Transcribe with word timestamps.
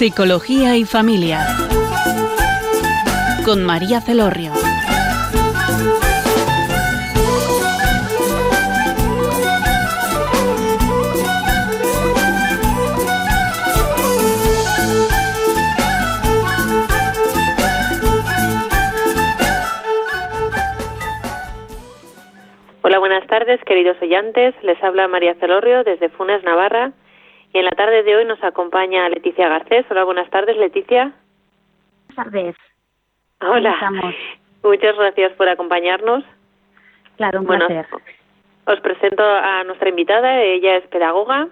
Psicología 0.00 0.78
y 0.78 0.86
Familia. 0.86 1.46
Con 3.44 3.62
María 3.62 4.00
Celorrio. 4.00 4.50
Hola, 22.80 22.98
buenas 23.00 23.26
tardes, 23.26 23.60
queridos 23.66 23.98
oyentes. 24.00 24.54
Les 24.62 24.82
habla 24.82 25.08
María 25.08 25.34
Celorrio 25.34 25.84
desde 25.84 26.08
Funes, 26.08 26.42
Navarra. 26.42 26.94
Y 27.52 27.58
en 27.58 27.64
la 27.64 27.70
tarde 27.72 28.02
de 28.02 28.16
hoy 28.16 28.24
nos 28.24 28.42
acompaña 28.42 29.08
Leticia 29.08 29.48
Garcés. 29.48 29.84
Hola, 29.90 30.04
buenas 30.04 30.30
tardes, 30.30 30.56
Leticia. 30.56 31.12
Buenas 32.14 32.32
tardes. 32.32 32.56
Hola. 33.40 34.14
Muchas 34.62 34.96
gracias 34.96 35.32
por 35.32 35.48
acompañarnos. 35.48 36.24
Claro, 37.16 37.40
un 37.40 37.46
placer. 37.46 37.86
Os 38.66 38.80
presento 38.80 39.22
a 39.24 39.64
nuestra 39.64 39.88
invitada. 39.88 40.42
Ella 40.42 40.76
es 40.76 40.86
pedagoga, 40.88 41.48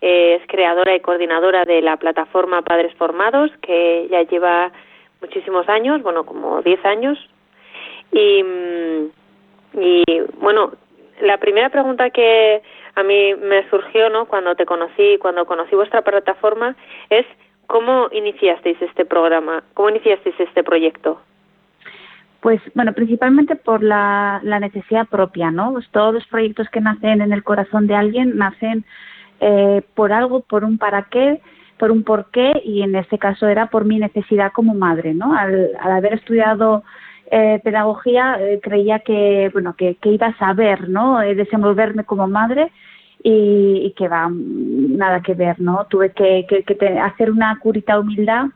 es 0.00 0.42
creadora 0.46 0.94
y 0.94 1.00
coordinadora 1.00 1.64
de 1.64 1.82
la 1.82 1.96
plataforma 1.96 2.62
Padres 2.62 2.94
Formados, 2.94 3.50
que 3.60 4.08
ya 4.10 4.22
lleva 4.22 4.72
muchísimos 5.20 5.68
años, 5.68 6.02
bueno, 6.02 6.24
como 6.24 6.62
10 6.62 6.84
años. 6.84 7.18
Y 8.12 8.42
mm, 8.42 9.10
y 9.76 10.02
bueno, 10.40 10.72
la 11.20 11.38
primera 11.38 11.68
pregunta 11.68 12.10
que 12.10 12.62
a 12.96 13.02
mí 13.02 13.34
me 13.34 13.68
surgió, 13.68 14.08
¿no? 14.08 14.26
Cuando 14.26 14.54
te 14.56 14.64
conocí, 14.64 15.18
cuando 15.18 15.44
conocí 15.44 15.76
vuestra 15.76 16.02
plataforma, 16.02 16.74
es 17.10 17.26
cómo 17.66 18.08
iniciasteis 18.10 18.80
este 18.80 19.04
programa, 19.04 19.62
cómo 19.74 19.90
iniciasteis 19.90 20.34
este 20.40 20.64
proyecto. 20.64 21.20
Pues 22.40 22.60
bueno, 22.74 22.94
principalmente 22.94 23.54
por 23.54 23.82
la, 23.82 24.40
necesidad 24.42 25.06
propia, 25.08 25.50
¿no? 25.50 25.72
Pues 25.72 25.88
todos 25.90 26.14
los 26.14 26.26
proyectos 26.26 26.68
que 26.70 26.80
nacen 26.80 27.20
en 27.20 27.32
el 27.32 27.44
corazón 27.44 27.86
de 27.86 27.94
alguien 27.94 28.36
nacen 28.38 28.84
eh, 29.40 29.82
por 29.94 30.12
algo, 30.12 30.40
por 30.40 30.64
un 30.64 30.78
para 30.78 31.02
qué, 31.10 31.40
por 31.78 31.90
un 31.90 32.02
por 32.02 32.30
qué 32.30 32.62
y 32.64 32.80
en 32.80 32.96
este 32.96 33.18
caso 33.18 33.46
era 33.46 33.66
por 33.66 33.84
mi 33.84 33.98
necesidad 33.98 34.52
como 34.52 34.74
madre, 34.74 35.12
¿no? 35.12 35.36
Al, 35.36 35.72
al 35.78 35.92
haber 35.92 36.14
estudiado 36.14 36.82
eh, 37.30 37.60
pedagogía 37.64 38.36
eh, 38.40 38.60
creía 38.62 39.00
que 39.00 39.50
bueno 39.52 39.74
que, 39.74 39.96
iba 40.02 40.28
a 40.28 40.38
saber 40.38 40.88
no 40.88 41.20
eh, 41.22 41.34
desenvolverme 41.34 42.04
como 42.04 42.28
madre 42.28 42.70
y, 43.22 43.92
que 43.96 44.06
va 44.06 44.30
nada 44.30 45.20
que 45.22 45.34
ver 45.34 45.60
no 45.60 45.86
tuve 45.90 46.12
que, 46.12 46.46
hacer 47.02 47.30
una 47.30 47.58
curita 47.58 47.98
humildad 47.98 48.46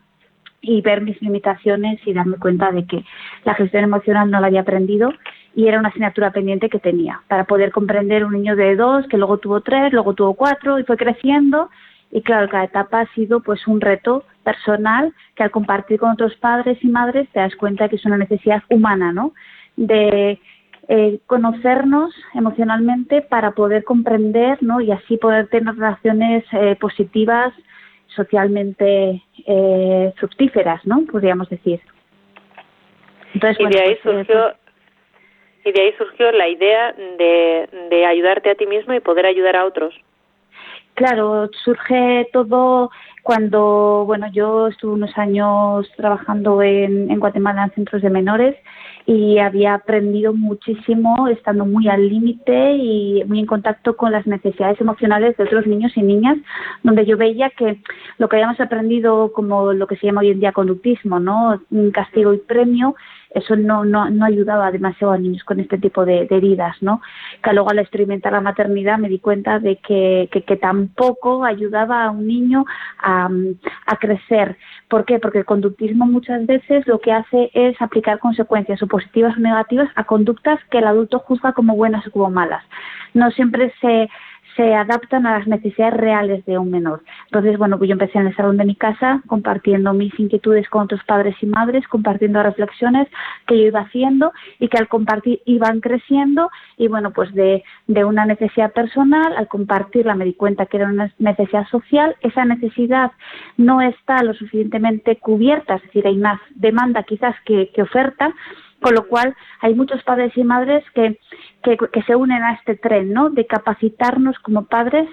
y 0.61 0.79
ver 0.81 1.01
mis 1.01 1.21
limitaciones 1.21 1.99
y 2.05 2.13
darme 2.13 2.37
cuenta 2.37 2.71
de 2.71 2.85
que 2.85 3.03
la 3.43 3.55
gestión 3.55 3.83
emocional 3.83 4.31
no 4.31 4.39
la 4.39 4.47
había 4.47 4.61
aprendido 4.61 5.11
y 5.53 5.67
era 5.67 5.79
una 5.79 5.89
asignatura 5.89 6.31
pendiente 6.31 6.69
que 6.69 6.79
tenía 6.79 7.21
para 7.27 7.43
poder 7.43 7.71
comprender 7.71 8.23
un 8.23 8.33
niño 8.33 8.55
de 8.55 8.77
dos 8.77 9.05
que 9.07 9.17
luego 9.17 9.39
tuvo 9.39 9.59
tres 9.61 9.91
luego 9.91 10.13
tuvo 10.13 10.35
cuatro 10.35 10.79
y 10.79 10.83
fue 10.83 10.95
creciendo 10.95 11.69
y 12.11 12.21
claro, 12.21 12.49
cada 12.49 12.65
etapa 12.65 13.01
ha 13.01 13.13
sido 13.13 13.39
pues 13.39 13.65
un 13.67 13.79
reto 13.79 14.23
personal 14.43 15.13
que 15.35 15.43
al 15.43 15.51
compartir 15.51 15.99
con 15.99 16.11
otros 16.11 16.35
padres 16.35 16.77
y 16.83 16.87
madres 16.87 17.29
te 17.31 17.39
das 17.39 17.55
cuenta 17.55 17.87
que 17.87 17.95
es 17.95 18.05
una 18.05 18.17
necesidad 18.17 18.61
humana, 18.69 19.13
¿no? 19.13 19.33
De 19.77 20.39
eh, 20.89 21.19
conocernos 21.25 22.13
emocionalmente 22.33 23.21
para 23.21 23.51
poder 23.51 23.85
comprender, 23.85 24.61
¿no? 24.61 24.81
Y 24.81 24.91
así 24.91 25.17
poder 25.17 25.47
tener 25.47 25.75
relaciones 25.75 26.43
eh, 26.51 26.75
positivas, 26.79 27.53
socialmente 28.07 29.23
eh, 29.45 30.13
fructíferas, 30.17 30.85
¿no? 30.85 31.05
Podríamos 31.09 31.49
decir. 31.49 31.79
Entonces, 33.33 33.65
y 33.65 33.69
de 33.69 33.81
ahí 33.81 33.97
pues, 34.03 34.27
surgió 34.27 34.53
y 35.63 35.71
de 35.71 35.81
ahí 35.81 35.93
surgió 35.97 36.31
la 36.33 36.49
idea 36.49 36.91
de, 36.91 37.69
de 37.89 38.05
ayudarte 38.05 38.49
a 38.49 38.55
ti 38.55 38.65
mismo 38.65 38.93
y 38.93 38.99
poder 38.99 39.27
ayudar 39.27 39.55
a 39.55 39.65
otros. 39.65 39.93
Claro, 40.93 41.49
surge 41.63 42.27
todo 42.33 42.91
cuando, 43.23 44.03
bueno, 44.05 44.27
yo 44.31 44.67
estuve 44.67 44.93
unos 44.93 45.17
años 45.17 45.89
trabajando 45.95 46.61
en, 46.61 47.09
en 47.09 47.19
Guatemala 47.19 47.65
en 47.65 47.71
centros 47.71 48.01
de 48.01 48.09
menores 48.09 48.55
y 49.05 49.39
había 49.39 49.73
aprendido 49.73 50.33
muchísimo 50.33 51.27
estando 51.27 51.65
muy 51.65 51.87
al 51.87 52.07
límite 52.07 52.75
y 52.75 53.23
muy 53.25 53.39
en 53.39 53.45
contacto 53.45 53.95
con 53.95 54.11
las 54.11 54.27
necesidades 54.27 54.79
emocionales 54.79 55.35
de 55.37 55.43
otros 55.43 55.65
niños 55.65 55.91
y 55.95 56.01
niñas, 56.01 56.37
donde 56.83 57.05
yo 57.05 57.17
veía 57.17 57.49
que 57.51 57.79
lo 58.17 58.29
que 58.29 58.35
habíamos 58.35 58.59
aprendido 58.59 59.31
como 59.33 59.73
lo 59.73 59.87
que 59.87 59.95
se 59.95 60.07
llama 60.07 60.21
hoy 60.21 60.31
en 60.31 60.39
día 60.39 60.51
conductismo, 60.51 61.19
¿no? 61.19 61.61
Castigo 61.93 62.33
y 62.33 62.37
premio, 62.37 62.95
eso 63.33 63.55
no, 63.55 63.85
no, 63.85 64.09
no 64.09 64.25
ayudaba 64.25 64.71
demasiado 64.71 65.13
a 65.13 65.17
niños 65.17 65.43
con 65.43 65.59
este 65.59 65.77
tipo 65.77 66.05
de, 66.05 66.27
heridas, 66.29 66.75
¿no? 66.81 67.01
Que 67.43 67.53
luego 67.53 67.69
al 67.69 67.79
experimentar 67.79 68.33
la 68.33 68.41
maternidad 68.41 68.97
me 68.97 69.09
di 69.09 69.19
cuenta 69.19 69.59
de 69.59 69.77
que, 69.77 70.29
que, 70.31 70.57
tampoco 70.57 71.45
ayudaba 71.45 72.03
a 72.03 72.11
un 72.11 72.27
niño 72.27 72.65
a, 73.01 73.29
a, 73.85 73.95
crecer. 73.97 74.57
¿Por 74.89 75.05
qué? 75.05 75.19
Porque 75.19 75.39
el 75.39 75.45
conductismo 75.45 76.05
muchas 76.05 76.45
veces 76.45 76.85
lo 76.87 76.99
que 76.99 77.13
hace 77.13 77.49
es 77.53 77.81
aplicar 77.81 78.19
consecuencias 78.19 78.81
o 78.83 78.87
positivas 78.87 79.37
o 79.37 79.39
negativas 79.39 79.89
a 79.95 80.03
conductas 80.03 80.59
que 80.69 80.79
el 80.79 80.87
adulto 80.87 81.19
juzga 81.19 81.53
como 81.53 81.75
buenas 81.75 82.05
o 82.07 82.11
como 82.11 82.29
malas. 82.29 82.63
No 83.13 83.31
siempre 83.31 83.73
se 83.81 84.09
se 84.55 84.73
adaptan 84.73 85.25
a 85.25 85.39
las 85.39 85.47
necesidades 85.47 85.95
reales 85.95 86.45
de 86.45 86.57
un 86.57 86.71
menor. 86.71 87.03
Entonces, 87.25 87.57
bueno, 87.57 87.77
pues 87.77 87.87
yo 87.87 87.93
empecé 87.93 88.19
en 88.19 88.27
el 88.27 88.35
salón 88.35 88.57
de 88.57 88.65
mi 88.65 88.75
casa 88.75 89.21
compartiendo 89.27 89.93
mis 89.93 90.17
inquietudes 90.19 90.67
con 90.69 90.83
otros 90.83 91.01
padres 91.05 91.35
y 91.41 91.45
madres, 91.45 91.87
compartiendo 91.87 92.43
reflexiones 92.43 93.07
que 93.47 93.57
yo 93.57 93.67
iba 93.67 93.81
haciendo 93.81 94.31
y 94.59 94.67
que 94.67 94.77
al 94.77 94.87
compartir 94.87 95.41
iban 95.45 95.79
creciendo 95.79 96.49
y 96.77 96.87
bueno, 96.87 97.11
pues 97.11 97.33
de, 97.33 97.63
una 97.87 98.25
necesidad 98.25 98.73
personal, 98.73 99.35
al 99.37 99.47
compartirla 99.47 100.15
me 100.15 100.25
di 100.25 100.33
cuenta 100.33 100.65
que 100.65 100.77
era 100.77 100.87
una 100.87 101.13
necesidad 101.19 101.67
social, 101.67 102.15
esa 102.21 102.45
necesidad 102.45 103.11
no 103.57 103.81
está 103.81 104.23
lo 104.23 104.33
suficientemente 104.33 105.17
cubierta, 105.17 105.75
es 105.75 105.83
decir, 105.83 106.07
hay 106.07 106.17
más 106.17 106.39
demanda 106.55 107.03
quizás 107.03 107.35
que 107.45 107.69
oferta, 107.81 108.33
con 108.81 108.95
lo 108.95 109.07
cual 109.07 109.35
hay 109.61 109.75
muchos 109.75 110.03
padres 110.03 110.35
y 110.35 110.43
madres 110.43 110.83
que, 110.93 111.19
que, 111.63 112.01
se 112.03 112.15
unen 112.15 112.43
a 112.43 112.53
este 112.53 112.75
tren, 112.75 113.13
¿no? 113.13 113.29
De 113.29 113.45
capacitarnos 113.45 114.37
como 114.39 114.65
padres 114.65 115.07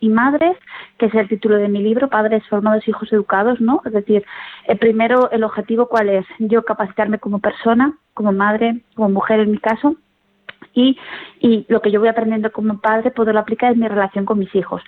y 0.00 0.10
madres, 0.10 0.56
que 0.98 1.06
es 1.06 1.14
el 1.14 1.28
título 1.28 1.56
de 1.56 1.68
mi 1.68 1.82
libro, 1.82 2.10
Padres 2.10 2.46
formados, 2.48 2.86
hijos 2.86 3.10
educados, 3.12 3.60
¿no? 3.60 3.80
Es 3.86 3.92
decir, 3.92 4.24
el 4.66 4.78
primero, 4.78 5.30
el 5.30 5.42
objetivo 5.44 5.88
cuál 5.88 6.10
es, 6.10 6.26
yo 6.38 6.64
capacitarme 6.64 7.18
como 7.18 7.38
persona, 7.38 7.96
como 8.12 8.32
madre, 8.32 8.82
como 8.94 9.08
mujer 9.08 9.40
en 9.40 9.52
mi 9.52 9.58
caso, 9.58 9.96
y, 10.74 10.98
y 11.40 11.64
lo 11.68 11.80
que 11.80 11.90
yo 11.90 12.00
voy 12.00 12.08
aprendiendo 12.08 12.52
como 12.52 12.80
padre 12.80 13.10
poderlo 13.12 13.40
aplicar 13.40 13.72
en 13.72 13.80
mi 13.80 13.88
relación 13.88 14.24
con 14.26 14.38
mis 14.38 14.54
hijos 14.54 14.82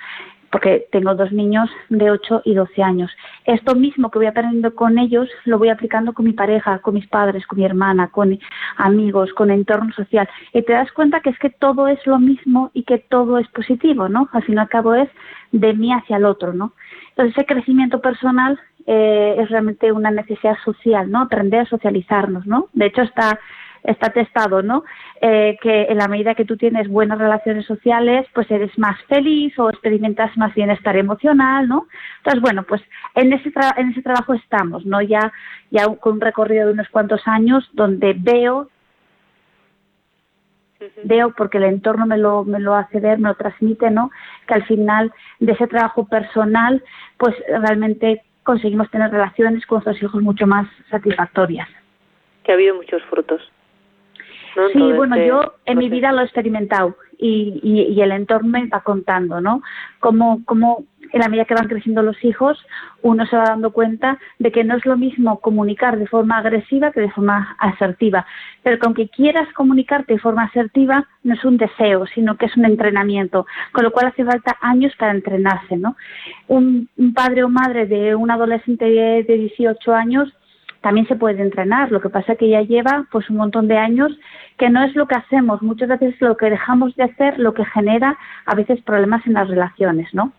porque 0.50 0.86
tengo 0.92 1.14
dos 1.14 1.32
niños 1.32 1.70
de 1.88 2.10
8 2.10 2.42
y 2.44 2.54
12 2.54 2.82
años. 2.82 3.10
Esto 3.44 3.74
mismo 3.74 4.10
que 4.10 4.18
voy 4.18 4.26
aprendiendo 4.26 4.74
con 4.74 4.98
ellos 4.98 5.28
lo 5.44 5.58
voy 5.58 5.68
aplicando 5.68 6.12
con 6.12 6.24
mi 6.24 6.32
pareja, 6.32 6.78
con 6.80 6.94
mis 6.94 7.06
padres, 7.06 7.46
con 7.46 7.58
mi 7.58 7.64
hermana, 7.64 8.08
con 8.08 8.38
amigos, 8.76 9.32
con 9.34 9.50
entorno 9.50 9.92
social. 9.92 10.28
Y 10.52 10.62
te 10.62 10.72
das 10.72 10.90
cuenta 10.92 11.20
que 11.20 11.30
es 11.30 11.38
que 11.38 11.50
todo 11.50 11.88
es 11.88 12.04
lo 12.06 12.18
mismo 12.18 12.70
y 12.74 12.84
que 12.84 12.98
todo 12.98 13.38
es 13.38 13.48
positivo, 13.48 14.08
¿no? 14.08 14.28
Al 14.32 14.42
fin 14.44 14.56
y 14.56 14.58
al 14.58 14.68
cabo 14.68 14.94
es 14.94 15.08
de 15.52 15.74
mí 15.74 15.92
hacia 15.92 16.16
el 16.16 16.24
otro, 16.24 16.52
¿no? 16.52 16.72
Entonces 17.10 17.36
ese 17.36 17.46
crecimiento 17.46 18.00
personal 18.00 18.58
eh, 18.86 19.36
es 19.38 19.48
realmente 19.50 19.90
una 19.90 20.10
necesidad 20.10 20.56
social, 20.64 21.10
¿no? 21.10 21.22
Aprender 21.22 21.60
a 21.60 21.66
socializarnos, 21.66 22.46
¿no? 22.46 22.68
De 22.72 22.86
hecho 22.86 23.02
está 23.02 23.38
está 23.86 24.10
testado, 24.10 24.62
¿no? 24.62 24.84
Eh, 25.20 25.56
que 25.62 25.84
en 25.84 25.98
la 25.98 26.08
medida 26.08 26.34
que 26.34 26.44
tú 26.44 26.56
tienes 26.56 26.88
buenas 26.88 27.18
relaciones 27.18 27.66
sociales, 27.66 28.26
pues 28.34 28.50
eres 28.50 28.76
más 28.78 29.00
feliz 29.04 29.58
o 29.58 29.70
experimentas 29.70 30.36
más 30.36 30.54
bienestar 30.54 30.96
emocional, 30.96 31.68
¿no? 31.68 31.86
Entonces, 32.18 32.40
bueno, 32.40 32.64
pues 32.64 32.82
en 33.14 33.32
ese, 33.32 33.50
en 33.76 33.90
ese 33.90 34.02
trabajo 34.02 34.34
estamos, 34.34 34.84
¿no? 34.84 35.00
Ya, 35.00 35.32
ya 35.70 35.86
con 35.96 36.14
un 36.14 36.20
recorrido 36.20 36.66
de 36.66 36.72
unos 36.72 36.88
cuantos 36.88 37.22
años 37.26 37.68
donde 37.72 38.14
veo 38.16 38.68
veo 41.04 41.32
porque 41.36 41.58
el 41.58 41.64
entorno 41.64 42.06
me 42.06 42.18
lo, 42.18 42.44
me 42.44 42.60
lo 42.60 42.74
hace 42.74 43.00
ver, 43.00 43.18
me 43.18 43.30
lo 43.30 43.34
transmite, 43.34 43.90
¿no? 43.90 44.10
Que 44.46 44.54
al 44.54 44.64
final 44.66 45.12
de 45.40 45.52
ese 45.52 45.66
trabajo 45.66 46.06
personal, 46.06 46.82
pues 47.16 47.34
realmente 47.48 48.22
conseguimos 48.42 48.90
tener 48.90 49.10
relaciones 49.10 49.64
con 49.66 49.76
nuestros 49.76 50.02
hijos 50.02 50.22
mucho 50.22 50.46
más 50.46 50.68
satisfactorias. 50.90 51.68
Que 52.44 52.52
ha 52.52 52.54
habido 52.54 52.74
muchos 52.74 53.02
frutos. 53.04 53.40
Sí, 54.72 54.92
bueno, 54.92 55.16
yo 55.16 55.54
en 55.64 55.78
mi 55.78 55.88
vida 55.88 56.12
lo 56.12 56.20
he 56.20 56.24
experimentado 56.24 56.96
y, 57.18 57.60
y, 57.62 58.00
el 58.00 58.12
entorno 58.12 58.48
me 58.50 58.66
va 58.66 58.80
contando, 58.80 59.40
¿no? 59.40 59.62
Cómo, 60.00 60.42
cómo 60.44 60.84
en 61.12 61.20
la 61.20 61.28
medida 61.28 61.44
que 61.44 61.54
van 61.54 61.68
creciendo 61.68 62.02
los 62.02 62.22
hijos, 62.24 62.58
uno 63.02 63.26
se 63.26 63.36
va 63.36 63.44
dando 63.44 63.72
cuenta 63.72 64.18
de 64.38 64.50
que 64.50 64.64
no 64.64 64.76
es 64.76 64.84
lo 64.84 64.96
mismo 64.96 65.40
comunicar 65.40 65.98
de 65.98 66.06
forma 66.06 66.38
agresiva 66.38 66.92
que 66.92 67.00
de 67.00 67.10
forma 67.10 67.56
asertiva. 67.58 68.26
Pero 68.62 68.78
con 68.78 68.94
que 68.94 69.08
quieras 69.08 69.48
comunicarte 69.54 70.14
de 70.14 70.18
forma 70.18 70.44
asertiva 70.44 71.06
no 71.22 71.34
es 71.34 71.44
un 71.44 71.56
deseo, 71.56 72.06
sino 72.06 72.36
que 72.36 72.46
es 72.46 72.56
un 72.56 72.64
entrenamiento, 72.64 73.46
con 73.72 73.84
lo 73.84 73.92
cual 73.92 74.06
hace 74.06 74.24
falta 74.24 74.56
años 74.60 74.92
para 74.98 75.12
entrenarse. 75.12 75.76
¿no? 75.76 75.96
Un, 76.48 76.88
padre 77.14 77.44
o 77.44 77.48
madre 77.48 77.86
de 77.86 78.14
un 78.14 78.30
adolescente 78.30 78.84
de 78.84 79.22
18 79.22 79.94
años 79.94 80.32
también 80.86 81.08
se 81.08 81.16
puede 81.16 81.42
entrenar, 81.42 81.90
lo 81.90 82.00
que 82.00 82.10
pasa 82.10 82.36
que 82.36 82.48
ya 82.48 82.62
lleva 82.62 83.08
pues 83.10 83.28
un 83.28 83.38
montón 83.38 83.66
de 83.66 83.76
años 83.76 84.16
que 84.56 84.70
no 84.70 84.84
es 84.84 84.94
lo 84.94 85.08
que 85.08 85.16
hacemos, 85.16 85.60
muchas 85.60 85.88
veces 85.88 86.14
lo 86.20 86.36
que 86.36 86.48
dejamos 86.48 86.94
de 86.94 87.02
hacer 87.02 87.40
lo 87.40 87.54
que 87.54 87.64
genera 87.64 88.16
a 88.44 88.54
veces 88.54 88.80
problemas 88.82 89.26
en 89.26 89.32
las 89.32 89.48
relaciones, 89.48 90.14
¿no? 90.14 90.32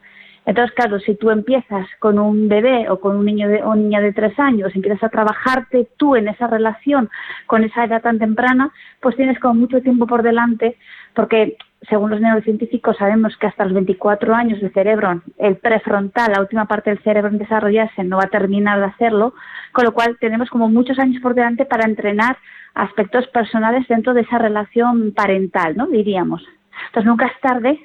Entonces, 0.45 0.73
claro, 0.73 1.01
si 1.01 1.15
tú 1.15 1.31
empiezas 1.31 1.85
con 1.99 2.17
un 2.17 2.47
bebé 2.47 2.89
o 2.89 3.01
con 3.01 3.17
un 3.17 3.25
niño 3.25 3.49
de, 3.49 3.61
o 3.61 3.75
niña 3.75 3.99
de 3.99 4.13
tres 4.13 4.39
años, 4.39 4.73
empiezas 4.73 5.03
a 5.03 5.09
trabajarte 5.09 5.89
tú 5.97 6.15
en 6.15 6.29
esa 6.29 6.47
relación 6.47 7.09
con 7.45 7.65
esa 7.65 7.83
edad 7.83 8.01
tan 8.01 8.17
temprana, 8.17 8.71
pues 9.01 9.17
tienes 9.17 9.37
como 9.41 9.55
mucho 9.55 9.81
tiempo 9.81 10.07
por 10.07 10.23
delante, 10.23 10.77
porque 11.13 11.57
según 11.81 12.09
los 12.09 12.21
neurocientíficos 12.21 12.97
sabemos 12.97 13.37
que 13.37 13.47
hasta 13.47 13.63
los 13.63 13.73
24 13.73 14.33
años 14.33 14.61
el 14.61 14.73
cerebro, 14.73 15.21
el 15.37 15.57
prefrontal, 15.57 16.31
la 16.33 16.41
última 16.41 16.65
parte 16.65 16.89
del 16.89 17.03
cerebro 17.03 17.29
en 17.29 17.37
desarrollarse, 17.37 18.03
no 18.03 18.17
va 18.17 18.23
a 18.23 18.29
terminar 18.29 18.79
de 18.79 18.85
hacerlo, 18.85 19.33
con 19.71 19.85
lo 19.85 19.93
cual 19.93 20.17
tenemos 20.19 20.49
como 20.49 20.69
muchos 20.69 20.99
años 20.99 21.21
por 21.21 21.35
delante 21.35 21.65
para 21.65 21.85
entrenar 21.85 22.37
aspectos 22.73 23.27
personales 23.27 23.87
dentro 23.87 24.13
de 24.13 24.21
esa 24.21 24.37
relación 24.37 25.13
parental, 25.13 25.77
¿no? 25.77 25.87
Diríamos. 25.87 26.43
Entonces 26.87 27.05
nunca 27.05 27.27
es 27.27 27.39
tarde 27.41 27.79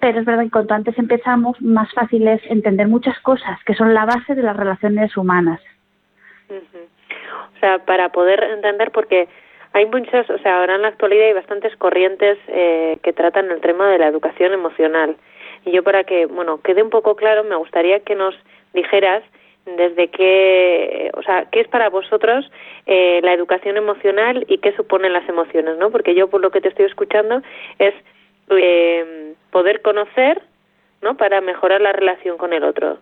pero 0.00 0.18
es 0.18 0.24
verdad 0.24 0.44
que 0.44 0.50
cuanto 0.50 0.74
antes 0.74 0.98
empezamos, 0.98 1.60
más 1.60 1.92
fácil 1.92 2.26
es 2.26 2.40
entender 2.46 2.88
muchas 2.88 3.18
cosas 3.20 3.62
que 3.64 3.74
son 3.74 3.92
la 3.92 4.06
base 4.06 4.34
de 4.34 4.42
las 4.42 4.56
relaciones 4.56 5.14
humanas. 5.16 5.60
O 6.48 7.60
sea, 7.60 7.78
para 7.84 8.08
poder 8.08 8.42
entender, 8.42 8.90
porque 8.92 9.28
hay 9.72 9.86
muchas, 9.86 10.28
o 10.30 10.38
sea, 10.38 10.58
ahora 10.58 10.74
en 10.74 10.82
la 10.82 10.88
actualidad 10.88 11.26
hay 11.26 11.32
bastantes 11.32 11.74
corrientes 11.76 12.38
eh, 12.48 12.98
que 13.02 13.12
tratan 13.12 13.50
el 13.50 13.60
tema 13.60 13.88
de 13.90 13.98
la 13.98 14.08
educación 14.08 14.52
emocional. 14.52 15.16
Y 15.64 15.72
yo 15.72 15.82
para 15.82 16.04
que, 16.04 16.26
bueno, 16.26 16.60
quede 16.62 16.82
un 16.82 16.90
poco 16.90 17.16
claro, 17.16 17.44
me 17.44 17.56
gustaría 17.56 18.00
que 18.00 18.14
nos 18.14 18.34
dijeras 18.72 19.22
desde 19.76 20.08
qué, 20.08 21.10
o 21.14 21.22
sea, 21.22 21.46
qué 21.50 21.60
es 21.60 21.68
para 21.68 21.90
vosotros 21.90 22.50
eh, 22.86 23.20
la 23.22 23.32
educación 23.32 23.76
emocional 23.76 24.44
y 24.48 24.58
qué 24.58 24.72
suponen 24.72 25.12
las 25.12 25.28
emociones, 25.28 25.76
¿no? 25.76 25.90
Porque 25.90 26.14
yo 26.14 26.28
por 26.28 26.40
lo 26.40 26.50
que 26.50 26.60
te 26.60 26.68
estoy 26.68 26.86
escuchando 26.86 27.42
es 27.78 27.94
eh, 28.48 29.34
poder 29.50 29.82
conocer, 29.82 30.42
¿no? 31.02 31.16
Para 31.16 31.40
mejorar 31.40 31.80
la 31.80 31.92
relación 31.92 32.38
con 32.38 32.52
el 32.52 32.64
otro. 32.64 32.98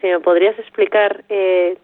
Si 0.00 0.06
me 0.06 0.20
podrías 0.20 0.58
explicar 0.58 1.24
eh, 1.28 1.76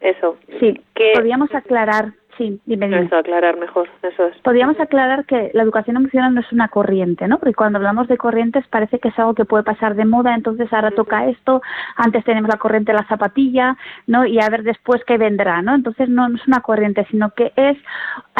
eso. 0.00 0.36
Sí, 0.58 0.80
podríamos 1.14 1.54
aclarar, 1.54 2.12
sí, 2.36 2.60
dime, 2.66 3.04
Eso, 3.04 3.16
aclarar 3.16 3.56
mejor, 3.56 3.88
eso 4.02 4.26
es. 4.26 4.36
Podríamos 4.38 4.78
aclarar 4.80 5.24
que 5.24 5.50
la 5.54 5.62
educación 5.62 5.96
emocional 5.96 6.34
no 6.34 6.40
es 6.40 6.52
una 6.52 6.68
corriente, 6.68 7.28
¿no? 7.28 7.38
Porque 7.38 7.54
cuando 7.54 7.78
hablamos 7.78 8.08
de 8.08 8.16
corrientes 8.16 8.66
parece 8.68 8.98
que 8.98 9.08
es 9.08 9.18
algo 9.18 9.34
que 9.34 9.44
puede 9.44 9.64
pasar 9.64 9.94
de 9.94 10.04
moda, 10.04 10.34
entonces 10.34 10.72
ahora 10.72 10.90
toca 10.90 11.26
esto, 11.26 11.62
antes 11.96 12.24
tenemos 12.24 12.48
la 12.48 12.58
corriente 12.58 12.92
de 12.92 12.98
la 12.98 13.08
zapatilla, 13.08 13.76
¿no? 14.06 14.26
Y 14.26 14.40
a 14.40 14.48
ver 14.48 14.62
después 14.62 15.02
qué 15.04 15.18
vendrá, 15.18 15.62
¿no? 15.62 15.74
Entonces 15.74 16.08
no, 16.08 16.26
es 16.26 16.46
una 16.46 16.60
corriente, 16.60 17.06
sino 17.10 17.30
que 17.30 17.52
es 17.56 17.78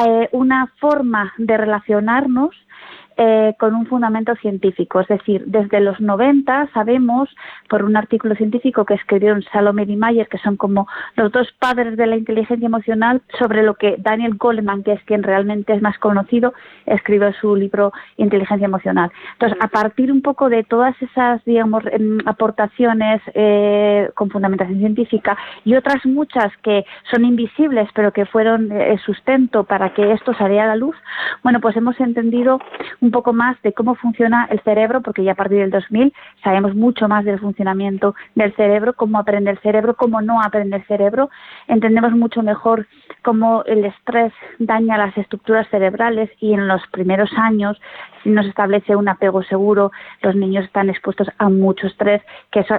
eh, 0.06 0.28
una 0.32 0.72
forma 0.78 1.32
de 1.38 1.56
relacionarnos 1.56 2.54
eh, 3.16 3.54
con 3.58 3.74
un 3.74 3.86
fundamento 3.86 4.34
científico. 4.36 5.00
Es 5.00 5.08
decir, 5.08 5.44
desde 5.46 5.80
los 5.80 6.00
90 6.00 6.68
sabemos, 6.72 7.28
por 7.68 7.84
un 7.84 7.96
artículo 7.96 8.34
científico 8.34 8.84
que 8.84 8.94
escribieron 8.94 9.42
Salome 9.52 9.84
y 9.84 9.96
Mayer, 9.96 10.28
que 10.28 10.38
son 10.38 10.56
como 10.56 10.86
los 11.16 11.32
dos 11.32 11.52
padres 11.58 11.96
de 11.96 12.06
la 12.06 12.16
inteligencia 12.16 12.66
emocional, 12.66 13.22
sobre 13.38 13.62
lo 13.62 13.74
que 13.74 13.96
Daniel 13.98 14.36
Goleman, 14.36 14.82
que 14.82 14.92
es 14.92 15.02
quien 15.04 15.22
realmente 15.22 15.72
es 15.72 15.82
más 15.82 15.98
conocido, 15.98 16.54
escribió 16.86 17.32
su 17.34 17.56
libro 17.56 17.92
Inteligencia 18.16 18.66
Emocional. 18.66 19.10
Entonces, 19.34 19.58
a 19.60 19.68
partir 19.68 20.12
un 20.12 20.22
poco 20.22 20.48
de 20.48 20.64
todas 20.64 20.94
esas, 21.02 21.44
digamos, 21.44 21.84
em, 21.90 22.18
aportaciones 22.26 23.22
eh, 23.34 24.10
con 24.14 24.30
fundamentación 24.30 24.78
científica 24.78 25.36
y 25.64 25.74
otras 25.74 26.04
muchas 26.06 26.52
que 26.62 26.84
son 27.10 27.24
invisibles, 27.24 27.88
pero 27.94 28.12
que 28.12 28.26
fueron 28.26 28.70
eh, 28.72 28.98
sustento 29.04 29.64
para 29.64 29.92
que 29.94 30.12
esto 30.12 30.34
saliera 30.34 30.64
a 30.64 30.68
la 30.68 30.76
luz, 30.76 30.96
bueno, 31.42 31.60
pues 31.60 31.76
hemos 31.76 31.98
entendido 32.00 32.60
un 33.02 33.10
poco 33.10 33.32
más 33.32 33.60
de 33.62 33.72
cómo 33.72 33.96
funciona 33.96 34.46
el 34.50 34.60
cerebro, 34.60 35.02
porque 35.02 35.24
ya 35.24 35.32
a 35.32 35.34
partir 35.34 35.58
del 35.58 35.70
2000 35.70 36.14
sabemos 36.42 36.74
mucho 36.74 37.08
más 37.08 37.24
del 37.24 37.40
funcionamiento 37.40 38.14
del 38.36 38.54
cerebro, 38.54 38.94
cómo 38.94 39.18
aprende 39.18 39.50
el 39.50 39.58
cerebro, 39.58 39.96
cómo 39.96 40.22
no 40.22 40.40
aprende 40.40 40.76
el 40.76 40.86
cerebro, 40.86 41.28
entendemos 41.66 42.12
mucho 42.12 42.42
mejor 42.42 42.86
cómo 43.22 43.64
el 43.64 43.84
estrés 43.84 44.32
daña 44.60 44.96
las 44.96 45.18
estructuras 45.18 45.68
cerebrales 45.68 46.30
y 46.38 46.54
en 46.54 46.68
los 46.68 46.80
primeros 46.92 47.30
años 47.36 47.78
si 48.22 48.30
no 48.30 48.42
se 48.42 48.50
establece 48.50 48.94
un 48.94 49.08
apego 49.08 49.42
seguro, 49.42 49.90
los 50.22 50.36
niños 50.36 50.64
están 50.64 50.88
expuestos 50.88 51.28
a 51.38 51.48
mucho 51.48 51.88
estrés, 51.88 52.22
que 52.52 52.60
eso 52.60 52.76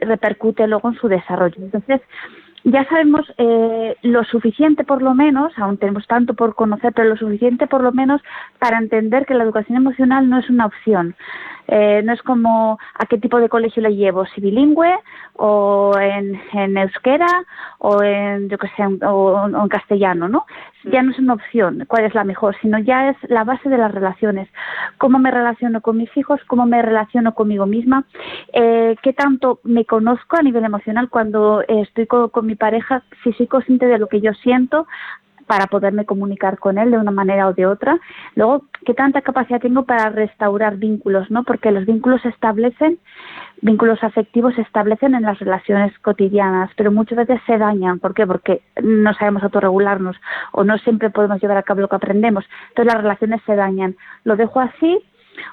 repercute 0.00 0.66
luego 0.66 0.88
en 0.88 0.96
su 0.96 1.06
desarrollo. 1.06 1.56
Entonces, 1.58 2.00
ya 2.64 2.84
sabemos 2.88 3.22
eh, 3.38 3.96
lo 4.02 4.24
suficiente 4.24 4.84
por 4.84 5.02
lo 5.02 5.14
menos, 5.14 5.52
aún 5.56 5.78
tenemos 5.78 6.06
tanto 6.06 6.34
por 6.34 6.54
conocer, 6.54 6.92
pero 6.92 7.08
lo 7.08 7.16
suficiente 7.16 7.66
por 7.66 7.82
lo 7.82 7.92
menos 7.92 8.20
para 8.58 8.78
entender 8.78 9.26
que 9.26 9.34
la 9.34 9.44
educación 9.44 9.78
emocional 9.78 10.28
no 10.28 10.38
es 10.38 10.50
una 10.50 10.66
opción. 10.66 11.14
Eh, 11.72 12.02
no 12.04 12.12
es 12.12 12.20
como 12.22 12.80
a 12.94 13.06
qué 13.06 13.16
tipo 13.16 13.38
de 13.38 13.48
colegio 13.48 13.80
le 13.80 13.94
llevo, 13.94 14.26
si 14.26 14.40
bilingüe 14.40 14.92
o 15.34 15.96
en, 16.00 16.40
en 16.52 16.76
euskera 16.76 17.44
o 17.78 18.02
en, 18.02 18.48
yo 18.48 18.58
que 18.58 18.66
sé, 18.76 18.82
o, 19.06 19.46
en 19.46 19.68
castellano, 19.68 20.26
¿no? 20.26 20.46
Ya 20.84 21.00
no 21.02 21.12
es 21.12 21.18
una 21.20 21.34
opción 21.34 21.84
cuál 21.86 22.06
es 22.06 22.14
la 22.14 22.24
mejor, 22.24 22.56
sino 22.60 22.80
ya 22.80 23.10
es 23.10 23.16
la 23.28 23.44
base 23.44 23.68
de 23.68 23.78
las 23.78 23.92
relaciones. 23.92 24.48
Cómo 24.98 25.20
me 25.20 25.30
relaciono 25.30 25.80
con 25.80 25.96
mis 25.96 26.14
hijos, 26.16 26.40
cómo 26.48 26.66
me 26.66 26.82
relaciono 26.82 27.34
conmigo 27.34 27.66
misma, 27.66 28.04
eh, 28.52 28.96
qué 29.02 29.12
tanto 29.12 29.60
me 29.62 29.84
conozco 29.84 30.38
a 30.38 30.42
nivel 30.42 30.64
emocional 30.64 31.08
cuando 31.08 31.62
estoy 31.68 32.08
con, 32.08 32.30
con 32.30 32.46
mi 32.46 32.56
pareja, 32.56 33.04
si 33.22 33.32
soy 33.34 33.46
consciente 33.46 33.86
de 33.86 33.98
lo 33.98 34.08
que 34.08 34.20
yo 34.20 34.32
siento, 34.34 34.88
para 35.50 35.66
poderme 35.66 36.04
comunicar 36.04 36.60
con 36.60 36.78
él 36.78 36.92
de 36.92 36.98
una 36.98 37.10
manera 37.10 37.48
o 37.48 37.52
de 37.52 37.66
otra. 37.66 37.98
Luego, 38.36 38.66
¿qué 38.86 38.94
tanta 38.94 39.20
capacidad 39.20 39.60
tengo 39.60 39.82
para 39.82 40.08
restaurar 40.08 40.76
vínculos? 40.76 41.28
¿no? 41.28 41.42
Porque 41.42 41.72
los 41.72 41.86
vínculos 41.86 42.22
se 42.22 42.28
establecen, 42.28 43.00
vínculos 43.60 43.98
afectivos 44.04 44.54
se 44.54 44.60
establecen 44.60 45.16
en 45.16 45.22
las 45.22 45.40
relaciones 45.40 45.98
cotidianas, 45.98 46.70
pero 46.76 46.92
muchas 46.92 47.18
veces 47.18 47.40
se 47.46 47.58
dañan. 47.58 47.98
¿Por 47.98 48.14
qué? 48.14 48.28
Porque 48.28 48.62
no 48.80 49.12
sabemos 49.14 49.42
autorregularnos 49.42 50.14
o 50.52 50.62
no 50.62 50.78
siempre 50.78 51.10
podemos 51.10 51.42
llevar 51.42 51.56
a 51.56 51.64
cabo 51.64 51.80
lo 51.80 51.88
que 51.88 51.96
aprendemos. 51.96 52.44
Entonces 52.68 52.94
las 52.94 53.02
relaciones 53.02 53.40
se 53.44 53.56
dañan. 53.56 53.96
Lo 54.22 54.36
dejo 54.36 54.60
así 54.60 55.00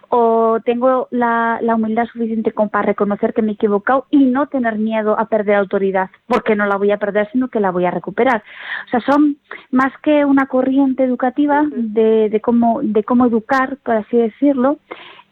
o 0.10 0.60
tengo 0.64 1.08
la, 1.12 1.60
la 1.62 1.76
humildad 1.76 2.06
suficiente 2.06 2.52
como 2.52 2.70
para 2.70 2.86
reconocer 2.86 3.34
que 3.34 3.42
me 3.42 3.52
he 3.52 3.54
equivocado 3.56 4.06
y 4.10 4.26
no 4.26 4.48
tener 4.48 4.78
miedo 4.78 5.20
a 5.20 5.26
perder 5.26 5.56
autoridad, 5.56 6.10
porque 6.28 6.56
no 6.56 6.66
la 6.66 6.78
voy 6.78 6.92
a 6.92 6.98
perder, 6.98 7.30
sino 7.32 7.50
que 7.50 7.60
la 7.60 7.72
voy 7.72 7.86
a 7.86 7.92
recuperar. 7.92 8.44
O 8.88 8.90
sea, 8.90 9.00
son 9.02 9.38
más 9.72 9.92
que 10.04 10.26
una 10.26 10.48
corriente 10.48 11.04
educativa 11.04 11.66
de, 11.72 12.30
de, 12.30 12.42
cómo, 12.42 12.82
de 12.84 13.04
cómo 13.04 13.26
educar, 13.26 13.78
por 13.84 13.96
así 13.96 14.18
decirlo, 14.18 14.78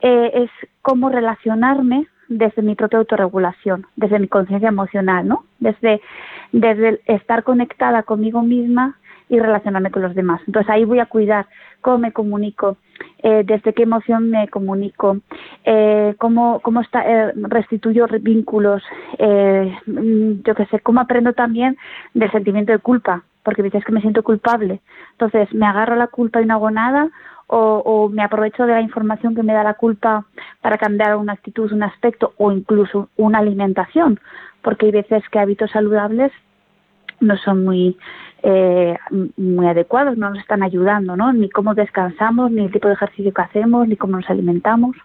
eh, 0.01 0.31
es 0.33 0.50
cómo 0.81 1.09
relacionarme 1.09 2.07
desde 2.27 2.62
mi 2.62 2.75
propia 2.75 3.00
autorregulación, 3.00 3.85
desde 3.95 4.19
mi 4.19 4.27
conciencia 4.27 4.69
emocional, 4.69 5.27
¿no? 5.27 5.45
Desde, 5.59 6.01
desde 6.51 7.01
estar 7.05 7.43
conectada 7.43 8.03
conmigo 8.03 8.41
misma 8.41 8.97
y 9.29 9.39
relacionarme 9.39 9.91
con 9.91 10.03
los 10.03 10.15
demás. 10.15 10.41
Entonces 10.48 10.70
ahí 10.70 10.86
voy 10.86 11.00
a 11.00 11.08
cuidar 11.08 11.48
cómo 11.82 11.98
me 11.98 12.12
comunico, 12.12 12.77
eh, 13.24 13.44
desde 13.46 13.74
qué 13.74 13.84
emoción 13.84 14.29
me 14.29 14.48
comunico, 14.48 15.17
eh, 15.63 16.15
cómo, 16.17 16.60
cómo 16.62 16.82
está, 16.82 17.03
eh, 17.08 17.34
restituyo 17.36 18.08
vínculos, 18.22 18.84
eh, 19.17 19.75
yo 19.86 20.55
qué 20.55 20.65
sé, 20.67 20.79
cómo 20.79 21.00
aprendo 21.00 21.34
también 21.34 21.77
del 22.13 22.32
sentimiento 22.32 22.72
de 22.72 22.79
culpa, 22.79 23.24
porque 23.44 23.63
dices 23.63 23.84
que 23.84 23.91
me 23.91 24.01
siento 24.01 24.24
culpable. 24.24 24.82
Entonces, 25.12 25.53
¿me 25.53 25.65
agarro 25.65 25.96
la 25.96 26.08
culpa 26.08 26.41
y 26.41 26.46
no 26.46 26.55
hago 26.55 26.72
nada? 26.72 27.10
O, 27.48 27.84
o, 27.86 28.10
me 28.10 28.24
aprovecho 28.24 28.65
de 28.65 28.74
la 28.74 28.82
información 28.82 29.36
que 29.36 29.44
me 29.44 29.53
da 29.53 29.63
la 29.63 29.75
culpa 29.75 30.25
para 30.62 30.79
cambiar 30.79 31.15
una 31.15 31.34
actitud, 31.34 31.72
un 31.72 31.84
aspecto 31.84 32.34
o 32.38 32.51
incluso 32.51 33.10
una 33.17 33.38
alimentación, 33.38 34.20
porque 34.63 34.88
hay 34.88 34.91
veces 34.91 35.24
que 35.29 35.38
hábitos 35.38 35.70
saludables 35.70 36.32
no 37.19 37.38
son 37.38 37.63
muy 37.63 37.98
eh, 38.43 38.95
muy 39.38 39.67
adecuados, 39.67 40.17
no 40.17 40.29
nos 40.29 40.39
están 40.39 40.62
ayudando, 40.62 41.15
¿no? 41.15 41.34
Ni 41.34 41.50
cómo 41.50 41.74
descansamos, 41.74 42.51
ni 42.51 42.65
el 42.65 42.72
tipo 42.72 42.88
de 42.88 42.93
ejercicio 42.93 43.34
que 43.34 43.41
hacemos, 43.41 43.88
ni 43.88 43.95
cómo 43.95 44.17
nos 44.17 44.29
alimentamos. 44.29 44.95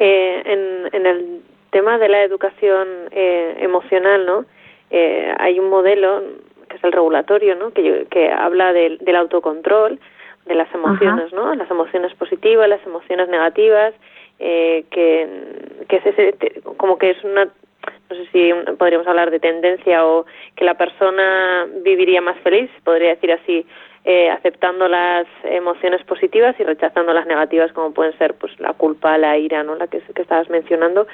eh, 0.00 0.42
en, 0.44 0.94
en 0.94 1.06
el 1.06 1.40
tema 1.70 1.98
de 1.98 2.08
la 2.08 2.22
educación 2.22 2.88
eh, 3.10 3.56
emocional, 3.60 4.26
¿no? 4.26 4.44
Eh, 4.90 5.32
hay 5.38 5.58
un 5.58 5.70
modelo 5.70 6.22
que 6.68 6.76
es 6.76 6.84
el 6.84 6.92
regulatorio, 6.92 7.54
¿no? 7.54 7.72
Que, 7.72 8.06
que 8.10 8.30
habla 8.30 8.72
del, 8.72 8.98
del 8.98 9.16
autocontrol 9.16 9.98
de 10.46 10.54
las 10.54 10.72
emociones, 10.74 11.32
¿no? 11.32 11.54
Las 11.54 11.70
emociones 11.70 12.12
positivas, 12.14 12.68
las 12.68 12.84
emociones 12.84 13.28
negativas, 13.28 13.94
eh, 14.38 14.84
que 14.90 15.28
que 15.88 15.96
es 15.96 16.06
ese, 16.06 16.34
como 16.76 16.98
que 16.98 17.10
es 17.10 17.24
una 17.24 17.48
no 18.10 18.16
sé 18.16 18.26
si 18.32 18.52
podríamos 18.76 19.06
hablar 19.06 19.30
de 19.30 19.40
tendencia 19.40 20.04
o 20.06 20.26
que 20.56 20.64
la 20.64 20.74
persona 20.74 21.66
viviría 21.82 22.20
más 22.20 22.38
feliz, 22.40 22.70
podría 22.84 23.10
decir 23.10 23.32
así, 23.32 23.66
eh, 24.04 24.30
aceptando 24.30 24.88
las 24.88 25.26
emociones 25.44 26.02
positivas 26.04 26.56
y 26.58 26.64
rechazando 26.64 27.12
las 27.12 27.26
negativas 27.26 27.72
como 27.72 27.92
pueden 27.92 28.16
ser 28.18 28.34
pues 28.34 28.58
la 28.60 28.72
culpa, 28.72 29.16
la 29.16 29.38
ira, 29.38 29.62
¿no? 29.62 29.76
La 29.76 29.86
que, 29.86 30.00
que 30.00 30.22
estabas 30.22 30.50
mencionando. 30.50 31.06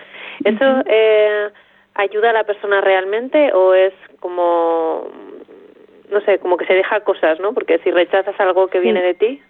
¿Eso 0.44 0.82
eh, 0.86 1.50
ayuda 1.94 2.30
a 2.30 2.32
la 2.32 2.44
persona 2.44 2.80
realmente 2.80 3.52
o 3.52 3.74
es 3.74 3.92
como 4.20 5.08
no 6.10 6.20
sé, 6.22 6.38
como 6.38 6.56
que 6.56 6.64
se 6.64 6.74
deja 6.74 7.00
cosas, 7.00 7.38
¿no? 7.40 7.52
Porque 7.52 7.78
si 7.80 7.90
rechazas 7.90 8.38
algo 8.40 8.68
que 8.68 8.80
viene 8.80 9.02
de 9.02 9.14
ti, 9.14 9.42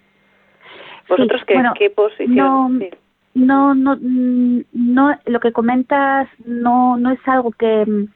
vosotros 1.07 1.41
qué, 1.45 1.61
qué 1.77 1.89
posición 1.89 2.79
no, 2.79 2.87
no, 3.33 3.75
mm, 3.75 4.61
no, 4.73 5.17
lo 5.25 5.39
que 5.39 5.51
comentas 5.51 6.27
no, 6.45 6.97
no 6.97 7.11
es 7.11 7.19
algo 7.25 7.51
que, 7.51 8.07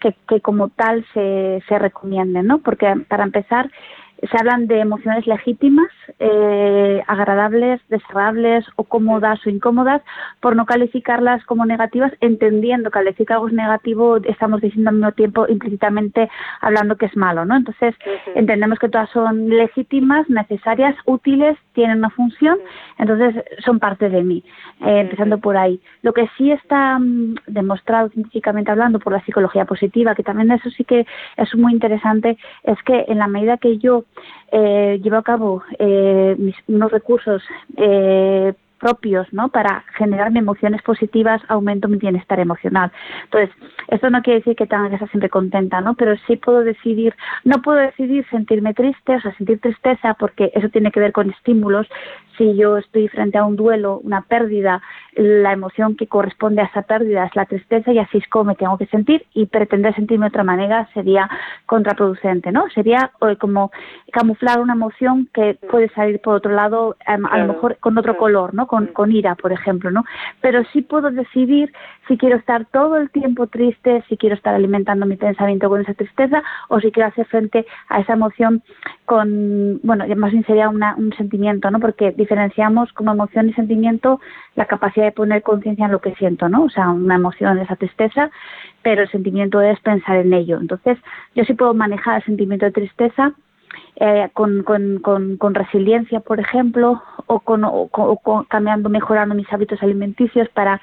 que, 0.00 0.14
que 0.28 0.40
como 0.40 0.68
tal 0.68 1.04
se, 1.12 1.62
se 1.68 1.78
recomiende, 1.78 2.42
¿no? 2.42 2.58
Porque 2.58 2.94
para 3.08 3.24
empezar, 3.24 3.70
se 4.30 4.38
hablan 4.38 4.66
de 4.66 4.80
emociones 4.80 5.26
legítimas, 5.26 5.88
eh, 6.18 7.02
agradables, 7.06 7.80
desagradables 7.88 8.64
o 8.76 8.84
cómodas 8.84 9.44
o 9.46 9.50
incómodas, 9.50 10.02
por 10.40 10.56
no 10.56 10.66
calificarlas 10.66 11.44
como 11.46 11.66
negativas, 11.66 12.12
entendiendo 12.20 12.90
que 12.90 12.98
al 12.98 13.04
decir 13.06 13.26
que 13.26 13.32
algo 13.32 13.48
es 13.48 13.54
negativo 13.54 14.16
estamos 14.18 14.60
diciendo 14.60 14.90
al 14.90 14.96
mismo 14.96 15.12
tiempo 15.12 15.46
implícitamente 15.48 16.30
hablando 16.60 16.96
que 16.96 17.06
es 17.06 17.16
malo, 17.16 17.44
¿no? 17.44 17.56
Entonces 17.56 17.94
entendemos 18.34 18.78
que 18.78 18.88
todas 18.88 19.10
son 19.10 19.48
legítimas, 19.48 20.28
necesarias, 20.28 20.96
útiles, 21.06 21.56
tienen 21.72 21.98
una 21.98 22.10
función, 22.10 22.58
entonces 22.98 23.44
son 23.64 23.78
parte 23.78 24.08
de 24.08 24.22
mí, 24.22 24.44
eh, 24.80 25.00
empezando 25.00 25.38
por 25.38 25.56
ahí. 25.56 25.80
Lo 26.02 26.12
que 26.12 26.28
sí 26.36 26.50
está 26.50 26.98
mm, 26.98 27.36
demostrado 27.46 28.08
científicamente 28.10 28.70
hablando 28.70 28.98
por 28.98 29.12
la 29.12 29.24
psicología 29.24 29.64
positiva, 29.64 30.14
que 30.14 30.22
también 30.22 30.50
eso 30.52 30.70
sí 30.70 30.84
que 30.84 31.06
es 31.36 31.54
muy 31.54 31.72
interesante, 31.72 32.38
es 32.62 32.80
que 32.84 33.04
en 33.08 33.18
la 33.18 33.28
medida 33.28 33.56
que 33.58 33.78
yo 33.78 34.04
eh, 34.52 35.00
llevo 35.02 35.16
a 35.16 35.22
cabo 35.22 35.62
eh, 35.78 36.34
mis, 36.38 36.56
unos 36.68 36.90
recursos 36.92 37.42
eh, 37.76 38.54
propios, 38.84 39.26
¿no? 39.32 39.48
Para 39.48 39.82
generarme 39.96 40.40
emociones 40.40 40.82
positivas, 40.82 41.40
aumento 41.48 41.88
mi 41.88 41.96
bienestar 41.96 42.38
emocional. 42.38 42.92
Entonces, 43.24 43.48
esto 43.88 44.10
no 44.10 44.20
quiere 44.20 44.40
decir 44.40 44.56
que 44.56 44.66
tenga 44.66 44.90
que 44.90 44.96
estar 44.96 45.08
siempre 45.08 45.30
contenta, 45.30 45.80
¿no? 45.80 45.94
Pero 45.94 46.14
sí 46.26 46.36
puedo 46.36 46.62
decidir, 46.62 47.14
no 47.44 47.62
puedo 47.62 47.78
decidir 47.78 48.26
sentirme 48.28 48.74
triste, 48.74 49.16
o 49.16 49.20
sea, 49.22 49.34
sentir 49.36 49.58
tristeza, 49.58 50.12
porque 50.20 50.52
eso 50.54 50.68
tiene 50.68 50.92
que 50.92 51.00
ver 51.00 51.12
con 51.12 51.30
estímulos. 51.30 51.86
Si 52.36 52.56
yo 52.56 52.76
estoy 52.76 53.08
frente 53.08 53.38
a 53.38 53.44
un 53.44 53.56
duelo, 53.56 54.00
una 54.02 54.20
pérdida, 54.22 54.82
la 55.14 55.52
emoción 55.52 55.96
que 55.96 56.06
corresponde 56.06 56.60
a 56.60 56.66
esa 56.66 56.82
pérdida 56.82 57.24
es 57.24 57.34
la 57.36 57.46
tristeza 57.46 57.92
y 57.92 57.98
así 57.98 58.18
es 58.18 58.28
como 58.28 58.44
me 58.44 58.54
tengo 58.56 58.76
que 58.76 58.86
sentir 58.86 59.24
y 59.32 59.46
pretender 59.46 59.94
sentirme 59.94 60.26
de 60.26 60.28
otra 60.28 60.44
manera 60.44 60.88
sería 60.92 61.30
contraproducente, 61.66 62.52
¿no? 62.52 62.68
Sería 62.74 63.12
eh, 63.22 63.36
como 63.36 63.70
camuflar 64.12 64.60
una 64.60 64.74
emoción 64.74 65.28
que 65.32 65.54
puede 65.70 65.88
salir 65.90 66.20
por 66.20 66.34
otro 66.34 66.52
lado, 66.52 66.96
em, 67.06 67.24
a 67.24 67.38
lo 67.38 67.54
mejor 67.54 67.78
con 67.78 67.96
otro 67.96 68.16
color, 68.16 68.52
¿no? 68.52 68.66
Con, 68.74 68.86
con 68.88 69.12
ira, 69.12 69.36
por 69.36 69.52
ejemplo, 69.52 69.92
¿no? 69.92 70.04
Pero 70.40 70.64
sí 70.72 70.82
puedo 70.82 71.12
decidir 71.12 71.72
si 72.08 72.18
quiero 72.18 72.36
estar 72.36 72.64
todo 72.66 72.96
el 72.96 73.08
tiempo 73.10 73.46
triste, 73.46 74.02
si 74.08 74.16
quiero 74.16 74.34
estar 74.34 74.52
alimentando 74.52 75.06
mi 75.06 75.16
pensamiento 75.16 75.68
con 75.68 75.80
esa 75.80 75.94
tristeza 75.94 76.42
o 76.68 76.80
si 76.80 76.90
quiero 76.90 77.08
hacer 77.08 77.24
frente 77.26 77.64
a 77.88 78.00
esa 78.00 78.14
emoción 78.14 78.64
con, 79.06 79.78
bueno, 79.84 80.04
más 80.16 80.32
bien 80.32 80.44
sería 80.44 80.68
una, 80.68 80.96
un 80.96 81.12
sentimiento, 81.12 81.70
¿no? 81.70 81.78
Porque 81.78 82.10
diferenciamos 82.10 82.92
como 82.94 83.12
emoción 83.12 83.48
y 83.48 83.52
sentimiento 83.52 84.20
la 84.56 84.66
capacidad 84.66 85.06
de 85.06 85.12
poner 85.12 85.42
conciencia 85.42 85.86
en 85.86 85.92
lo 85.92 86.00
que 86.00 86.16
siento, 86.16 86.48
¿no? 86.48 86.64
O 86.64 86.70
sea, 86.70 86.90
una 86.90 87.14
emoción 87.14 87.58
esa 87.58 87.76
tristeza, 87.76 88.30
pero 88.82 89.02
el 89.02 89.10
sentimiento 89.10 89.60
es 89.60 89.78
pensar 89.80 90.16
en 90.16 90.32
ello. 90.32 90.58
Entonces, 90.60 90.98
yo 91.36 91.44
sí 91.44 91.54
puedo 91.54 91.74
manejar 91.74 92.16
el 92.16 92.24
sentimiento 92.24 92.66
de 92.66 92.72
tristeza 92.72 93.34
eh, 93.96 94.28
con, 94.32 94.62
con, 94.62 95.00
con, 95.38 95.54
resiliencia, 95.54 96.20
por 96.20 96.40
ejemplo, 96.40 97.02
o, 97.26 97.40
con, 97.40 97.62
o, 97.64 98.46
cambiando, 98.48 98.88
mejorando 98.88 99.34
mis 99.34 99.52
hábitos 99.52 99.82
alimenticios 99.82 100.48
para 100.50 100.80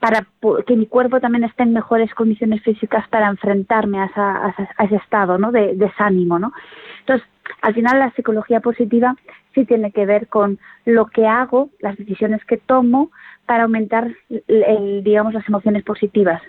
para 0.00 0.24
que 0.64 0.76
mi 0.76 0.86
cuerpo 0.86 1.18
también 1.18 1.42
esté 1.42 1.64
en 1.64 1.72
mejores 1.72 2.14
condiciones 2.14 2.62
físicas 2.62 3.08
para 3.08 3.26
enfrentarme 3.26 3.98
a, 3.98 4.04
a, 4.14 4.84
ese 4.84 4.94
estado 4.94 5.38
¿no? 5.38 5.50
de 5.50 5.74
desánimo. 5.74 6.38
¿no? 6.38 6.52
Entonces, 7.00 7.26
al 7.62 7.74
final 7.74 7.98
la 7.98 8.12
psicología 8.12 8.60
positiva 8.60 9.16
sí 9.54 9.64
tiene 9.64 9.90
que 9.90 10.06
ver 10.06 10.28
con 10.28 10.58
lo 10.84 11.06
que 11.06 11.26
hago, 11.26 11.70
las 11.80 11.96
decisiones 11.96 12.44
que 12.44 12.58
tomo 12.58 13.10
para 13.46 13.64
aumentar, 13.64 14.08
el, 14.46 15.02
digamos, 15.02 15.34
las 15.34 15.48
emociones 15.48 15.82
positivas, 15.82 16.42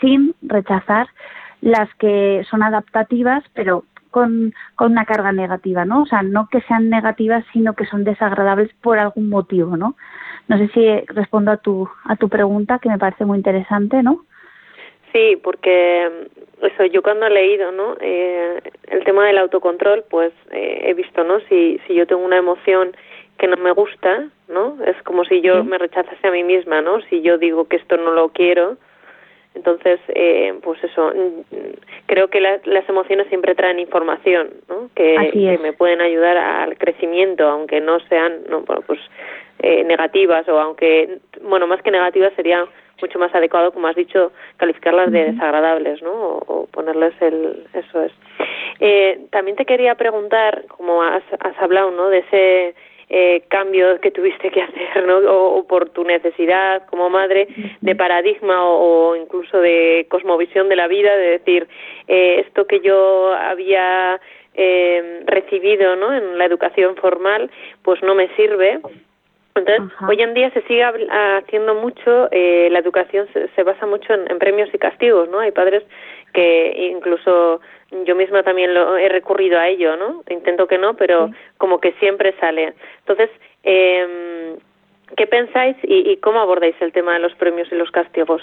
sin 0.00 0.34
rechazar 0.42 1.08
las 1.60 1.92
que 1.96 2.44
son 2.48 2.62
adaptativas, 2.62 3.44
pero 3.54 3.84
con, 4.14 4.54
con, 4.76 4.92
una 4.92 5.04
carga 5.04 5.32
negativa, 5.32 5.84
¿no? 5.84 6.02
O 6.02 6.06
sea, 6.06 6.22
no 6.22 6.48
que 6.48 6.60
sean 6.62 6.88
negativas, 6.88 7.44
sino 7.52 7.74
que 7.74 7.84
son 7.86 8.04
desagradables 8.04 8.72
por 8.80 9.00
algún 9.00 9.28
motivo, 9.28 9.76
¿no? 9.76 9.96
No 10.46 10.56
sé 10.56 10.68
si 10.68 11.00
respondo 11.12 11.50
a 11.50 11.56
tu, 11.56 11.88
a 12.04 12.14
tu 12.14 12.28
pregunta, 12.28 12.78
que 12.78 12.88
me 12.88 12.98
parece 12.98 13.24
muy 13.24 13.38
interesante, 13.38 14.04
¿no? 14.04 14.24
Sí, 15.12 15.36
porque 15.42 16.28
eso 16.62 16.84
yo 16.86 17.02
cuando 17.02 17.26
he 17.26 17.30
leído, 17.30 17.72
¿no? 17.72 17.96
Eh, 18.00 18.60
el 18.86 19.02
tema 19.02 19.26
del 19.26 19.38
autocontrol, 19.38 20.04
pues 20.08 20.32
eh, 20.52 20.82
he 20.84 20.94
visto, 20.94 21.24
¿no? 21.24 21.40
Si 21.48 21.80
si 21.86 21.94
yo 21.94 22.06
tengo 22.06 22.24
una 22.24 22.36
emoción 22.36 22.96
que 23.38 23.48
no 23.48 23.56
me 23.56 23.72
gusta, 23.72 24.28
¿no? 24.48 24.76
Es 24.86 24.96
como 25.02 25.24
si 25.24 25.40
yo 25.40 25.64
me 25.64 25.78
rechazase 25.78 26.28
a 26.28 26.30
mí 26.30 26.44
misma, 26.44 26.82
¿no? 26.82 27.00
Si 27.08 27.20
yo 27.20 27.36
digo 27.36 27.66
que 27.66 27.76
esto 27.76 27.96
no 27.96 28.12
lo 28.12 28.28
quiero, 28.28 28.76
entonces, 29.54 30.00
eh, 30.08 30.52
pues 30.62 30.82
eso, 30.82 31.12
creo 32.06 32.28
que 32.28 32.40
las 32.40 32.88
emociones 32.88 33.28
siempre 33.28 33.54
traen 33.54 33.78
información, 33.78 34.50
¿no? 34.68 34.90
Que, 34.94 35.30
que, 35.32 35.58
me 35.58 35.72
pueden 35.72 36.00
ayudar 36.00 36.36
al 36.36 36.76
crecimiento, 36.76 37.48
aunque 37.48 37.80
no 37.80 38.00
sean, 38.08 38.40
no, 38.48 38.64
pues 38.64 39.00
eh, 39.60 39.84
negativas 39.84 40.48
o 40.48 40.58
aunque, 40.58 41.18
bueno, 41.42 41.66
más 41.68 41.80
que 41.82 41.92
negativas 41.92 42.32
sería 42.34 42.66
mucho 43.00 43.18
más 43.18 43.34
adecuado, 43.34 43.72
como 43.72 43.86
has 43.86 43.96
dicho, 43.96 44.32
calificarlas 44.56 45.12
de 45.12 45.32
desagradables, 45.32 46.02
¿no? 46.02 46.12
O, 46.12 46.66
ponerles 46.72 47.14
el, 47.20 47.64
eso 47.74 48.02
es. 48.02 48.12
Eh, 48.80 49.26
también 49.30 49.56
te 49.56 49.64
quería 49.64 49.94
preguntar, 49.94 50.64
como 50.68 51.02
has, 51.02 51.22
has 51.40 51.56
hablado, 51.60 51.90
¿no? 51.90 52.08
De 52.08 52.18
ese 52.18 52.74
eh, 53.08 53.42
cambio 53.48 54.00
que 54.00 54.10
tuviste 54.10 54.50
que 54.50 54.62
hacer, 54.62 55.06
¿no? 55.06 55.18
O, 55.18 55.66
por 55.66 55.90
tu 55.90 56.04
necesidad 56.04 56.86
como 56.86 57.10
madre 57.10 57.48
de 57.80 57.94
paradigma 57.94 58.64
o, 58.64 59.16
incluso 59.16 59.60
de 59.60 60.06
cosmovisión 60.10 60.68
de 60.68 60.76
la 60.76 60.88
vida, 60.88 61.16
de 61.16 61.38
decir, 61.38 61.68
eh, 62.08 62.44
esto 62.46 62.66
que 62.66 62.80
yo 62.80 63.32
había 63.34 64.20
eh, 64.54 65.22
recibido, 65.26 65.96
¿no? 65.96 66.14
En 66.14 66.38
la 66.38 66.44
educación 66.44 66.96
formal, 66.96 67.50
pues 67.82 68.02
no 68.02 68.14
me 68.14 68.28
sirve 68.36 68.80
entonces, 69.56 69.96
hoy 70.08 70.20
en 70.20 70.34
día 70.34 70.50
se 70.50 70.62
sigue 70.62 70.82
haciendo 70.82 71.76
mucho, 71.76 72.28
eh, 72.32 72.68
la 72.72 72.80
educación 72.80 73.28
se, 73.54 73.62
basa 73.62 73.86
mucho 73.86 74.12
en, 74.12 74.38
premios 74.38 74.68
y 74.72 74.78
castigos, 74.78 75.28
¿no? 75.28 75.38
Hay 75.38 75.52
padres 75.52 75.84
que 76.34 76.90
incluso 76.92 77.60
yo 78.04 78.14
misma 78.14 78.42
también 78.42 78.74
lo 78.74 78.96
he 78.96 79.08
recurrido 79.08 79.58
a 79.58 79.68
ello, 79.68 79.96
¿no? 79.96 80.22
Intento 80.28 80.66
que 80.66 80.76
no, 80.76 80.94
pero 80.94 81.30
como 81.56 81.78
que 81.78 81.92
siempre 81.92 82.34
sale. 82.40 82.74
Entonces, 82.98 83.30
eh, 83.62 84.56
¿qué 85.16 85.26
pensáis 85.26 85.76
y, 85.82 86.16
cómo 86.18 86.40
abordáis 86.40 86.74
el 86.80 86.92
tema 86.92 87.14
de 87.14 87.20
los 87.20 87.34
premios 87.36 87.68
y 87.70 87.76
los 87.76 87.90
castigos? 87.90 88.42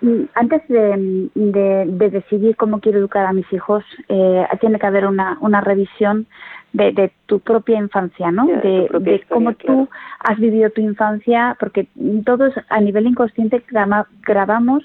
Mm, 0.00 0.24
antes 0.34 0.62
de, 0.68 1.28
de, 1.34 2.10
decidir 2.10 2.54
cómo 2.56 2.80
quiero 2.80 2.98
educar 2.98 3.26
a 3.26 3.32
mis 3.32 3.50
hijos, 3.52 3.84
eh, 4.08 4.46
tiene 4.60 4.78
que 4.78 4.86
haber 4.86 5.06
una, 5.06 5.38
una 5.40 5.60
revisión 5.60 6.26
de, 6.72 7.10
tu 7.26 7.40
propia 7.40 7.78
infancia, 7.78 8.30
¿no? 8.30 8.46
de, 8.46 9.24
cómo 9.28 9.54
tú 9.54 9.88
has 10.20 10.38
vivido 10.38 10.70
tu 10.70 10.82
infancia, 10.82 11.56
porque 11.58 11.88
todos 12.24 12.52
a 12.68 12.80
nivel 12.80 13.06
inconsciente 13.06 13.62
grabamos 14.22 14.84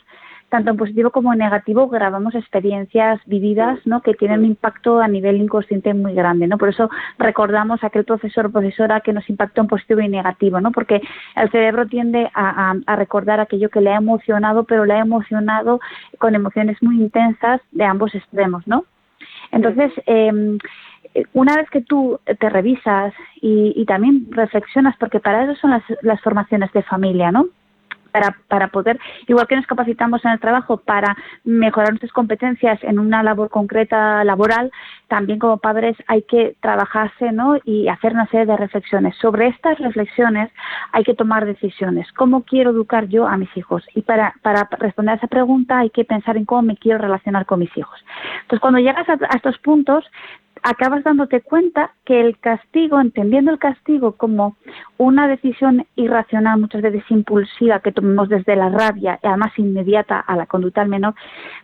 tanto 0.51 0.69
en 0.69 0.77
positivo 0.77 1.11
como 1.11 1.31
en 1.31 1.39
negativo 1.39 1.87
grabamos 1.87 2.35
experiencias 2.35 3.21
vividas 3.25 3.79
¿no? 3.85 4.01
que 4.01 4.13
tienen 4.13 4.41
un 4.41 4.45
impacto 4.47 4.99
a 4.99 5.07
nivel 5.07 5.37
inconsciente 5.37 5.93
muy 5.93 6.13
grande. 6.13 6.45
¿no? 6.45 6.57
Por 6.57 6.69
eso 6.69 6.89
recordamos 7.17 7.81
a 7.83 7.87
aquel 7.87 8.03
profesor 8.03 8.47
o 8.47 8.51
profesora 8.51 8.99
que 8.99 9.13
nos 9.13 9.27
impactó 9.29 9.61
en 9.61 9.67
positivo 9.67 10.01
y 10.01 10.09
negativo, 10.09 10.59
¿no? 10.59 10.71
porque 10.73 11.01
el 11.37 11.49
cerebro 11.51 11.87
tiende 11.87 12.29
a, 12.33 12.75
a, 12.85 12.95
recordar 12.97 13.39
aquello 13.39 13.69
que 13.69 13.79
le 13.79 13.91
ha 13.91 13.95
emocionado, 13.95 14.65
pero 14.65 14.83
le 14.83 14.93
ha 14.93 14.99
emocionado 14.99 15.79
con 16.19 16.35
emociones 16.35 16.77
muy 16.83 16.97
intensas 16.97 17.61
de 17.71 17.85
ambos 17.85 18.13
extremos. 18.13 18.67
¿no? 18.67 18.83
Entonces, 19.53 19.93
eh, 20.05 20.57
una 21.33 21.55
vez 21.55 21.69
que 21.69 21.81
tú 21.81 22.19
te 22.39 22.49
revisas 22.49 23.13
y, 23.41 23.85
también 23.85 24.27
reflexionas, 24.31 24.95
porque 24.97 25.21
para 25.21 25.43
eso 25.43 25.55
son 25.61 25.71
las, 25.71 25.83
las 26.01 26.21
formaciones 26.21 26.71
de 26.73 26.83
familia, 26.83 27.31
¿no? 27.31 27.47
Para, 28.11 28.37
para 28.47 28.67
poder, 28.67 28.99
igual 29.27 29.47
que 29.47 29.55
nos 29.55 29.65
capacitamos 29.65 30.23
en 30.25 30.31
el 30.31 30.39
trabajo 30.39 30.77
para 30.77 31.15
mejorar 31.43 31.89
nuestras 31.89 32.11
competencias 32.11 32.79
en 32.83 32.99
una 32.99 33.23
labor 33.23 33.49
concreta 33.49 34.23
laboral, 34.23 34.71
también 35.07 35.39
como 35.39 35.57
padres 35.57 35.97
hay 36.07 36.23
que 36.23 36.55
trabajarse 36.61 37.31
¿no? 37.31 37.57
y 37.65 37.87
hacer 37.87 38.13
una 38.13 38.27
serie 38.27 38.45
de 38.45 38.57
reflexiones. 38.57 39.15
Sobre 39.17 39.47
estas 39.47 39.77
reflexiones 39.79 40.49
hay 40.91 41.03
que 41.03 41.13
tomar 41.13 41.45
decisiones. 41.45 42.11
¿Cómo 42.13 42.43
quiero 42.43 42.71
educar 42.71 43.07
yo 43.07 43.27
a 43.27 43.37
mis 43.37 43.55
hijos? 43.57 43.83
Y 43.95 44.01
para, 44.01 44.35
para 44.41 44.67
responder 44.79 45.13
a 45.13 45.17
esa 45.17 45.27
pregunta 45.27 45.79
hay 45.79 45.89
que 45.89 46.05
pensar 46.05 46.37
en 46.37 46.45
cómo 46.45 46.61
me 46.61 46.77
quiero 46.77 46.99
relacionar 46.99 47.45
con 47.45 47.59
mis 47.59 47.75
hijos. 47.77 47.99
Entonces, 48.43 48.59
cuando 48.59 48.79
llegas 48.79 49.07
a, 49.09 49.13
a 49.13 49.35
estos 49.35 49.57
puntos, 49.59 50.05
acabas 50.63 51.03
dándote 51.03 51.41
cuenta 51.41 51.91
que 52.05 52.21
el 52.21 52.39
castigo, 52.39 52.99
entendiendo 52.99 53.51
el 53.51 53.59
castigo 53.59 54.13
como 54.13 54.55
una 54.97 55.27
decisión 55.27 55.85
irracional, 55.95 56.59
muchas 56.59 56.81
veces 56.81 57.03
impulsiva, 57.09 57.79
que 57.79 57.91
tomemos 57.91 58.29
desde 58.29 58.55
la 58.55 58.69
rabia 58.69 59.19
y 59.23 59.27
además 59.27 59.51
inmediata 59.57 60.19
a 60.19 60.35
la 60.35 60.45
conducta 60.45 60.81
del 60.81 60.89
menor, 60.89 61.15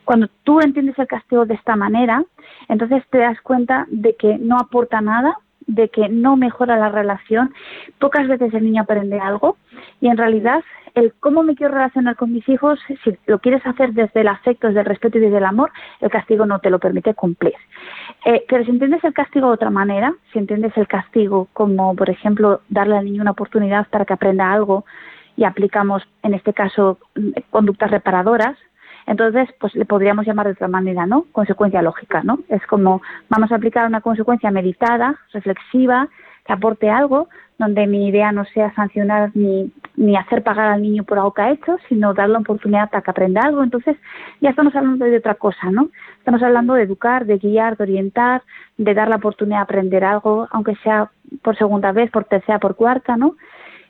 cuando 0.06 0.28
tú 0.44 0.60
entiendes 0.62 0.98
el 1.00 1.08
castigo 1.08 1.46
de 1.46 1.56
esta 1.56 1.76
manera, 1.76 2.24
entonces 2.68 3.04
te 3.10 3.20
das 3.20 3.40
cuenta 3.42 3.86
de 3.90 4.16
que 4.16 4.38
no 4.38 4.58
aporta 4.58 5.02
nada, 5.02 5.38
de 5.68 5.90
que 5.90 6.10
no 6.10 6.38
mejora 6.38 6.78
la 6.78 6.90
relación, 6.90 7.54
pocas 8.00 8.28
veces 8.28 8.54
el 8.54 8.64
niño 8.64 8.84
aprende 8.84 9.20
algo 9.20 9.58
y 10.02 10.08
en 10.08 10.18
realidad 10.18 10.64
el 10.96 11.14
cómo 11.20 11.44
me 11.44 11.56
quiero 11.56 11.76
relacionar 11.76 12.16
con 12.16 12.34
mis 12.34 12.48
hijos, 12.50 12.80
si 13.04 13.18
lo 13.28 13.38
quieres 13.38 13.64
hacer 13.68 13.94
desde 13.94 14.22
el 14.22 14.28
afecto, 14.28 14.68
desde 14.68 14.80
el 14.80 14.86
respeto 14.88 15.20
y 15.20 15.22
desde 15.22 15.38
el 15.38 15.46
amor, 15.46 15.72
el 16.02 16.10
castigo 16.10 16.48
no 16.48 16.60
te 16.60 16.72
lo 16.72 16.80
permite 16.80 17.14
cumplir. 17.14 17.54
Eh, 18.26 18.44
pero 18.50 18.64
si 18.64 18.72
entiendes 18.72 19.04
el 19.04 19.14
castigo 19.14 19.48
de 19.48 19.54
otra 19.54 19.70
manera, 19.70 20.14
si 20.34 20.40
entiendes 20.40 20.76
el 20.76 20.88
castigo 20.88 21.50
como, 21.54 21.96
por 21.96 22.10
ejemplo, 22.10 22.62
darle 22.70 22.98
al 22.98 23.06
niño 23.06 23.22
una 23.22 23.32
oportunidad 23.32 23.88
para 23.90 24.06
que 24.06 24.14
aprenda 24.14 24.52
algo 24.52 24.86
y 25.36 25.44
aplicamos, 25.44 26.02
en 26.24 26.34
este 26.34 26.52
caso, 26.52 26.98
conductas 27.52 27.92
reparadoras, 27.92 28.58
entonces, 29.08 29.50
pues 29.60 29.74
le 29.74 29.86
podríamos 29.86 30.28
llamar 30.28 30.48
de 30.48 30.52
otra 30.52 30.68
manera, 30.68 31.06
¿no? 31.06 31.26
Consecuencia 31.32 31.82
lógica, 31.82 32.22
¿no? 32.24 32.40
Es 32.50 32.62
como 32.68 33.02
vamos 33.30 33.52
a 33.52 33.56
aplicar 33.56 33.88
una 33.88 34.02
consecuencia 34.02 34.52
meditada, 34.52 35.16
reflexiva, 35.32 36.10
que 36.46 36.54
aporte 36.54 36.90
algo, 36.90 37.30
donde 37.58 37.88
mi 37.88 38.08
idea 38.08 38.32
no 38.34 38.44
sea 38.46 38.74
sancionar 38.76 39.32
ni, 39.34 39.72
ni 39.96 40.16
hacer 40.18 40.44
pagar 40.44 40.68
al 40.68 40.82
niño 40.82 41.06
por 41.06 41.18
algo 41.18 41.34
que 41.34 41.42
ha 41.42 41.52
hecho, 41.52 41.78
sino 41.88 42.14
darle 42.14 42.34
la 42.34 42.40
oportunidad 42.40 42.90
para 42.90 43.02
que 43.02 43.12
aprenda 43.12 43.42
algo. 43.44 43.64
Entonces, 43.64 43.96
ya 44.42 44.50
estamos 44.50 44.76
hablando 44.76 45.06
de 45.06 45.18
otra 45.18 45.36
cosa, 45.36 45.72
¿no? 45.72 45.90
Estamos 46.20 46.44
hablando 46.44 46.74
de 46.74 46.84
educar, 46.84 47.26
de 47.26 47.38
guiar, 47.38 47.78
de 47.78 47.84
orientar, 47.84 48.44
de 48.78 48.94
dar 48.94 49.08
la 49.08 49.16
oportunidad 49.16 49.60
de 49.60 49.64
aprender 49.64 50.04
algo, 50.04 50.50
aunque 50.52 50.76
sea 50.84 51.10
por 51.42 51.58
segunda 51.58 51.94
vez, 51.94 52.12
por 52.12 52.26
tercera, 52.26 52.60
por 52.60 52.76
cuarta, 52.76 53.16
¿no? 53.16 53.36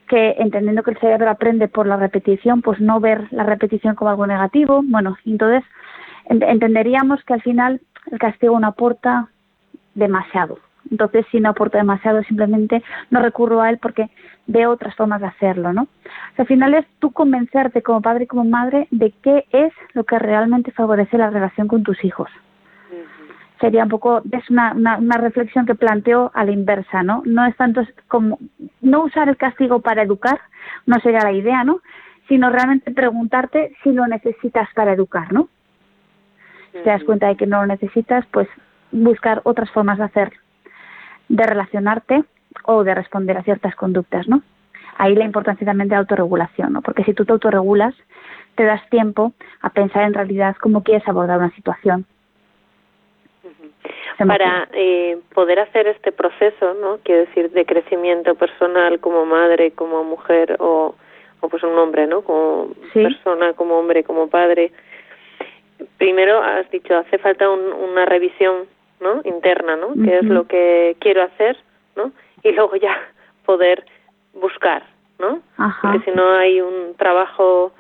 Que 0.08 0.36
entendiendo 0.40 0.84
que 0.84 0.92
el 0.92 1.00
cerebro 1.00 1.30
aprende 1.30 1.68
por 1.68 1.86
la 1.86 1.98
repetición, 1.98 2.62
pues 2.62 2.80
no 2.80 3.00
ver 3.00 3.28
la 3.32 3.44
repetición 3.44 3.96
como 3.96 4.10
algo 4.10 4.26
negativo. 4.26 4.82
Bueno, 4.84 5.18
entonces 5.26 5.64
entenderíamos 6.30 7.24
que 7.24 7.34
al 7.34 7.42
final 7.42 7.82
el 8.12 8.20
castigo 8.20 8.60
no 8.60 8.68
aporta 8.68 9.30
demasiado 9.96 10.60
entonces, 10.92 11.26
si 11.32 11.40
no 11.40 11.50
aporta 11.50 11.78
demasiado, 11.78 12.24
simplemente 12.24 12.84
no 13.10 13.22
recurro 13.22 13.62
a 13.62 13.70
él 13.70 13.78
porque 13.78 14.10
veo 14.46 14.72
otras 14.72 14.96
formas 14.96 15.22
de 15.22 15.28
hacerlo, 15.28 15.74
¿no? 15.74 15.88
al 16.38 16.46
final 16.46 16.76
es 16.76 16.86
tú 17.00 17.12
convencerte 17.12 17.82
como 17.82 18.02
padre 18.02 18.26
y 18.26 18.28
como 18.28 18.46
madre 18.46 18.88
de 18.92 19.12
qué 19.24 19.46
es 19.52 19.74
lo 19.94 20.04
que 20.04 20.20
realmente 20.20 20.72
favorece 20.72 21.18
la 21.18 21.30
relación 21.30 21.68
con 21.68 21.84
tus 21.84 22.04
hijos. 22.06 22.30
Sería 23.60 23.84
un 23.84 23.90
poco, 23.90 24.22
es 24.32 24.50
una, 24.50 24.74
una, 24.74 25.18
reflexión 25.18 25.66
que 25.66 25.74
planteo 25.74 26.32
a 26.36 26.46
la 26.46 26.52
inversa, 26.52 27.02
¿no? 27.02 27.24
No 27.26 27.46
es 27.46 27.56
tanto 27.58 27.82
como, 28.08 28.38
no 28.82 29.04
usar 29.04 29.30
el 29.30 29.38
castigo 29.38 29.80
para 29.80 30.04
educar, 30.04 30.40
no 30.86 31.00
sería 31.00 31.22
la 31.22 31.32
idea, 31.32 31.64
¿no? 31.64 31.82
Sino 32.28 32.52
realmente 32.52 32.92
preguntarte 32.92 33.76
si 33.84 33.92
lo 33.94 34.06
necesitas 34.06 34.70
para 34.76 34.94
educar, 34.94 35.34
¿no? 35.34 35.50
Si 36.72 36.84
te 36.84 36.90
das 36.90 37.04
cuenta 37.04 37.28
de 37.28 37.36
que 37.36 37.48
no 37.48 37.62
lo 37.62 37.68
necesitas, 37.68 38.26
pues 38.28 38.48
buscar 38.92 39.42
otras 39.44 39.72
formas 39.72 39.98
de 39.98 40.04
hacerlo 40.04 40.38
de 41.30 41.44
relacionarte 41.44 42.24
o 42.64 42.84
de 42.84 42.96
responder 42.96 43.38
a 43.38 43.44
ciertas 43.44 43.76
conductas, 43.76 44.28
¿no? 44.28 44.42
Ahí 44.98 45.16
la 45.16 45.26
importancia 45.26 45.66
también 45.66 45.90
de 45.90 45.96
autorregulación, 45.96 46.74
¿no? 46.74 46.82
Porque 46.82 47.04
si 47.04 47.14
tú 47.14 47.26
te 47.26 47.32
autorregulas, 47.32 47.94
te 48.56 48.64
das 48.64 48.82
tiempo 48.90 49.34
a 49.62 49.70
pensar 49.70 50.04
en 50.04 50.14
realidad 50.14 50.56
cómo 50.60 50.84
quieres 50.84 51.08
abordar 51.08 51.38
una 51.38 51.52
situación. 51.52 52.06
Para 54.26 54.68
eh, 54.74 55.20
poder 55.34 55.60
hacer 55.60 55.88
este 55.88 56.12
proceso, 56.12 56.74
¿no? 56.74 56.98
Quiero 57.04 57.26
decir, 57.26 57.52
de 57.52 57.66
crecimiento 57.66 58.34
personal 58.36 59.00
como 59.00 59.26
madre, 59.26 59.72
como 59.72 60.04
mujer 60.04 60.56
o, 60.60 60.96
o 61.40 61.50
pues 61.50 61.62
un 61.64 61.78
hombre, 61.78 62.08
¿no? 62.08 62.22
Como 62.22 62.70
persona, 62.94 63.54
como 63.54 63.78
hombre, 63.78 64.04
como 64.04 64.28
padre. 64.28 64.72
Primero 65.98 66.42
has 66.42 66.70
dicho, 66.72 66.98
hace 66.98 67.20
falta 67.20 67.48
una 67.50 68.06
revisión 68.06 68.66
¿no? 69.00 69.22
interna, 69.24 69.76
¿no? 69.76 69.94
¿Qué 70.04 70.18
es 70.18 70.24
lo 70.24 70.48
que 70.48 70.96
quiero 71.00 71.24
hacer, 71.24 71.58
¿no? 71.96 72.12
Y 72.44 72.52
luego 72.52 72.76
ya 72.76 72.98
poder 73.46 73.86
buscar, 74.34 74.84
¿no? 75.20 75.42
Porque 75.82 76.00
si 76.06 76.12
no 76.12 76.32
hay 76.32 76.62
un 76.62 76.96
trabajo 76.98 77.72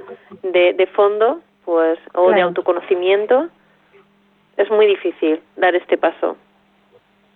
de, 0.43 0.73
de 0.73 0.87
fondo, 0.87 1.41
pues, 1.65 1.99
o 2.13 2.31
de 2.31 2.41
autoconocimiento, 2.41 3.49
es 4.57 4.69
muy 4.71 4.87
difícil 4.87 5.39
dar 5.55 5.75
este 5.75 5.97
paso. 5.97 6.37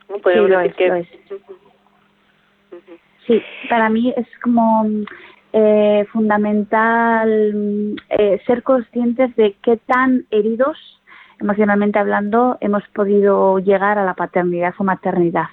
¿no? 0.09 0.17
decir 0.19 0.75
que... 0.75 1.07
Sí, 3.27 3.41
para 3.69 3.89
mí 3.89 4.13
es 4.17 4.27
como 4.41 4.85
eh, 5.53 6.05
fundamental 6.11 7.95
eh, 8.09 8.41
ser 8.45 8.63
conscientes 8.63 9.35
de 9.35 9.55
qué 9.61 9.77
tan 9.77 10.25
heridos 10.31 10.77
emocionalmente 11.41 11.99
hablando, 11.99 12.57
hemos 12.61 12.87
podido 12.89 13.59
llegar 13.59 13.97
a 13.97 14.05
la 14.05 14.13
paternidad 14.13 14.73
o 14.77 14.83
maternidad. 14.83 15.49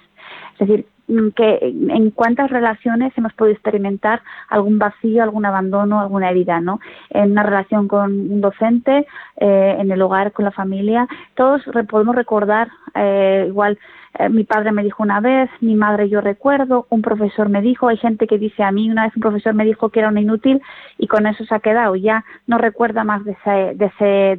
Es 0.52 0.68
decir, 0.68 0.86
que 1.34 1.58
en 1.62 2.10
cuántas 2.10 2.50
relaciones 2.50 3.12
hemos 3.16 3.32
podido 3.32 3.54
experimentar 3.54 4.22
algún 4.48 4.78
vacío, 4.78 5.22
algún 5.22 5.46
abandono, 5.46 6.00
alguna 6.00 6.30
herida, 6.30 6.60
¿no? 6.60 6.80
En 7.10 7.32
una 7.32 7.42
relación 7.42 7.88
con 7.88 8.12
un 8.12 8.40
docente, 8.40 9.06
eh, 9.36 9.76
en 9.78 9.90
el 9.90 10.02
hogar, 10.02 10.32
con 10.32 10.44
la 10.44 10.50
familia, 10.50 11.08
todos 11.34 11.62
podemos 11.88 12.14
recordar 12.14 12.68
eh, 12.94 13.46
igual 13.48 13.78
eh, 14.18 14.28
mi 14.28 14.44
padre 14.44 14.72
me 14.72 14.82
dijo 14.82 15.02
una 15.02 15.20
vez, 15.20 15.50
mi 15.60 15.74
madre 15.74 16.08
yo 16.08 16.20
recuerdo, 16.20 16.86
un 16.90 17.02
profesor 17.02 17.48
me 17.48 17.60
dijo, 17.60 17.88
hay 17.88 17.98
gente 17.98 18.26
que 18.26 18.38
dice 18.38 18.62
a 18.62 18.72
mí 18.72 18.90
una 18.90 19.04
vez 19.04 19.14
un 19.14 19.22
profesor 19.22 19.54
me 19.54 19.64
dijo 19.64 19.90
que 19.90 20.00
era 20.00 20.08
una 20.08 20.20
inútil 20.20 20.60
y 20.98 21.06
con 21.06 21.26
eso 21.26 21.44
se 21.44 21.54
ha 21.54 21.60
quedado, 21.60 21.94
ya 21.94 22.24
no 22.46 22.58
recuerda 22.58 23.04
más 23.04 23.24
de 23.24 23.32
ese, 23.32 23.74
de 23.76 23.84
ese, 23.86 24.38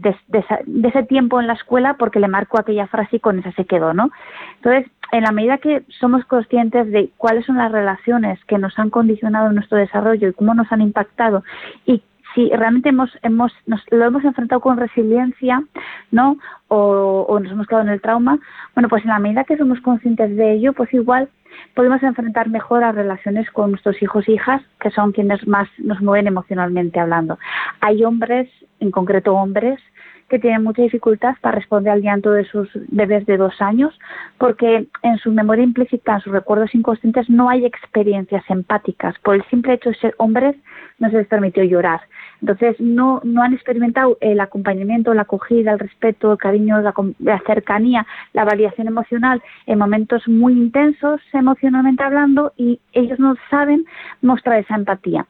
de, 0.67 0.87
ese 0.87 1.03
tiempo 1.03 1.39
en 1.39 1.47
la 1.47 1.53
escuela 1.53 1.95
porque 1.97 2.19
le 2.19 2.27
marcó 2.27 2.59
aquella 2.59 2.87
frase 2.87 3.17
y 3.17 3.19
con 3.19 3.39
esa 3.39 3.51
se 3.53 3.65
quedó, 3.65 3.93
¿no? 3.93 4.09
Entonces, 4.57 4.91
en 5.11 5.23
la 5.23 5.31
medida 5.31 5.57
que 5.57 5.83
somos 5.99 6.25
conscientes 6.25 6.91
de 6.91 7.09
cuáles 7.17 7.45
son 7.45 7.57
las 7.57 7.71
relaciones 7.71 8.43
que 8.45 8.57
nos 8.57 8.77
han 8.77 8.89
condicionado 8.89 9.51
nuestro 9.51 9.77
desarrollo 9.77 10.29
y 10.29 10.33
cómo 10.33 10.53
nos 10.53 10.71
han 10.71 10.81
impactado 10.81 11.43
y 11.85 12.03
si 12.35 12.49
realmente 12.49 12.89
hemos, 12.89 13.09
hemos 13.23 13.51
nos, 13.65 13.81
lo 13.89 14.05
hemos 14.05 14.23
enfrentado 14.23 14.61
con 14.61 14.77
resiliencia, 14.77 15.63
¿no? 16.11 16.37
O, 16.67 17.25
o, 17.27 17.39
nos 17.39 17.51
hemos 17.51 17.65
quedado 17.65 17.85
en 17.85 17.93
el 17.93 18.01
trauma, 18.01 18.39
bueno, 18.75 18.87
pues 18.87 19.03
en 19.03 19.09
la 19.09 19.19
medida 19.19 19.45
que 19.45 19.57
somos 19.57 19.81
conscientes 19.81 20.35
de 20.35 20.53
ello, 20.53 20.73
pues 20.73 20.93
igual 20.93 21.29
podemos 21.73 22.01
enfrentar 22.03 22.49
mejor 22.49 22.81
las 22.81 22.95
relaciones 22.95 23.49
con 23.51 23.71
nuestros 23.71 24.01
hijos 24.01 24.27
e 24.27 24.33
hijas, 24.33 24.61
que 24.79 24.91
son 24.91 25.11
quienes 25.11 25.47
más 25.47 25.67
nos 25.79 26.01
mueven 26.01 26.27
emocionalmente 26.27 26.99
hablando. 26.99 27.39
Hay 27.81 28.03
hombres, 28.03 28.49
en 28.79 28.91
concreto 28.91 29.33
hombres, 29.33 29.79
que 30.29 30.39
tienen 30.39 30.63
mucha 30.63 30.81
dificultad 30.81 31.35
para 31.41 31.55
responder 31.55 31.91
al 31.91 32.01
llanto 32.01 32.31
de 32.31 32.45
sus 32.45 32.69
bebés 32.87 33.25
de 33.25 33.37
dos 33.37 33.61
años, 33.61 33.97
porque 34.37 34.87
en 35.01 35.17
su 35.17 35.31
memoria 35.31 35.63
implícita, 35.63 36.15
en 36.15 36.21
sus 36.21 36.31
recuerdos 36.33 36.73
inconscientes, 36.73 37.29
no 37.29 37.49
hay 37.49 37.65
experiencias 37.65 38.43
empáticas. 38.49 39.15
Por 39.19 39.35
el 39.35 39.43
simple 39.49 39.73
hecho 39.73 39.89
de 39.89 39.95
ser 39.95 40.15
hombres, 40.17 40.55
no 40.99 41.09
se 41.09 41.17
les 41.17 41.27
permitió 41.27 41.63
llorar. 41.63 42.01
Entonces, 42.41 42.79
no, 42.79 43.21
no 43.23 43.41
han 43.41 43.53
experimentado 43.53 44.17
el 44.21 44.39
acompañamiento, 44.39 45.13
la 45.13 45.23
acogida, 45.23 45.73
el 45.73 45.79
respeto, 45.79 46.31
el 46.31 46.37
cariño, 46.37 46.79
la, 46.81 46.93
la 47.19 47.39
cercanía, 47.45 48.05
la 48.33 48.45
validación 48.45 48.87
emocional 48.87 49.41
en 49.65 49.79
momentos 49.79 50.27
muy 50.27 50.53
intensos 50.53 51.21
emocionalmente 51.33 52.03
hablando 52.03 52.53
y 52.55 52.79
ellos 52.93 53.19
no 53.19 53.35
saben 53.49 53.85
mostrar 54.21 54.59
esa 54.59 54.75
empatía 54.75 55.25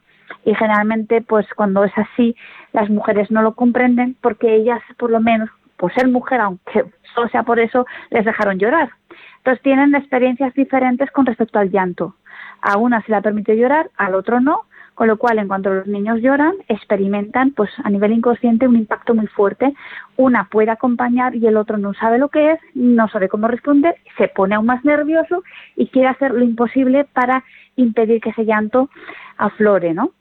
y 0.46 0.54
generalmente 0.56 1.22
pues 1.22 1.46
cuando 1.56 1.84
es 1.84 1.94
así 1.98 2.36
las 2.74 2.90
mujeres 2.90 3.32
no 3.32 3.42
lo 3.42 3.54
comprenden 3.54 4.16
porque 4.22 4.56
ellas 4.56 4.82
por 4.98 5.10
lo 5.12 5.20
menos 5.20 5.50
por 5.78 5.94
ser 5.94 6.08
mujer 6.08 6.42
aunque 6.42 6.86
solo 7.14 7.30
sea 7.30 7.44
por 7.44 7.60
eso 7.60 7.86
les 8.10 8.26
dejaron 8.26 8.60
llorar. 8.60 8.90
Entonces 9.38 9.64
tienen 9.64 9.96
experiencias 9.96 10.54
diferentes 10.54 11.10
con 11.12 11.26
respecto 11.26 11.60
al 11.60 11.72
llanto. 11.72 12.16
A 12.62 12.78
una 12.78 13.02
se 13.02 13.12
le 13.12 13.22
permite 13.22 13.58
llorar 13.58 13.90
al 13.98 14.16
otro 14.16 14.40
no 14.42 14.66
con 15.00 15.08
lo 15.08 15.18
cual 15.18 15.40
en 15.40 15.48
cuanto 15.48 15.74
los 15.74 15.88
niños 15.88 16.20
lloran 16.20 16.56
experimentan 16.68 17.52
pues 17.52 17.70
a 17.86 17.90
nivel 17.90 18.12
inconsciente 18.12 18.68
un 18.68 18.76
impacto 18.76 19.16
muy 19.16 19.28
fuerte. 19.28 19.74
Una 20.18 20.50
puede 20.50 20.72
acompañar 20.72 21.34
y 21.38 21.48
el 21.48 21.56
otro 21.56 21.78
no 21.78 21.94
sabe 21.94 22.18
lo 22.18 22.28
que 22.28 22.52
es 22.52 22.60
no 22.74 23.08
sabe 23.08 23.30
cómo 23.30 23.48
responder 23.48 23.96
se 24.18 24.28
pone 24.28 24.56
aún 24.56 24.66
más 24.66 24.84
nervioso 24.84 25.42
y 25.78 25.88
quiere 25.88 26.10
hacer 26.10 26.32
lo 26.34 26.44
imposible 26.44 27.06
para 27.06 27.46
impedir 27.78 28.20
que 28.20 28.32
ese 28.32 28.44
llanto 28.44 28.90
aflore 29.38 29.94
no 29.94 30.12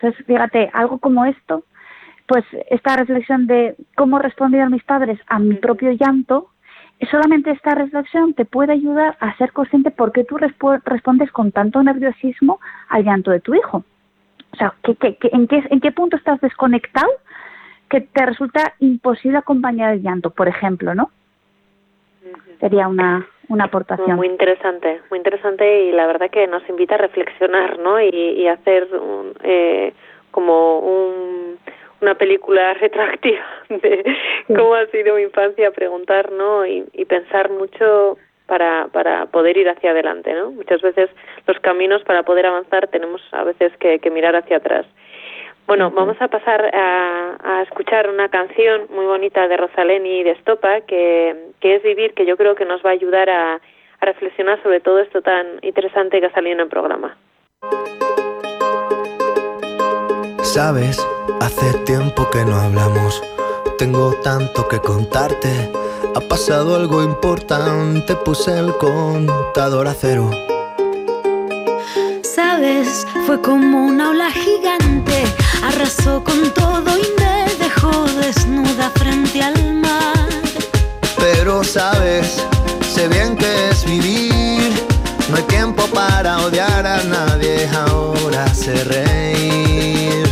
Entonces, 0.00 0.24
fíjate, 0.26 0.70
algo 0.72 0.98
como 0.98 1.24
esto, 1.24 1.64
pues 2.26 2.44
esta 2.70 2.96
reflexión 2.96 3.46
de 3.46 3.74
cómo 3.96 4.18
respondieron 4.18 4.70
mis 4.70 4.84
padres 4.84 5.18
a 5.26 5.38
mi 5.38 5.56
propio 5.56 5.90
llanto, 5.92 6.50
solamente 7.10 7.50
esta 7.50 7.74
reflexión 7.74 8.34
te 8.34 8.44
puede 8.44 8.72
ayudar 8.72 9.16
a 9.20 9.36
ser 9.38 9.52
consciente 9.52 9.90
por 9.90 10.12
qué 10.12 10.24
tú 10.24 10.36
respondes 10.36 11.32
con 11.32 11.52
tanto 11.52 11.82
nerviosismo 11.82 12.60
al 12.88 13.04
llanto 13.04 13.30
de 13.30 13.40
tu 13.40 13.54
hijo. 13.54 13.84
O 14.52 14.56
sea, 14.56 14.74
en, 14.84 15.46
qué, 15.46 15.64
¿en 15.70 15.80
qué 15.80 15.92
punto 15.92 16.16
estás 16.16 16.40
desconectado 16.40 17.10
que 17.88 18.02
te 18.02 18.26
resulta 18.26 18.74
imposible 18.78 19.38
acompañar 19.38 19.94
el 19.94 20.02
llanto, 20.02 20.30
por 20.30 20.48
ejemplo, 20.48 20.94
¿no? 20.94 21.10
Sería 22.60 22.88
una, 22.88 23.26
una 23.48 23.64
aportación. 23.64 24.16
Muy 24.16 24.26
interesante, 24.26 25.00
muy 25.10 25.18
interesante 25.18 25.82
y 25.84 25.92
la 25.92 26.06
verdad 26.06 26.30
que 26.30 26.46
nos 26.46 26.66
invita 26.68 26.96
a 26.96 26.98
reflexionar, 26.98 27.78
¿no? 27.78 28.00
Y, 28.00 28.08
y 28.08 28.46
hacer 28.46 28.88
eh, 29.42 29.92
como 30.30 30.80
un, 30.80 31.58
una 32.00 32.14
película 32.14 32.74
retroactiva 32.80 33.44
de 33.68 34.04
cómo 34.48 34.74
ha 34.74 34.86
sido 34.86 35.16
mi 35.16 35.22
infancia, 35.22 35.70
preguntar, 35.70 36.30
¿no? 36.32 36.66
Y, 36.66 36.84
y 36.92 37.04
pensar 37.04 37.50
mucho 37.50 38.18
para, 38.46 38.88
para 38.88 39.26
poder 39.26 39.56
ir 39.56 39.68
hacia 39.68 39.90
adelante, 39.90 40.32
¿no? 40.32 40.50
Muchas 40.50 40.80
veces 40.80 41.10
los 41.46 41.58
caminos 41.60 42.02
para 42.02 42.22
poder 42.22 42.46
avanzar 42.46 42.88
tenemos 42.88 43.22
a 43.32 43.44
veces 43.44 43.72
que, 43.78 43.98
que 43.98 44.10
mirar 44.10 44.34
hacia 44.36 44.56
atrás. 44.56 44.86
Bueno, 45.68 45.90
vamos 45.90 46.16
a 46.18 46.28
pasar 46.28 46.74
a, 46.74 47.62
escuchar 47.62 48.08
una 48.08 48.30
canción 48.30 48.86
muy 48.88 49.04
bonita 49.04 49.46
de 49.48 49.58
Rosalén 49.58 50.06
y 50.06 50.22
de 50.22 50.30
Estopa, 50.30 50.80
que, 50.80 51.52
es 51.60 51.82
Vivir, 51.82 52.14
que 52.14 52.24
yo 52.24 52.38
creo 52.38 52.54
que 52.54 52.64
nos 52.64 52.82
va 52.82 52.88
a 52.88 52.92
ayudar 52.94 53.28
a, 53.28 53.56
a 53.56 54.06
reflexionar 54.06 54.62
sobre 54.62 54.80
todo 54.80 54.98
esto 54.98 55.20
tan 55.20 55.58
interesante 55.60 56.20
que 56.20 56.26
ha 56.26 56.32
salido 56.32 56.54
en 56.54 56.60
el 56.60 56.68
programa. 56.68 57.18
Sabes, 60.40 61.06
hace 61.42 61.84
tiempo 61.84 62.30
que 62.30 62.46
no 62.46 62.56
hablamos, 62.56 63.22
tengo 63.76 64.14
tanto 64.24 64.66
que 64.68 64.78
contarte. 64.78 65.50
Ha 66.16 66.20
pasado 66.30 66.76
algo 66.76 67.02
importante, 67.02 68.14
puse 68.24 68.58
el 68.58 68.72
contador 68.78 69.86
a 69.86 69.92
cero. 69.92 70.30
Sabes, 72.22 73.06
fue 73.26 73.38
como 73.42 73.86
una 73.86 74.10
ola 74.12 74.30
gigante 74.30 75.37
arrasó 75.62 76.22
con 76.22 76.52
todo 76.54 76.96
y 76.96 77.06
me 77.20 77.54
dejó 77.56 78.06
desnuda 78.20 78.90
frente 78.90 79.42
al 79.42 79.74
mar. 79.74 80.28
Pero 81.18 81.64
sabes, 81.64 82.36
sé 82.94 83.08
bien 83.08 83.36
que 83.36 83.70
es 83.70 83.84
vivir, 83.84 84.72
no 85.28 85.36
hay 85.36 85.42
tiempo 85.44 85.86
para 85.88 86.38
odiar 86.38 86.86
a 86.86 87.02
nadie, 87.04 87.68
ahora 87.68 88.46
sé 88.54 88.84
reír. 88.84 90.24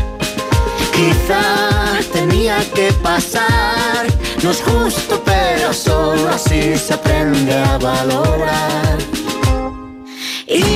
Quizá 0.92 1.98
tenía 2.12 2.58
que 2.74 2.92
pasar, 3.02 4.06
no 4.42 4.50
es 4.50 4.62
justo, 4.62 5.22
pero 5.24 5.72
solo 5.72 6.28
así 6.30 6.76
se 6.76 6.94
aprende 6.94 7.54
a 7.54 7.76
valorar. 7.78 9.15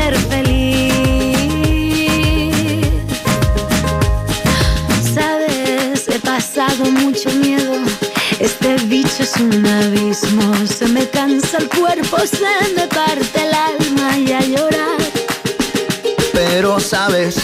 ser 0.00 0.16
feliz. 0.32 0.92
Sabes, 5.14 6.08
he 6.08 6.18
pasado 6.20 6.84
mucho 7.02 7.30
miedo. 7.44 7.74
Este 8.38 8.76
bicho 8.92 9.22
es 9.22 9.36
un 9.36 9.66
abismo. 9.66 10.46
Se 10.66 10.86
me 10.88 11.08
cansa 11.08 11.58
el 11.58 11.68
cuerpo, 11.68 12.16
se 12.40 12.54
me 12.76 12.86
parte 12.86 13.38
el 13.46 13.54
alma 13.70 14.18
y 14.18 14.32
a 14.32 14.40
llorar. 14.40 15.00
Pero 16.32 16.80
sabes, 16.80 17.36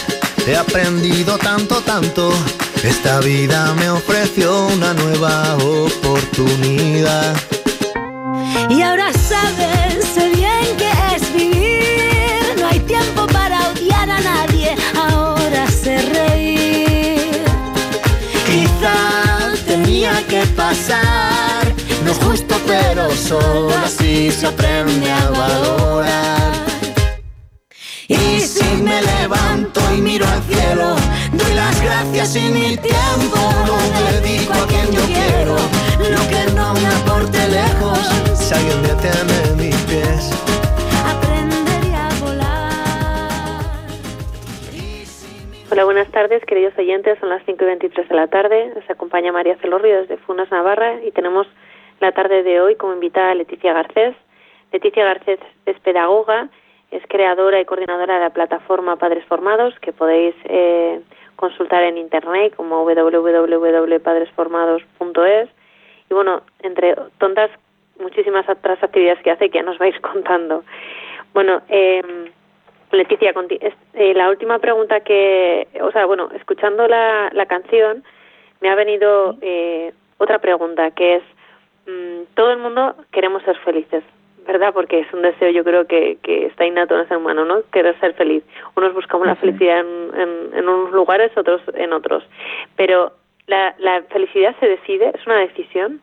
he 0.46 0.56
aprendido 0.56 1.36
tanto, 1.38 1.80
tanto. 1.82 2.32
Esta 2.82 3.20
vida 3.20 3.74
me 3.74 3.90
ofreció 3.90 4.66
una 4.68 4.94
nueva 4.94 5.56
oportunidad. 5.56 7.36
Y 8.70 8.82
ahora 8.82 9.12
sabes 9.12 9.75
que 20.24 20.46
pasar, 20.56 21.74
no 22.04 22.10
es 22.10 22.18
justo, 22.18 22.56
pero 22.66 23.10
solo 23.14 23.74
así 23.84 24.30
se 24.30 24.46
aprende 24.46 25.10
a 25.10 25.30
valorar. 25.30 26.52
Y 28.08 28.40
si 28.40 28.64
me 28.82 29.02
levanto 29.02 29.80
y 29.96 30.00
miro 30.00 30.26
al 30.26 30.42
cielo, 30.44 30.96
doy 31.32 31.54
las 31.54 31.80
gracias 31.80 32.36
y 32.36 32.48
mi 32.48 32.76
tiempo 32.76 33.38
lo 33.66 33.76
dedico 34.12 34.52
a 34.54 34.66
quien 34.66 34.90
yo 34.92 35.02
quiero. 35.06 35.56
Lo 36.10 36.28
que 36.28 36.52
no 36.54 36.74
me 36.74 36.86
aporte 36.86 37.48
lejos, 37.48 37.98
si 38.38 38.54
alguien 38.54 38.82
detiene 38.82 39.54
mis 39.56 39.76
pies 39.82 40.30
Hola, 45.76 45.84
buenas 45.84 46.10
tardes, 46.10 46.42
queridos 46.46 46.72
oyentes. 46.78 47.18
Son 47.18 47.28
las 47.28 47.42
5 47.44 47.62
y 47.62 47.66
23 47.66 48.08
de 48.08 48.14
la 48.14 48.28
tarde. 48.28 48.72
Nos 48.74 48.88
acompaña 48.88 49.30
María 49.30 49.58
Celorrio 49.58 50.00
desde 50.00 50.16
Funas, 50.16 50.50
Navarra, 50.50 51.02
y 51.04 51.10
tenemos 51.10 51.46
la 52.00 52.12
tarde 52.12 52.42
de 52.42 52.62
hoy 52.62 52.76
como 52.76 52.94
invitada 52.94 53.32
a 53.32 53.34
Leticia 53.34 53.74
Garcés. 53.74 54.16
Leticia 54.72 55.04
Garcés 55.04 55.38
es 55.66 55.78
pedagoga, 55.80 56.48
es 56.90 57.02
creadora 57.08 57.60
y 57.60 57.66
coordinadora 57.66 58.14
de 58.14 58.20
la 58.20 58.30
plataforma 58.30 58.96
Padres 58.96 59.26
Formados, 59.26 59.78
que 59.80 59.92
podéis 59.92 60.34
eh, 60.44 61.02
consultar 61.36 61.82
en 61.82 61.98
internet 61.98 62.54
como 62.56 62.82
www.padresformados.es. 62.82 65.50
Y 66.08 66.14
bueno, 66.14 66.40
entre 66.60 66.96
tontas, 67.18 67.50
muchísimas 68.00 68.48
otras 68.48 68.82
actividades 68.82 69.22
que 69.22 69.30
hace 69.30 69.50
que 69.50 69.58
ya 69.58 69.62
nos 69.62 69.76
vais 69.76 70.00
contando. 70.00 70.64
Bueno, 71.34 71.60
eh, 71.68 72.32
Leticia, 72.96 73.32
eh, 73.94 74.14
la 74.14 74.30
última 74.30 74.58
pregunta 74.58 75.00
que, 75.00 75.68
o 75.80 75.90
sea, 75.92 76.06
bueno, 76.06 76.28
escuchando 76.34 76.88
la, 76.88 77.30
la 77.32 77.46
canción, 77.46 78.04
me 78.60 78.70
ha 78.70 78.74
venido 78.74 79.36
eh, 79.40 79.92
otra 80.18 80.38
pregunta, 80.38 80.90
que 80.92 81.16
es, 81.16 81.22
mm, 81.86 82.34
todo 82.34 82.50
el 82.52 82.58
mundo 82.58 82.96
queremos 83.12 83.42
ser 83.42 83.56
felices, 83.58 84.02
¿verdad? 84.46 84.72
Porque 84.72 85.00
es 85.00 85.12
un 85.12 85.22
deseo, 85.22 85.50
yo 85.50 85.64
creo 85.64 85.86
que, 85.86 86.18
que 86.22 86.46
está 86.46 86.64
innato 86.64 86.94
en 86.94 87.00
el 87.00 87.08
ser 87.08 87.16
humano, 87.18 87.44
¿no? 87.44 87.62
Querer 87.72 87.98
ser 88.00 88.14
feliz. 88.14 88.42
Unos 88.76 88.94
buscamos 88.94 89.26
la 89.26 89.36
felicidad 89.36 89.80
en, 89.80 90.54
en, 90.54 90.68
unos 90.68 90.92
lugares, 90.92 91.36
otros 91.36 91.60
en 91.74 91.92
otros. 91.92 92.24
Pero, 92.76 93.12
¿la, 93.46 93.74
la 93.78 94.02
felicidad 94.02 94.54
se 94.60 94.68
decide? 94.68 95.12
¿Es 95.14 95.26
una 95.26 95.38
decisión? 95.38 96.00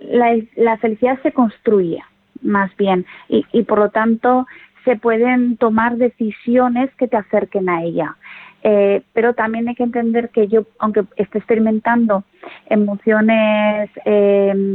La, 0.00 0.36
la 0.56 0.76
felicidad 0.78 1.18
se 1.22 1.32
construye, 1.32 2.02
más 2.42 2.74
bien, 2.76 3.06
y, 3.28 3.44
y 3.52 3.62
por 3.62 3.78
lo 3.78 3.88
tanto 3.90 4.46
se 4.86 4.96
pueden 4.96 5.56
tomar 5.56 5.96
decisiones 5.96 6.88
que 6.94 7.08
te 7.08 7.16
acerquen 7.16 7.68
a 7.68 7.82
ella. 7.82 8.16
Eh, 8.62 9.02
pero 9.12 9.34
también 9.34 9.68
hay 9.68 9.74
que 9.74 9.82
entender 9.82 10.30
que 10.30 10.48
yo, 10.48 10.64
aunque 10.78 11.04
esté 11.16 11.38
experimentando 11.38 12.24
emociones 12.70 13.90
eh, 14.04 14.72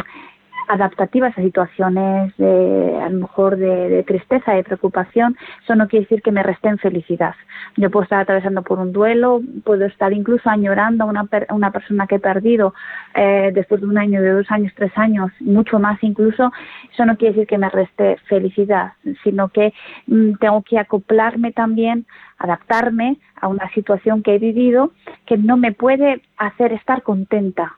adaptativas 0.72 1.38
a 1.38 1.42
situaciones 1.42 2.36
de, 2.38 2.98
a 3.02 3.10
lo 3.10 3.20
mejor 3.20 3.58
de, 3.58 4.04
tristeza, 4.04 4.54
de 4.54 4.64
preocupación, 4.64 5.36
eso 5.62 5.76
no 5.76 5.90
quiere 5.90 6.06
decir 6.06 6.22
que 6.22 6.32
me 6.32 6.44
resten 6.44 6.78
felicidad. 6.78 7.36
Yo 7.76 7.92
puedo 7.92 8.04
estar 8.04 8.22
atravesando 8.22 8.62
por 8.62 8.80
un 8.80 8.94
duelo, 8.94 9.42
puedo 9.66 9.86
estar 9.86 10.14
incluso 10.14 10.50
añorando 10.50 11.04
a 11.04 11.08
una, 11.08 11.28
una 11.50 11.72
persona 11.72 12.08
que 12.08 12.16
he 12.16 12.20
perdido 12.20 12.74
eh, 13.16 13.52
después 13.54 13.82
de 13.82 13.88
un 13.88 13.98
año, 13.98 14.22
de 14.22 14.32
dos 14.32 14.50
años, 14.50 14.72
tres 14.76 14.94
años, 14.96 15.30
mucho 15.42 15.78
más 15.78 16.02
incluso, 16.04 16.52
eso 16.94 17.06
no 17.06 17.18
quiere 17.18 17.34
decir 17.34 17.48
que 17.48 17.58
me 17.58 17.70
reste 17.70 18.16
felicidad, 18.30 18.94
sino 19.24 19.50
que 19.50 19.74
mm, 20.08 20.36
tengo 20.36 20.62
que 20.62 20.80
acoplarme 20.80 21.52
también, 21.52 22.06
adaptarme 22.38 23.18
a 23.42 23.50
una 23.50 23.70
situación 23.74 24.24
que 24.24 24.36
he 24.36 24.40
vivido 24.40 24.92
que 25.26 25.38
no 25.38 25.58
me 25.58 25.74
puede 25.74 26.22
hacer 26.38 26.72
estar 26.72 27.04
contenta 27.04 27.76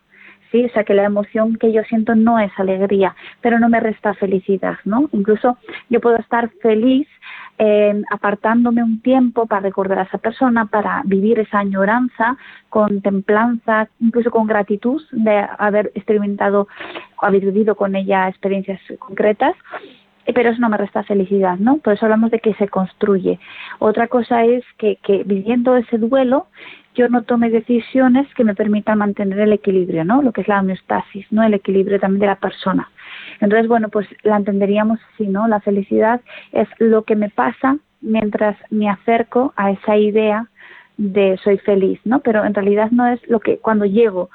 ¿sí? 0.54 0.64
O 0.64 0.70
sea, 0.70 0.86
que 0.86 0.94
la 0.94 1.04
emoción 1.04 1.58
que 1.58 1.74
yo 1.74 1.84
siento 1.84 2.16
no 2.16 2.40
es 2.40 2.52
alegría, 2.58 3.16
pero 3.42 3.60
no 3.60 3.68
me 3.68 3.82
resta 3.82 4.14
felicidad, 4.14 4.78
¿no? 4.86 5.10
Incluso 5.12 5.58
yo 5.90 6.00
puedo 6.00 6.16
estar 6.18 6.50
feliz 6.62 7.08
eh, 7.58 8.02
apartándome 8.12 8.84
un 8.84 9.02
tiempo 9.02 9.48
para 9.48 9.62
recordar 9.62 10.00
a 10.00 10.04
esa 10.04 10.20
persona, 10.20 10.66
para 10.66 11.02
vivir 11.06 11.40
esa 11.40 11.60
añoranza 11.60 12.38
con 12.70 13.02
templanza, 13.02 13.90
incluso 14.00 14.32
con 14.32 14.48
gratitud 14.48 15.02
de 15.12 15.46
haber 15.58 15.92
experimentado 15.96 16.68
haber 17.18 17.42
vivido 17.42 17.76
con 17.76 17.96
ella 17.96 18.28
experiencias 18.28 18.80
concretas 19.00 19.56
pero 20.34 20.50
eso 20.50 20.62
no 20.62 20.70
me 20.70 20.78
resta 20.78 21.04
felicidad, 21.04 21.58
¿no? 21.58 21.78
Por 21.78 21.94
eso 21.94 22.06
hablamos 22.06 22.32
de 22.32 22.40
que 22.40 22.54
se 22.56 22.68
construye. 22.68 23.40
Otra 23.80 24.08
cosa 24.08 24.46
es 24.46 24.64
que, 24.78 24.98
que 24.98 25.24
viviendo 25.24 25.76
ese 25.76 25.98
duelo 25.98 26.48
yo 26.96 27.10
no 27.10 27.24
tome 27.24 27.50
decisiones 27.50 28.28
que 28.36 28.44
me 28.44 28.56
permitan 28.56 29.00
mantener 29.00 29.40
el 29.40 29.54
equilibrio, 29.54 30.06
¿no? 30.06 30.22
Lo 30.22 30.32
que 30.32 30.42
es 30.42 30.48
la 30.48 30.60
homeostasis, 30.60 31.26
¿no? 31.32 31.44
El 31.44 31.56
equilibrio 31.56 32.00
también 32.00 32.22
de 32.22 32.28
la 32.28 32.36
persona. 32.36 32.90
Entonces, 33.40 33.68
bueno, 33.68 33.90
pues 33.90 34.08
la 34.24 34.38
entenderíamos 34.38 35.00
así, 35.14 35.28
¿no? 35.28 35.48
La 35.48 35.60
felicidad 35.60 36.22
es 36.52 36.68
lo 36.78 37.04
que 37.04 37.16
me 37.16 37.30
pasa 37.30 37.78
mientras 38.02 38.56
me 38.70 38.90
acerco 38.90 39.54
a 39.56 39.72
esa 39.72 39.98
idea 39.98 40.48
de 40.98 41.40
soy 41.44 41.58
feliz, 41.58 42.00
¿no? 42.06 42.20
Pero 42.20 42.46
en 42.46 42.54
realidad 42.54 42.92
no 42.92 43.08
es 43.08 43.20
lo 43.28 43.40
que 43.40 43.58
cuando 43.58 43.86
llego 43.86 44.30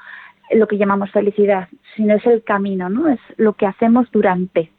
lo 0.51 0.67
que 0.67 0.77
llamamos 0.77 1.11
felicidad, 1.11 1.69
sino 1.95 2.15
es 2.15 2.25
el 2.25 2.43
camino, 2.43 2.89
¿no? 2.89 3.07
Es 3.07 3.19
lo 3.37 3.53
que 3.53 3.67
hacemos 3.67 4.09
durante. 4.11 4.71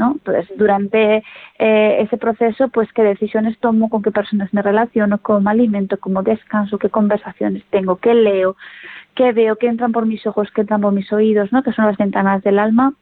¿No? 0.00 0.12
Entonces, 0.12 0.48
durante 0.56 1.22
eh, 1.58 1.96
ese 2.00 2.16
proceso, 2.16 2.68
pues 2.68 2.90
qué 2.94 3.02
decisiones 3.02 3.58
tomo, 3.58 3.90
con 3.90 4.02
qué 4.02 4.10
personas 4.10 4.52
me 4.54 4.62
relaciono, 4.62 5.18
cómo 5.18 5.50
alimento, 5.50 5.98
cómo 6.00 6.22
descanso, 6.22 6.78
qué 6.78 6.88
conversaciones 6.88 7.62
tengo, 7.70 7.96
qué 7.96 8.14
leo, 8.14 8.56
qué 9.14 9.32
veo, 9.32 9.56
qué 9.56 9.66
entran 9.66 9.92
por 9.92 10.06
mis 10.06 10.26
ojos, 10.26 10.48
qué 10.54 10.62
entran 10.62 10.80
por 10.80 10.92
mis 10.92 11.12
oídos, 11.12 11.52
¿no? 11.52 11.62
Que 11.62 11.72
son 11.72 11.84
las 11.84 11.98
ventanas 11.98 12.42
del 12.42 12.58
alma, 12.58 12.94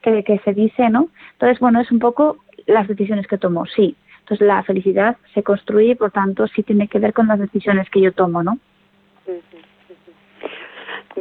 que, 0.00 0.24
que 0.24 0.38
se 0.44 0.54
dice, 0.54 0.88
¿no? 0.88 1.10
Entonces, 1.32 1.60
bueno, 1.60 1.80
es 1.80 1.92
un 1.92 1.98
poco 1.98 2.38
las 2.66 2.88
decisiones 2.88 3.26
que 3.26 3.38
tomo, 3.38 3.66
sí. 3.66 3.94
Entonces, 4.20 4.46
la 4.46 4.62
felicidad 4.62 5.18
se 5.34 5.42
construye, 5.42 5.94
por 5.94 6.10
tanto, 6.10 6.48
sí 6.48 6.62
tiene 6.62 6.88
que 6.88 6.98
ver 6.98 7.12
con 7.12 7.28
las 7.28 7.38
decisiones 7.38 7.88
que 7.90 8.00
yo 8.00 8.12
tomo, 8.12 8.42
¿no? 8.42 8.58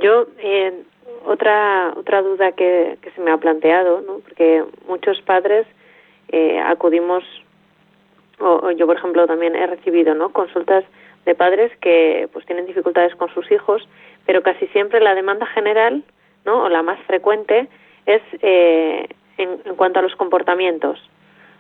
Yo, 0.01 0.27
eh, 0.39 0.83
otra 1.25 1.93
otra 1.95 2.21
duda 2.21 2.51
que, 2.51 2.97
que 3.01 3.11
se 3.11 3.21
me 3.21 3.31
ha 3.31 3.37
planteado, 3.37 4.01
¿no? 4.01 4.19
Porque 4.19 4.63
muchos 4.87 5.21
padres 5.21 5.65
eh, 6.29 6.59
acudimos, 6.59 7.23
o, 8.39 8.71
yo 8.71 8.85
por 8.85 8.97
ejemplo 8.97 9.27
también 9.27 9.55
he 9.55 9.67
recibido, 9.67 10.13
¿no? 10.13 10.29
Consultas 10.29 10.83
de 11.25 11.35
padres 11.35 11.71
que 11.81 12.29
pues 12.33 12.45
tienen 12.45 12.65
dificultades 12.65 13.15
con 13.15 13.29
sus 13.33 13.51
hijos, 13.51 13.87
pero 14.25 14.43
casi 14.43 14.67
siempre 14.67 14.99
la 14.99 15.15
demanda 15.15 15.45
general, 15.47 16.03
¿no? 16.45 16.63
O 16.63 16.69
la 16.69 16.83
más 16.83 16.99
frecuente 17.01 17.67
es 18.05 18.21
eh, 18.41 19.07
en, 19.37 19.59
en 19.65 19.75
cuanto 19.75 19.99
a 19.99 20.03
los 20.03 20.15
comportamientos. 20.15 20.99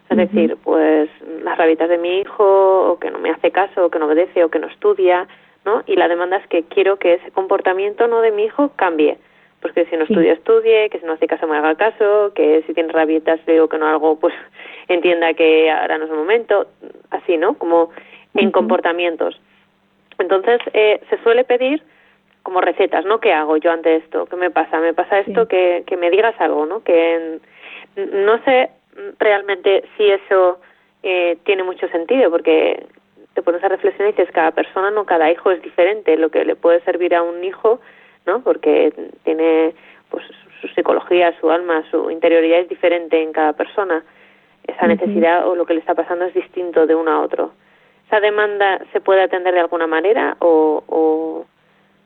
Es 0.09 0.17
decir, 0.17 0.55
pues 0.63 1.09
las 1.43 1.57
rabitas 1.57 1.89
de 1.89 1.97
mi 1.97 2.19
hijo, 2.19 2.91
o 2.91 2.99
que 2.99 3.09
no 3.09 3.17
me 3.17 3.31
hace 3.31 3.49
caso, 3.51 3.85
o 3.85 3.89
que 3.89 3.97
no 3.97 4.05
obedece, 4.05 4.43
o 4.43 4.49
que 4.49 4.59
no 4.59 4.67
estudia, 4.67 5.27
¿no? 5.65 5.83
Y 5.87 5.95
la 5.95 6.07
demanda 6.07 6.37
es 6.37 6.47
que 6.47 6.63
quiero 6.63 6.97
que 6.97 7.15
ese 7.15 7.31
comportamiento 7.31 8.07
no 8.07 8.21
de 8.21 8.31
mi 8.31 8.43
hijo 8.43 8.71
cambie 8.75 9.17
pues 9.65 9.73
que 9.73 9.85
si 9.89 9.97
no 9.97 10.03
estudia, 10.03 10.33
estudie, 10.33 10.91
que 10.91 10.99
si 10.99 11.05
no 11.07 11.13
hace 11.13 11.25
caso 11.25 11.47
me 11.47 11.57
haga 11.57 11.73
caso, 11.73 12.31
que 12.35 12.61
si 12.67 12.73
tiene 12.75 12.93
rabietas 12.93 13.43
digo 13.47 13.67
que 13.67 13.79
no 13.79 13.87
algo, 13.87 14.19
pues 14.19 14.35
entienda 14.87 15.33
que 15.33 15.71
ahora 15.71 15.97
no 15.97 16.05
es 16.05 16.11
el 16.11 16.17
momento, 16.17 16.67
así, 17.09 17.35
¿no? 17.35 17.55
Como 17.55 17.89
en 18.35 18.51
comportamientos. 18.51 19.41
Entonces, 20.19 20.59
eh, 20.73 21.01
se 21.09 21.17
suele 21.23 21.45
pedir 21.45 21.81
como 22.43 22.61
recetas, 22.61 23.05
¿no? 23.05 23.19
¿Qué 23.19 23.33
hago 23.33 23.57
yo 23.57 23.71
ante 23.71 23.95
esto? 23.95 24.27
¿Qué 24.27 24.35
me 24.35 24.51
pasa? 24.51 24.79
¿Me 24.79 24.93
pasa 24.93 25.17
esto? 25.17 25.47
Que, 25.47 25.83
que 25.87 25.97
me 25.97 26.11
digas 26.11 26.35
algo, 26.37 26.67
¿no? 26.67 26.83
Que 26.83 27.39
no 27.95 28.37
sé 28.43 28.69
realmente 29.17 29.83
si 29.97 30.11
eso 30.11 30.59
eh, 31.01 31.39
tiene 31.43 31.63
mucho 31.63 31.87
sentido, 31.87 32.29
porque 32.29 32.85
te 33.33 33.41
pones 33.41 33.63
a 33.63 33.69
reflexionar 33.69 34.09
y 34.09 34.15
dices, 34.15 34.31
cada 34.31 34.51
persona, 34.51 34.91
no 34.91 35.07
cada 35.07 35.31
hijo 35.31 35.49
es 35.49 35.59
diferente. 35.63 36.17
Lo 36.17 36.29
que 36.29 36.45
le 36.45 36.55
puede 36.55 36.81
servir 36.81 37.15
a 37.15 37.23
un 37.23 37.43
hijo 37.43 37.79
¿no? 38.25 38.41
Porque 38.41 38.93
tiene 39.23 39.73
pues 40.09 40.25
su 40.61 40.67
psicología, 40.69 41.33
su 41.39 41.49
alma, 41.49 41.83
su 41.91 42.09
interioridad 42.09 42.59
es 42.59 42.69
diferente 42.69 43.21
en 43.21 43.31
cada 43.31 43.53
persona. 43.53 44.03
Esa 44.65 44.87
necesidad 44.87 45.47
o 45.47 45.55
lo 45.55 45.65
que 45.65 45.75
le 45.75 45.79
está 45.79 45.93
pasando 45.93 46.25
es 46.25 46.33
distinto 46.33 46.87
de 46.87 46.95
uno 46.95 47.11
a 47.11 47.21
otro. 47.21 47.51
¿Esa 48.07 48.19
demanda 48.19 48.81
se 48.91 49.01
puede 49.01 49.21
atender 49.21 49.53
de 49.53 49.59
alguna 49.59 49.87
manera 49.87 50.37
o, 50.39 50.83
o, 50.87 51.45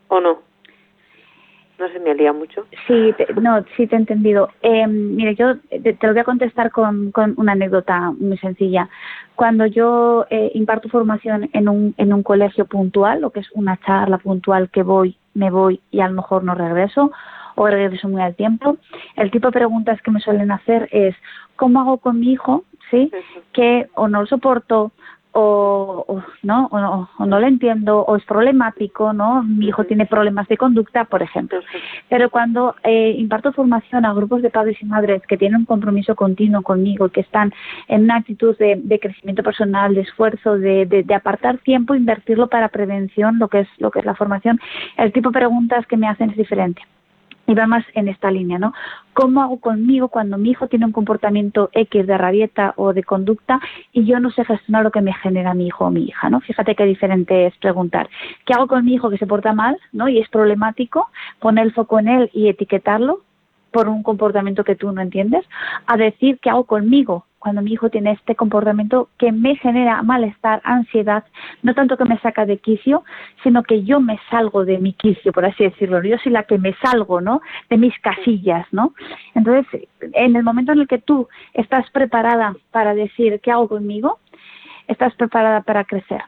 o 0.08 0.19
no? 0.19 0.39
No 1.77 1.88
se 1.88 1.99
me 1.99 2.12
alía 2.12 2.34
mucho. 2.34 2.65
Sí, 2.88 3.15
no, 3.41 3.63
sí 3.77 3.88
te 3.88 3.95
he 3.95 3.99
entendido. 3.99 4.49
Eh, 4.62 4.86
mire, 4.88 5.36
yo 5.36 5.58
te, 5.69 5.97
lo 6.01 6.12
voy 6.12 6.19
a 6.19 6.25
contestar 6.25 6.71
con, 6.71 7.12
con, 7.12 7.36
una 7.38 7.53
anécdota 7.53 8.12
muy 8.12 8.38
sencilla. 8.38 8.89
Cuando 9.36 9.65
yo 9.65 10.25
eh, 10.29 10.51
imparto 10.55 10.89
formación 10.89 11.49
en 11.53 11.69
un, 11.69 11.95
en 11.97 12.12
un 12.12 12.23
colegio 12.23 12.65
puntual, 12.65 13.21
lo 13.21 13.29
que 13.29 13.39
es 13.39 13.49
una 13.53 13.77
charla 13.86 14.17
puntual 14.17 14.69
que 14.69 14.84
voy 14.84 15.15
me 15.33 15.49
voy 15.49 15.81
y 15.91 16.01
a 16.01 16.07
lo 16.07 16.15
mejor 16.15 16.43
no 16.43 16.55
regreso 16.55 17.11
o 17.55 17.67
regreso 17.67 18.07
muy 18.07 18.21
al 18.21 18.35
tiempo. 18.35 18.77
El 19.15 19.31
tipo 19.31 19.47
de 19.47 19.53
preguntas 19.53 20.01
que 20.01 20.11
me 20.11 20.21
suelen 20.21 20.51
hacer 20.51 20.87
es 20.91 21.15
¿cómo 21.55 21.81
hago 21.81 21.97
con 21.97 22.19
mi 22.19 22.31
hijo? 22.31 22.63
¿Sí? 22.89 23.11
Que 23.53 23.89
o 23.95 24.07
no 24.07 24.21
lo 24.21 24.27
soporto 24.27 24.91
o, 25.31 26.23
no 26.43 26.67
o, 26.71 27.25
no 27.25 27.39
lo 27.39 27.47
entiendo 27.47 27.99
o 28.01 28.15
es 28.15 28.23
problemático 28.25 29.13
no 29.13 29.43
mi 29.43 29.67
hijo 29.67 29.83
tiene 29.83 30.05
problemas 30.05 30.47
de 30.47 30.57
conducta 30.57 31.05
por 31.05 31.21
ejemplo. 31.21 31.59
Pero 32.09 32.29
cuando 32.29 32.75
eh, 32.83 33.15
imparto 33.17 33.53
formación 33.53 34.05
a 34.05 34.13
grupos 34.13 34.41
de 34.41 34.49
padres 34.49 34.77
y 34.81 34.85
madres 34.85 35.21
que 35.27 35.37
tienen 35.37 35.61
un 35.61 35.65
compromiso 35.65 36.15
continuo 36.15 36.61
conmigo 36.61 37.07
y 37.07 37.11
que 37.11 37.21
están 37.21 37.53
en 37.87 38.03
una 38.03 38.17
actitud 38.17 38.57
de, 38.57 38.99
crecimiento 38.99 39.43
personal 39.43 39.93
de 39.93 40.01
esfuerzo 40.01 40.57
de, 40.57 40.85
de, 40.85 41.13
apartar 41.13 41.59
tiempo 41.59 41.95
invertirlo 41.95 42.47
para 42.47 42.69
prevención 42.69 43.39
lo 43.39 43.47
que 43.47 43.61
es 43.61 43.67
lo 43.77 43.91
que 43.91 43.99
es 43.99 44.05
la 44.05 44.15
formación 44.15 44.59
el 44.97 45.13
tipo 45.13 45.29
de 45.29 45.39
preguntas 45.39 45.85
que 45.87 45.97
me 45.97 46.07
hacen 46.07 46.31
es 46.31 46.37
diferente 46.37 46.81
y 47.49 47.55
va 47.55 47.65
más 47.65 47.83
en 47.95 48.07
esta 48.07 48.29
línea, 48.29 48.59
¿no? 48.59 48.73
¿Cómo 49.13 49.41
hago 49.41 49.59
conmigo 49.59 50.09
cuando 50.09 50.38
mi 50.38 50.51
hijo 50.51 50.67
tiene 50.67 50.85
un 50.85 50.91
comportamiento 50.91 51.71
X 51.73 52.05
de 52.05 52.15
rabieta 52.15 52.75
o 52.77 52.93
de 52.93 53.03
conducta 53.03 53.59
y 53.91 54.05
yo 54.05 54.19
no 54.19 54.29
sé 54.29 54.45
gestionar 54.45 54.83
lo 54.83 54.91
que 54.91 55.01
me 55.01 55.13
genera 55.13 55.55
mi 55.55 55.65
hijo 55.65 55.85
o 55.85 55.89
mi 55.89 56.03
hija, 56.03 56.29
¿no? 56.29 56.41
Fíjate 56.41 56.75
qué 56.75 56.85
diferente 56.85 57.47
es 57.47 57.57
preguntar, 57.57 58.07
¿qué 58.45 58.53
hago 58.53 58.67
con 58.67 58.85
mi 58.85 58.93
hijo 58.93 59.09
que 59.09 59.17
se 59.17 59.25
porta 59.25 59.53
mal, 59.53 59.79
¿no? 59.91 60.07
Y 60.07 60.19
es 60.19 60.29
problemático, 60.29 61.09
poner 61.39 61.65
el 61.65 61.73
foco 61.73 61.97
en 61.99 62.07
él 62.07 62.29
y 62.33 62.49
etiquetarlo 62.49 63.21
por 63.71 63.88
un 63.88 64.03
comportamiento 64.03 64.63
que 64.63 64.75
tú 64.75 64.91
no 64.91 65.01
entiendes, 65.01 65.45
a 65.86 65.97
decir 65.97 66.39
qué 66.41 66.49
hago 66.49 66.65
conmigo 66.65 67.25
cuando 67.39 67.62
mi 67.62 67.71
hijo 67.71 67.89
tiene 67.89 68.12
este 68.12 68.36
comportamiento 68.36 69.10
que 69.17 69.32
me 69.32 69.55
genera 69.55 70.03
malestar, 70.03 70.62
ansiedad, 70.65 71.23
no 71.63 71.73
tanto 71.73 71.97
que 71.97 72.05
me 72.05 72.19
saca 72.19 72.45
de 72.45 72.58
quicio, 72.58 73.03
sino 73.43 73.63
que 73.63 73.84
yo 73.84 74.01
me 74.01 74.19
salgo 74.29 74.65
de 74.65 74.77
mi 74.77 74.93
quicio, 74.93 75.32
por 75.32 75.45
así 75.45 75.63
decirlo. 75.63 76.03
Yo 76.03 76.17
soy 76.17 76.34
la 76.34 76.43
que 76.43 76.58
me 76.58 76.75
salgo, 76.82 77.21
¿no? 77.21 77.41
De 77.69 77.77
mis 77.77 77.97
casillas, 77.99 78.67
¿no? 78.71 78.93
Entonces, 79.34 79.88
en 80.01 80.36
el 80.36 80.43
momento 80.43 80.73
en 80.73 80.79
el 80.79 80.88
que 80.88 80.99
tú 80.99 81.27
estás 81.53 81.89
preparada 81.91 82.55
para 82.71 82.93
decir 82.93 83.39
qué 83.41 83.51
hago 83.51 83.69
conmigo, 83.69 84.19
estás 84.88 85.15
preparada 85.15 85.62
para 85.62 85.86
crecer. 85.86 86.21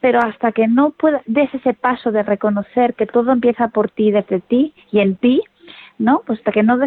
Pero 0.00 0.20
hasta 0.20 0.52
que 0.52 0.68
no 0.68 0.90
puedas, 0.90 1.22
des 1.26 1.52
ese 1.52 1.74
paso 1.74 2.12
de 2.12 2.22
reconocer 2.22 2.94
que 2.94 3.06
todo 3.06 3.30
empieza 3.30 3.68
por 3.68 3.90
ti, 3.90 4.10
desde 4.10 4.40
ti 4.40 4.72
y 4.90 5.00
en 5.00 5.16
ti, 5.16 5.42
¿no? 5.98 6.22
Pues 6.26 6.38
hasta 6.38 6.52
que 6.52 6.62
no, 6.62 6.78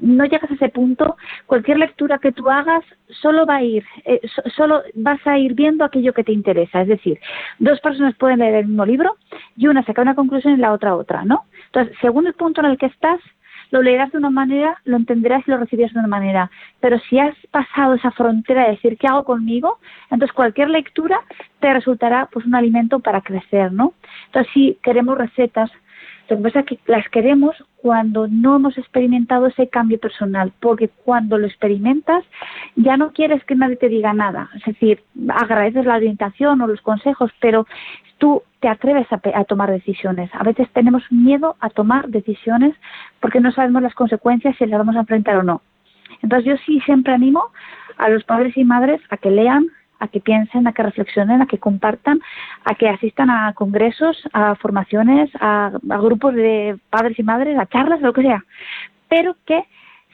no 0.00 0.24
llegas 0.24 0.50
a 0.50 0.54
ese 0.54 0.68
punto, 0.68 1.16
cualquier 1.46 1.78
lectura 1.78 2.18
que 2.18 2.32
tú 2.32 2.50
hagas 2.50 2.84
solo 3.08 3.46
va 3.46 3.56
a 3.56 3.62
ir, 3.62 3.84
eh, 4.04 4.20
solo 4.56 4.82
vas 4.94 5.24
a 5.26 5.38
ir 5.38 5.54
viendo 5.54 5.84
aquello 5.84 6.12
que 6.12 6.24
te 6.24 6.32
interesa. 6.32 6.82
Es 6.82 6.88
decir, 6.88 7.18
dos 7.58 7.80
personas 7.80 8.14
pueden 8.16 8.40
leer 8.40 8.56
el 8.56 8.66
mismo 8.66 8.84
libro 8.84 9.16
y 9.56 9.68
una 9.68 9.84
saca 9.84 10.02
una 10.02 10.14
conclusión 10.14 10.54
y 10.54 10.58
la 10.58 10.72
otra 10.72 10.96
otra, 10.96 11.24
¿no? 11.24 11.44
Entonces, 11.66 11.96
según 12.00 12.26
el 12.26 12.34
punto 12.34 12.60
en 12.60 12.66
el 12.66 12.78
que 12.78 12.86
estás, 12.86 13.20
lo 13.70 13.82
leerás 13.82 14.12
de 14.12 14.18
una 14.18 14.30
manera, 14.30 14.80
lo 14.84 14.96
entenderás 14.96 15.42
y 15.46 15.50
lo 15.50 15.56
recibirás 15.58 15.92
de 15.92 15.98
una 15.98 16.08
manera. 16.08 16.50
Pero 16.80 16.98
si 17.00 17.18
has 17.18 17.34
pasado 17.50 17.94
esa 17.94 18.10
frontera 18.12 18.64
de 18.64 18.70
decir 18.70 18.96
qué 18.96 19.08
hago 19.08 19.24
conmigo, 19.24 19.78
entonces 20.10 20.32
cualquier 20.34 20.70
lectura 20.70 21.20
te 21.60 21.72
resultará 21.72 22.28
pues 22.32 22.46
un 22.46 22.54
alimento 22.54 23.00
para 23.00 23.22
crecer, 23.22 23.72
¿no? 23.72 23.94
Entonces, 24.26 24.52
si 24.52 24.78
queremos 24.82 25.18
recetas, 25.18 25.70
lo 26.28 26.36
que 26.36 26.42
pasa 26.42 26.60
es 26.60 26.66
que 26.66 26.78
las 26.86 27.08
queremos 27.10 27.56
cuando 27.76 28.26
no 28.26 28.56
hemos 28.56 28.76
experimentado 28.78 29.46
ese 29.46 29.68
cambio 29.68 29.98
personal, 29.98 30.52
porque 30.60 30.88
cuando 30.88 31.38
lo 31.38 31.46
experimentas 31.46 32.24
ya 32.74 32.96
no 32.96 33.12
quieres 33.12 33.44
que 33.44 33.54
nadie 33.54 33.76
te 33.76 33.88
diga 33.88 34.12
nada. 34.12 34.50
Es 34.56 34.64
decir, 34.64 35.02
agradeces 35.28 35.84
la 35.86 35.96
orientación 35.96 36.60
o 36.60 36.66
los 36.66 36.80
consejos, 36.80 37.30
pero 37.40 37.66
tú 38.18 38.42
te 38.60 38.68
atreves 38.68 39.06
a, 39.12 39.44
tomar 39.44 39.70
decisiones. 39.70 40.30
A 40.34 40.42
veces 40.42 40.68
tenemos 40.72 41.02
miedo 41.10 41.56
a 41.60 41.70
tomar 41.70 42.08
decisiones 42.08 42.74
porque 43.20 43.40
no 43.40 43.52
sabemos 43.52 43.82
las 43.82 43.94
consecuencias 43.94 44.56
si 44.56 44.66
las 44.66 44.78
vamos 44.78 44.96
a 44.96 45.00
enfrentar 45.00 45.36
o 45.36 45.42
no. 45.42 45.62
Entonces 46.22 46.46
yo 46.46 46.56
sí 46.64 46.80
siempre 46.80 47.12
animo 47.12 47.44
a 47.98 48.08
los 48.08 48.24
padres 48.24 48.56
y 48.56 48.64
madres 48.64 49.00
a 49.10 49.16
que 49.16 49.30
lean, 49.30 49.66
a 49.98 50.08
que 50.08 50.20
piensen, 50.20 50.66
a 50.66 50.72
que 50.72 50.82
reflexionen, 50.82 51.42
a 51.42 51.46
que 51.46 51.58
compartan, 51.58 52.20
a 52.64 52.74
que 52.74 52.88
asistan 52.88 53.30
a 53.30 53.52
congresos, 53.54 54.22
a 54.32 54.54
formaciones, 54.56 55.30
a, 55.40 55.72
grupos 55.82 56.34
de 56.34 56.78
padres 56.90 57.18
y 57.18 57.22
madres, 57.22 57.58
a 57.58 57.66
charlas, 57.66 58.00
lo 58.00 58.12
que 58.12 58.22
sea, 58.22 58.44
pero 59.08 59.36
que 59.46 59.64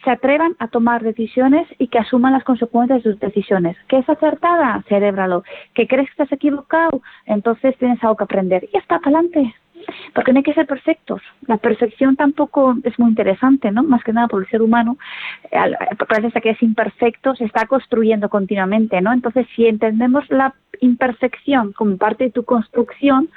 se 0.05 0.11
atrevan 0.11 0.57
a 0.59 0.69
tomar 0.69 1.03
decisiones 1.03 1.67
y 1.79 1.87
que 1.87 1.99
asuman 1.99 2.33
las 2.33 2.45
consecuencias 2.45 3.03
de 3.03 3.13
sus 3.13 3.21
decisiones. 3.21 3.77
¿Que 3.89 3.99
es 3.99 4.09
acertada? 4.09 4.83
Cerébralo. 4.89 5.45
¿Que 5.75 5.87
crees 5.87 6.07
que 6.07 6.23
estás 6.23 6.33
equivocado? 6.33 7.03
Entonces 7.25 7.77
tienes 7.79 8.03
algo 8.03 8.17
que 8.17 8.25
aprender. 8.25 8.69
Y 8.73 8.79
está 8.79 8.99
para 8.99 9.19
adelante. 9.19 9.55
Porque 10.15 10.33
no 10.33 10.39
hay 10.39 10.43
que 10.43 10.55
ser 10.55 10.67
perfectos. 10.67 11.23
La 11.47 11.57
perfección 11.57 12.17
tampoco 12.17 12.75
es 12.85 12.99
muy 12.99 13.11
interesante, 13.11 13.71
¿no? 13.71 13.83
Más 13.83 14.03
que 14.05 14.13
nada 14.13 14.29
por 14.29 14.43
el 14.43 14.49
ser 14.49 14.63
humano, 14.63 14.97
gracias 15.51 16.37
a 16.37 16.41
que 16.41 16.51
es 16.51 16.63
imperfecto, 16.63 17.35
se 17.35 17.45
está 17.45 17.67
construyendo 17.67 18.29
continuamente, 18.29 19.01
¿no? 19.01 19.13
Entonces, 19.13 19.47
si 19.55 19.67
entendemos 19.67 20.29
la 20.31 20.55
imperfección 20.81 21.73
como 21.73 21.97
parte 21.97 22.25
de 22.25 22.31
tu 22.31 22.45
construcción, 22.45 23.29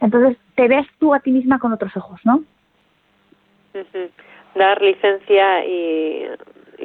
entonces 0.00 0.36
te 0.54 0.68
ves 0.68 0.86
tú 0.98 1.14
a 1.14 1.20
ti 1.20 1.30
misma 1.30 1.58
con 1.58 1.72
otros 1.72 1.96
ojos, 1.96 2.20
¿no? 2.24 2.42
Dar 4.54 4.80
licencia 4.80 5.64
y, 5.66 6.26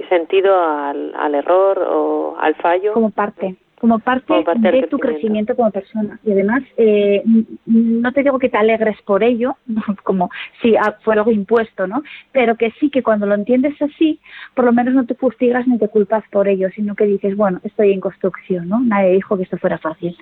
sentido 0.09 0.61
al, 0.61 1.13
al, 1.15 1.35
error 1.35 1.79
o 1.79 2.35
al 2.37 2.55
fallo. 2.55 2.93
Como 2.93 3.11
parte, 3.11 3.55
como 3.81 3.97
parte, 3.97 4.31
de 4.57 4.83
tu 4.83 4.99
crecimiento 4.99 5.55
como 5.55 5.71
persona. 5.71 6.19
Y 6.23 6.33
además, 6.33 6.61
eh, 6.77 7.23
no 7.65 8.11
te 8.11 8.21
digo 8.21 8.37
que 8.37 8.47
te 8.47 8.57
alegres 8.59 9.01
por 9.01 9.23
ello, 9.23 9.55
como 10.03 10.29
si 10.61 10.75
fuera 11.01 11.21
algo 11.21 11.31
impuesto, 11.31 11.87
¿no? 11.87 12.03
Pero 12.31 12.57
que 12.57 12.69
sí 12.79 12.91
que 12.91 13.01
cuando 13.01 13.25
lo 13.25 13.33
entiendes 13.33 13.81
así, 13.81 14.19
por 14.53 14.65
lo 14.65 14.71
menos 14.71 14.93
no 14.93 15.07
te 15.07 15.15
fustigas 15.15 15.65
ni 15.67 15.79
te 15.79 15.87
culpas 15.87 16.23
por 16.31 16.47
ello, 16.47 16.69
sino 16.75 16.93
que 16.93 17.05
dices, 17.05 17.35
bueno, 17.35 17.59
estoy 17.63 17.91
en 17.91 18.01
construcción, 18.01 18.69
¿no? 18.69 18.79
Nadie 18.81 19.13
dijo 19.13 19.35
que 19.35 19.43
esto 19.43 19.57
fuera 19.57 19.79
fácil. 19.79 20.15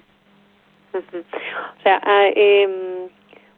O 0.94 1.84
sea, 1.84 2.00
ah, 2.02 2.30
em, 2.34 3.10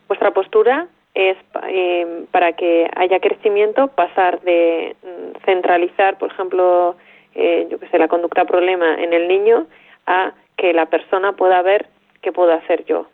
vuestra 0.07 0.31
postura 0.31 0.87
es 1.13 1.37
em, 1.67 2.25
para 2.31 2.53
que 2.53 2.89
haya 2.95 3.19
crecimiento 3.19 3.89
pasar 3.89 4.41
de 4.41 4.95
mm, 5.03 5.45
centralizar, 5.45 6.17
por 6.17 6.31
ejemplo, 6.31 6.95
eh, 7.35 7.67
yo 7.69 7.79
que 7.79 7.87
sé, 7.89 7.99
la 7.99 8.07
conducta 8.07 8.45
problema 8.45 8.95
en 8.95 9.13
el 9.13 9.27
niño 9.27 9.67
a 10.07 10.33
que 10.57 10.73
la 10.73 10.87
persona 10.87 11.33
pueda 11.33 11.61
ver 11.61 11.87
qué 12.21 12.31
puedo 12.31 12.53
hacer 12.53 12.85
yo, 12.85 13.07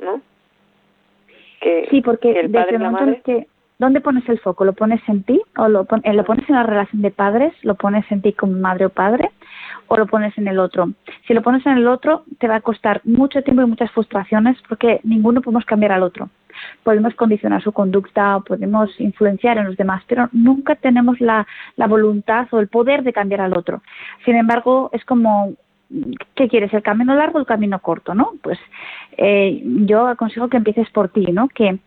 ¿no? 0.00 0.20
Que, 1.60 1.86
sí, 1.90 2.00
porque 2.00 2.32
el 2.32 2.50
desde 2.50 2.70
el 2.70 2.78
momento 2.80 3.14
en 3.14 3.22
que 3.22 3.46
¿Dónde 3.82 4.00
pones 4.00 4.28
el 4.28 4.38
foco? 4.38 4.64
¿Lo 4.64 4.74
pones 4.74 5.00
en 5.08 5.24
ti 5.24 5.42
o 5.56 5.66
lo, 5.66 5.88
eh, 6.04 6.12
lo 6.12 6.24
pones 6.24 6.48
en 6.48 6.54
la 6.54 6.62
relación 6.62 7.02
de 7.02 7.10
padres? 7.10 7.52
¿Lo 7.62 7.74
pones 7.74 8.04
en 8.12 8.22
ti 8.22 8.32
como 8.32 8.52
madre 8.52 8.86
o 8.86 8.90
padre? 8.90 9.32
¿O 9.88 9.96
lo 9.96 10.06
pones 10.06 10.38
en 10.38 10.46
el 10.46 10.60
otro? 10.60 10.92
Si 11.26 11.34
lo 11.34 11.42
pones 11.42 11.66
en 11.66 11.78
el 11.78 11.88
otro, 11.88 12.22
te 12.38 12.46
va 12.46 12.54
a 12.54 12.60
costar 12.60 13.00
mucho 13.02 13.42
tiempo 13.42 13.60
y 13.60 13.66
muchas 13.66 13.90
frustraciones 13.90 14.56
porque 14.68 15.00
ninguno 15.02 15.40
podemos 15.40 15.64
cambiar 15.64 15.90
al 15.90 16.04
otro. 16.04 16.28
Podemos 16.84 17.12
condicionar 17.16 17.60
su 17.60 17.72
conducta, 17.72 18.38
podemos 18.46 18.88
influenciar 19.00 19.58
en 19.58 19.64
los 19.64 19.76
demás, 19.76 20.04
pero 20.06 20.28
nunca 20.30 20.76
tenemos 20.76 21.20
la, 21.20 21.44
la 21.74 21.88
voluntad 21.88 22.46
o 22.52 22.60
el 22.60 22.68
poder 22.68 23.02
de 23.02 23.12
cambiar 23.12 23.40
al 23.40 23.58
otro. 23.58 23.82
Sin 24.24 24.36
embargo, 24.36 24.90
es 24.92 25.04
como 25.04 25.54
¿qué 26.34 26.48
quieres? 26.48 26.72
¿El 26.72 26.82
camino 26.82 27.14
largo 27.14 27.38
o 27.38 27.40
el 27.40 27.46
camino 27.46 27.80
corto? 27.80 28.14
¿no? 28.14 28.32
Pues 28.42 28.58
eh, 29.16 29.62
yo 29.64 30.06
aconsejo 30.06 30.48
que 30.48 30.56
empieces 30.56 30.88
por 30.90 31.08
ti, 31.08 31.26
¿no? 31.32 31.48
Que 31.48 31.78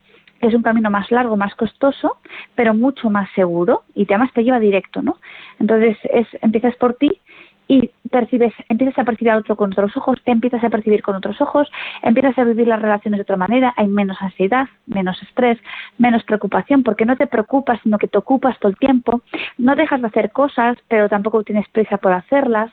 es 0.42 0.54
un 0.54 0.62
camino 0.62 0.90
más 0.90 1.10
largo, 1.12 1.38
más 1.38 1.56
costoso, 1.56 2.18
pero 2.56 2.74
mucho 2.74 3.10
más 3.10 3.30
seguro 3.36 3.84
y 3.94 4.04
además 4.04 4.32
te 4.34 4.44
lleva 4.44 4.60
directo, 4.60 5.02
¿no? 5.02 5.18
Entonces 5.60 5.98
es, 6.04 6.28
empiezas 6.42 6.76
por 6.76 6.96
ti 6.96 7.22
y 7.68 7.92
percibes, 8.12 8.54
empiezas 8.70 9.00
a 9.00 9.04
percibir 9.04 9.32
al 9.32 9.40
otro 9.40 9.56
con 9.56 9.72
otros 9.72 9.96
ojos, 9.98 10.22
te 10.24 10.32
empiezas 10.32 10.64
a 10.64 10.70
percibir 10.70 11.02
con 11.02 11.16
otros 11.16 11.42
ojos, 11.42 11.70
empiezas 12.04 12.38
a 12.38 12.44
vivir 12.44 12.68
las 12.68 12.82
relaciones 12.82 13.18
de 13.18 13.24
otra 13.24 13.38
manera, 13.38 13.74
hay 13.78 13.88
menos 13.88 14.22
ansiedad, 14.22 14.68
menos 14.86 15.22
estrés, 15.24 15.58
menos 15.98 16.24
preocupación, 16.24 16.84
porque 16.84 17.06
no 17.06 17.18
te 17.18 17.28
preocupas, 17.28 17.80
sino 17.84 17.98
que 17.98 18.08
te 18.08 18.18
ocupas 18.18 18.58
todo 18.60 18.70
el 18.70 18.78
tiempo, 18.78 19.22
no 19.58 19.76
dejas 19.76 20.02
de 20.02 20.08
hacer 20.08 20.32
cosas, 20.32 20.78
pero 20.88 21.10
tampoco 21.10 21.44
tienes 21.44 21.68
prisa 21.70 21.98
por 21.98 22.14
hacerlas, 22.14 22.72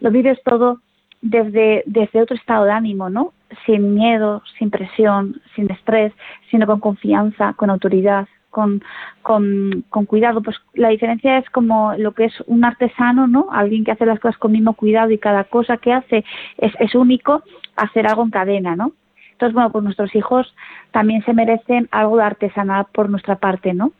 lo 0.00 0.10
vives 0.10 0.38
todo 0.44 0.80
desde, 1.20 1.84
desde 1.86 2.20
otro 2.20 2.36
estado 2.36 2.64
de 2.64 2.72
ánimo, 2.72 3.08
¿no? 3.08 3.32
Sin 3.64 3.94
miedo, 3.94 4.42
sin 4.58 4.70
presión, 4.70 5.40
sin 5.54 5.70
estrés, 5.70 6.12
sino 6.50 6.66
con 6.66 6.80
confianza, 6.80 7.52
con 7.54 7.70
autoridad, 7.70 8.26
con, 8.52 8.84
con, 9.22 9.84
con, 9.88 10.06
cuidado. 10.06 10.42
Pues 10.42 10.56
la 10.74 10.90
diferencia 10.90 11.38
es 11.38 11.50
como 11.50 11.94
lo 11.96 12.12
que 12.12 12.26
es 12.26 12.34
un 12.46 12.64
artesano, 12.64 13.26
¿no? 13.26 13.48
Alguien 13.50 13.82
que 13.82 13.90
hace 13.90 14.06
las 14.06 14.20
cosas 14.20 14.38
con 14.38 14.52
mismo 14.52 14.74
cuidado 14.74 15.10
y 15.10 15.18
cada 15.18 15.44
cosa 15.44 15.78
que 15.78 15.92
hace 15.92 16.24
es, 16.58 16.72
es 16.78 16.94
único, 16.94 17.42
hacer 17.74 18.06
algo 18.06 18.22
en 18.22 18.30
cadena, 18.30 18.76
¿no? 18.76 18.92
Entonces, 19.32 19.54
bueno, 19.54 19.72
pues 19.72 19.82
nuestros 19.82 20.14
hijos 20.14 20.54
también 20.92 21.24
se 21.24 21.32
merecen 21.32 21.88
algo 21.90 22.18
de 22.18 22.24
artesanal 22.24 22.86
por 22.92 23.10
nuestra 23.10 23.36
parte, 23.36 23.74
¿no? 23.74 23.92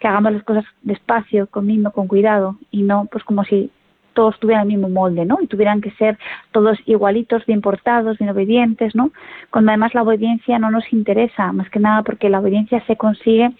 Que 0.00 0.08
hagamos 0.08 0.32
las 0.32 0.42
cosas 0.42 0.64
despacio, 0.82 1.46
con 1.46 1.68
con 1.92 2.08
cuidado 2.08 2.56
y 2.70 2.82
no 2.82 3.06
pues 3.12 3.22
como 3.24 3.44
si 3.44 3.70
todos 4.18 4.36
tuvieran 4.40 4.62
el 4.62 4.76
mismo 4.76 4.88
molde, 4.88 5.24
¿no? 5.24 5.38
Y 5.40 5.46
tuvieran 5.46 5.80
que 5.80 5.92
ser 5.92 6.18
todos 6.50 6.76
igualitos, 6.86 7.46
bien 7.46 7.60
portados, 7.60 8.18
bien 8.18 8.30
obedientes, 8.30 8.92
¿no? 8.96 9.12
Cuando 9.52 9.70
además 9.70 9.94
la 9.94 10.02
obediencia 10.02 10.58
no 10.58 10.72
nos 10.72 10.92
interesa, 10.92 11.52
más 11.52 11.70
que 11.70 11.78
nada 11.78 12.02
porque 12.02 12.28
la 12.28 12.40
obediencia 12.40 12.84
se 12.88 12.96
consigue 12.96 13.52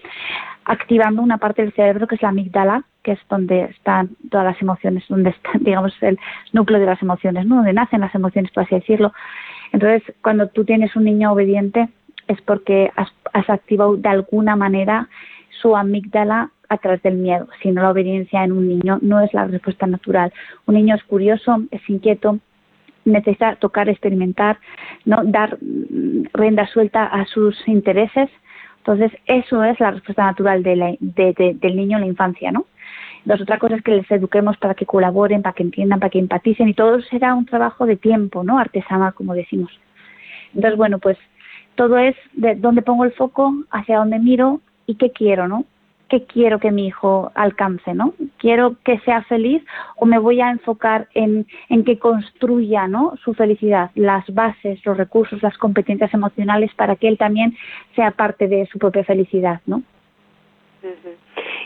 activando 0.64 1.22
una 1.22 1.38
parte 1.38 1.62
del 1.62 1.72
cerebro 1.74 2.08
que 2.08 2.16
es 2.16 2.22
la 2.22 2.30
amígdala, 2.30 2.82
que 3.04 3.12
es 3.12 3.20
donde 3.30 3.66
están 3.66 4.16
todas 4.32 4.46
las 4.46 4.60
emociones, 4.60 5.04
donde 5.08 5.30
está, 5.30 5.50
digamos, 5.60 5.94
el 6.00 6.18
núcleo 6.52 6.80
de 6.80 6.86
las 6.86 7.00
emociones, 7.02 7.46
¿no? 7.46 7.54
Donde 7.58 7.72
nacen 7.72 8.00
las 8.00 8.16
emociones, 8.16 8.50
por 8.50 8.64
así 8.64 8.74
decirlo. 8.74 9.12
Entonces, 9.72 10.02
cuando 10.22 10.48
tú 10.48 10.64
tienes 10.64 10.96
un 10.96 11.04
niño 11.04 11.30
obediente, 11.30 11.88
es 12.26 12.42
porque 12.42 12.90
has, 12.96 13.12
has 13.32 13.48
activado 13.48 13.96
de 13.96 14.08
alguna 14.08 14.56
manera 14.56 15.08
su 15.62 15.76
amígdala 15.76 16.50
a 16.68 16.78
través 16.78 17.02
del 17.02 17.16
miedo, 17.16 17.48
sino 17.62 17.82
la 17.82 17.90
obediencia 17.90 18.44
en 18.44 18.52
un 18.52 18.68
niño 18.68 18.98
no 19.00 19.20
es 19.20 19.32
la 19.32 19.46
respuesta 19.46 19.86
natural. 19.86 20.32
Un 20.66 20.74
niño 20.74 20.94
es 20.94 21.02
curioso, 21.04 21.62
es 21.70 21.80
inquieto, 21.88 22.38
necesita 23.04 23.56
tocar, 23.56 23.88
experimentar, 23.88 24.58
no 25.04 25.22
dar 25.24 25.58
rienda 26.34 26.66
suelta 26.66 27.04
a 27.04 27.24
sus 27.26 27.56
intereses. 27.66 28.28
Entonces, 28.78 29.12
eso 29.26 29.64
es 29.64 29.78
la 29.80 29.90
respuesta 29.92 30.24
natural 30.24 30.62
de 30.62 30.96
del 31.60 31.76
niño 31.76 31.98
en 31.98 32.02
la 32.02 32.06
infancia, 32.08 32.52
¿no? 32.52 32.66
Dos, 33.24 33.40
otra 33.40 33.58
cosa 33.58 33.76
es 33.76 33.82
que 33.82 33.96
les 33.96 34.10
eduquemos 34.10 34.56
para 34.56 34.74
que 34.74 34.86
colaboren, 34.86 35.42
para 35.42 35.54
que 35.54 35.62
entiendan, 35.62 36.00
para 36.00 36.10
que 36.10 36.18
empaticen 36.18 36.68
y 36.68 36.74
todo 36.74 37.02
será 37.02 37.34
un 37.34 37.44
trabajo 37.44 37.84
de 37.84 37.96
tiempo, 37.96 38.44
¿no? 38.44 38.58
Artesanal, 38.58 39.12
como 39.14 39.34
decimos. 39.34 39.70
Entonces, 40.54 40.78
bueno, 40.78 40.98
pues 40.98 41.18
todo 41.74 41.98
es 41.98 42.16
de 42.32 42.54
dónde 42.54 42.82
pongo 42.82 43.04
el 43.04 43.12
foco, 43.12 43.54
hacia 43.70 43.98
dónde 43.98 44.18
miro 44.18 44.60
y 44.86 44.94
qué 44.94 45.10
quiero, 45.10 45.48
¿no? 45.48 45.64
Qué 46.08 46.24
quiero 46.24 46.58
que 46.58 46.70
mi 46.70 46.86
hijo 46.86 47.30
alcance, 47.34 47.94
¿no? 47.94 48.14
Quiero 48.38 48.76
que 48.84 48.98
sea 49.00 49.22
feliz 49.24 49.62
o 49.96 50.06
me 50.06 50.18
voy 50.18 50.40
a 50.40 50.50
enfocar 50.50 51.08
en, 51.14 51.46
en 51.68 51.84
que 51.84 51.98
construya, 51.98 52.88
¿no? 52.88 53.14
Su 53.22 53.34
felicidad, 53.34 53.90
las 53.94 54.24
bases, 54.32 54.84
los 54.84 54.96
recursos, 54.96 55.42
las 55.42 55.56
competencias 55.58 56.12
emocionales 56.14 56.72
para 56.74 56.96
que 56.96 57.08
él 57.08 57.18
también 57.18 57.56
sea 57.94 58.10
parte 58.12 58.48
de 58.48 58.66
su 58.66 58.78
propia 58.78 59.04
felicidad, 59.04 59.60
¿no? 59.66 59.82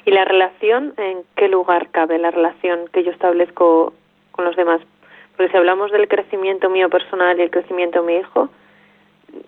¿Y 0.05 0.11
la 0.11 0.25
relación, 0.25 0.95
en 0.97 1.19
qué 1.37 1.49
lugar 1.49 1.91
cabe 1.91 2.19
la 2.19 2.31
relación 2.31 2.81
que 2.93 3.05
yo 3.05 3.11
establezco 3.11 3.93
con 4.33 4.45
los 4.45 4.57
demás? 4.57 4.81
Porque 5.37 5.51
si 5.53 5.57
hablamos 5.57 5.93
del 5.93 6.09
crecimiento 6.09 6.69
mío 6.69 6.89
personal 6.89 7.39
y 7.39 7.43
el 7.43 7.51
crecimiento 7.51 8.01
de 8.01 8.07
mi 8.07 8.19
hijo, 8.19 8.49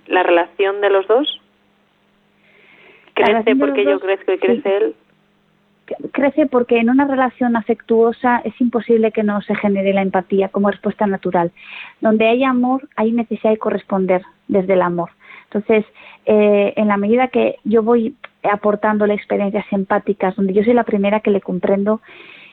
¿la 0.06 0.22
relación 0.22 0.80
de 0.80 0.90
los 0.90 1.06
dos? 1.08 1.40
Crece 3.14 3.56
porque 3.56 3.84
yo 3.84 4.00
crezco 4.00 4.32
y 4.32 4.38
crece 4.38 4.76
él. 4.76 4.94
Crece 6.12 6.46
porque 6.46 6.78
en 6.78 6.88
una 6.88 7.06
relación 7.06 7.56
afectuosa 7.56 8.40
es 8.44 8.58
imposible 8.60 9.12
que 9.12 9.22
no 9.22 9.40
se 9.42 9.54
genere 9.54 9.92
la 9.92 10.02
empatía 10.02 10.48
como 10.48 10.70
respuesta 10.70 11.06
natural. 11.06 11.52
Donde 12.00 12.26
hay 12.26 12.42
amor, 12.42 12.88
hay 12.96 13.12
necesidad 13.12 13.50
de 13.50 13.58
corresponder 13.58 14.22
desde 14.48 14.72
el 14.72 14.82
amor. 14.82 15.10
Entonces, 15.44 15.84
eh, 16.26 16.72
en 16.76 16.88
la 16.88 16.96
medida 16.96 17.28
que 17.28 17.56
yo 17.64 17.82
voy 17.82 18.16
aportándole 18.42 19.14
experiencias 19.14 19.66
empáticas, 19.70 20.34
donde 20.36 20.52
yo 20.52 20.64
soy 20.64 20.74
la 20.74 20.84
primera 20.84 21.20
que 21.20 21.30
le 21.30 21.40
comprendo, 21.40 22.00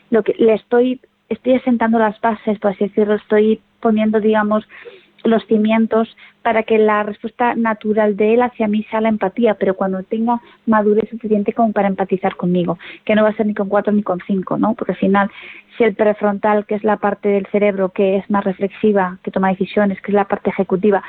lo 0.10 0.24
que 0.24 0.36
le 0.38 0.54
estoy, 0.54 1.00
estoy 1.30 1.56
asentando 1.56 2.00
las 2.00 2.20
bases, 2.22 2.60
por 2.60 2.72
así 2.72 2.86
decirlo, 2.86 3.16
estoy 3.16 3.62
poniendo, 3.80 4.20
digamos, 4.20 4.68
los 5.24 5.46
cimientos 5.46 6.16
para 6.42 6.64
que 6.64 6.78
la 6.78 7.04
respuesta 7.04 7.56
natural 7.56 8.16
de 8.16 8.34
él 8.34 8.42
hacia 8.42 8.68
mí 8.68 8.84
sea 8.90 9.02
la 9.02 9.10
empatía, 9.10 9.56
pero 9.56 9.76
cuando 9.76 10.04
tenga 10.04 10.42
madurez 10.66 11.10
suficiente 11.10 11.54
como 11.54 11.72
para 11.72 11.88
empatizar 11.88 12.36
conmigo, 12.36 12.80
que 13.06 13.16
no 13.16 13.24
va 13.24 13.30
a 13.30 13.36
ser 13.36 13.46
ni 13.46 13.54
con 13.54 13.70
cuatro 13.70 13.94
ni 13.94 14.04
con 14.04 14.20
cinco, 14.26 14.58
¿no? 14.58 14.74
Porque 14.74 14.94
al 14.94 14.98
final, 14.98 15.32
si 15.78 15.84
el 15.84 15.96
prefrontal, 15.96 16.66
que 16.66 16.76
es 16.76 16.84
la 16.84 16.98
parte 16.98 17.30
del 17.30 17.46
cerebro 17.48 17.90
que 17.90 18.18
es 18.18 18.30
más 18.30 18.44
reflexiva, 18.44 19.18
que 19.24 19.32
toma 19.32 19.50
decisiones, 19.50 20.02
que 20.02 20.12
es 20.12 20.16
la 20.16 20.26
parte 20.26 20.50
ejecutiva, 20.50 21.04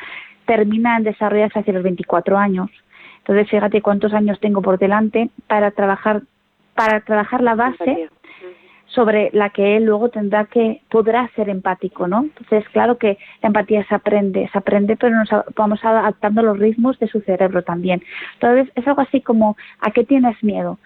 termina 0.46 0.96
en 0.96 1.04
desarrollarse 1.04 1.60
hacia 1.60 1.72
los 1.72 1.82
24 1.82 2.36
años, 2.36 2.70
entonces 3.18 3.48
fíjate 3.48 3.82
cuántos 3.82 4.12
años 4.12 4.40
tengo 4.40 4.62
por 4.62 4.78
delante 4.78 5.30
para 5.46 5.70
trabajar 5.70 6.22
para 6.74 7.00
trabajar 7.00 7.42
la 7.42 7.54
base 7.54 8.08
sobre 8.94 9.30
la 9.32 9.50
que 9.50 9.76
él 9.76 9.84
luego 9.84 10.10
tendrá 10.10 10.44
que, 10.44 10.82
podrá 10.90 11.28
ser 11.34 11.48
empático, 11.48 12.06
¿no? 12.06 12.22
Entonces, 12.22 12.64
claro 12.72 12.98
que 12.98 13.18
la 13.42 13.48
empatía 13.48 13.84
se 13.86 13.94
aprende, 13.94 14.48
se 14.52 14.58
aprende, 14.58 14.96
pero 14.96 15.16
nos 15.16 15.28
vamos 15.56 15.82
adaptando 15.84 16.42
los 16.42 16.58
ritmos 16.58 16.98
de 16.98 17.08
su 17.08 17.20
cerebro 17.20 17.62
también. 17.62 18.02
Entonces, 18.34 18.72
es 18.74 18.86
algo 18.86 19.00
así 19.02 19.20
como, 19.20 19.56
¿a 19.80 19.90
qué 19.90 20.04
tienes 20.04 20.42
miedo? 20.42 20.78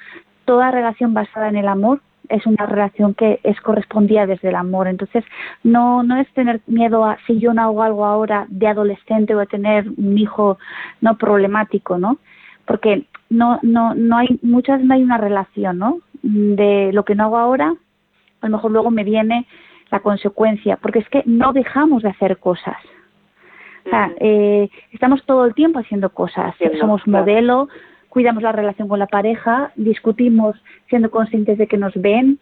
Toda 0.44 0.70
relación 0.70 1.14
basada 1.14 1.48
en 1.48 1.56
el 1.56 1.68
amor 1.68 2.00
es 2.28 2.46
una 2.46 2.66
relación 2.66 3.14
que 3.14 3.40
es 3.42 3.60
correspondida 3.60 4.26
desde 4.26 4.48
el 4.48 4.56
amor. 4.56 4.86
Entonces, 4.88 5.24
no, 5.64 6.02
no 6.02 6.16
es 6.16 6.28
tener 6.32 6.60
miedo 6.66 7.04
a 7.04 7.18
si 7.26 7.38
yo 7.38 7.54
no 7.54 7.62
hago 7.62 7.82
algo 7.82 8.04
ahora 8.04 8.46
de 8.48 8.68
adolescente 8.68 9.34
o 9.34 9.40
a 9.40 9.46
tener 9.46 9.88
un 9.96 10.18
hijo 10.18 10.58
no 11.00 11.16
problemático, 11.16 11.98
¿no? 11.98 12.18
Porque 12.66 13.06
no, 13.30 13.58
no, 13.62 13.94
no 13.94 14.18
hay, 14.18 14.38
muchas 14.42 14.80
no 14.82 14.94
hay 14.94 15.02
una 15.02 15.18
relación, 15.18 15.78
¿no? 15.78 15.98
De 16.22 16.90
lo 16.92 17.04
que 17.04 17.14
no 17.14 17.24
hago 17.24 17.38
ahora, 17.38 17.74
a 18.40 18.46
lo 18.46 18.56
mejor 18.56 18.70
luego 18.70 18.90
me 18.90 19.04
viene 19.04 19.46
la 19.90 20.00
consecuencia, 20.00 20.76
porque 20.76 20.98
es 20.98 21.08
que 21.08 21.22
no 21.26 21.52
dejamos 21.52 22.02
de 22.02 22.10
hacer 22.10 22.38
cosas. 22.38 22.76
O 23.86 23.90
sea, 23.90 24.12
eh, 24.18 24.68
estamos 24.92 25.24
todo 25.24 25.44
el 25.44 25.54
tiempo 25.54 25.78
haciendo 25.78 26.10
cosas. 26.10 26.54
Somos 26.80 27.06
modelo, 27.06 27.68
cuidamos 28.08 28.42
la 28.42 28.50
relación 28.50 28.88
con 28.88 28.98
la 28.98 29.06
pareja, 29.06 29.70
discutimos 29.76 30.56
siendo 30.88 31.10
conscientes 31.10 31.56
de 31.56 31.68
que 31.68 31.78
nos 31.78 31.94
ven, 31.94 32.40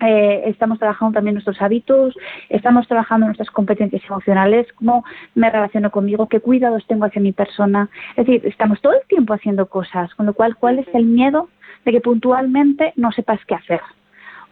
eh, 0.00 0.42
estamos 0.46 0.78
trabajando 0.78 1.14
también 1.14 1.34
nuestros 1.34 1.62
hábitos, 1.62 2.14
estamos 2.48 2.88
trabajando 2.88 3.26
nuestras 3.26 3.50
competencias 3.50 4.02
emocionales, 4.04 4.66
cómo 4.74 5.04
me 5.34 5.48
relaciono 5.48 5.90
conmigo, 5.90 6.28
qué 6.28 6.40
cuidados 6.40 6.84
tengo 6.88 7.04
hacia 7.04 7.22
mi 7.22 7.32
persona. 7.32 7.88
Es 8.16 8.26
decir, 8.26 8.44
estamos 8.46 8.80
todo 8.80 8.94
el 8.94 9.06
tiempo 9.06 9.32
haciendo 9.32 9.66
cosas, 9.66 10.12
con 10.14 10.26
lo 10.26 10.34
cual, 10.34 10.56
¿cuál 10.56 10.80
es 10.80 10.88
el 10.92 11.04
miedo 11.04 11.48
de 11.84 11.92
que 11.92 12.00
puntualmente 12.00 12.92
no 12.96 13.12
sepas 13.12 13.40
qué 13.46 13.54
hacer? 13.54 13.80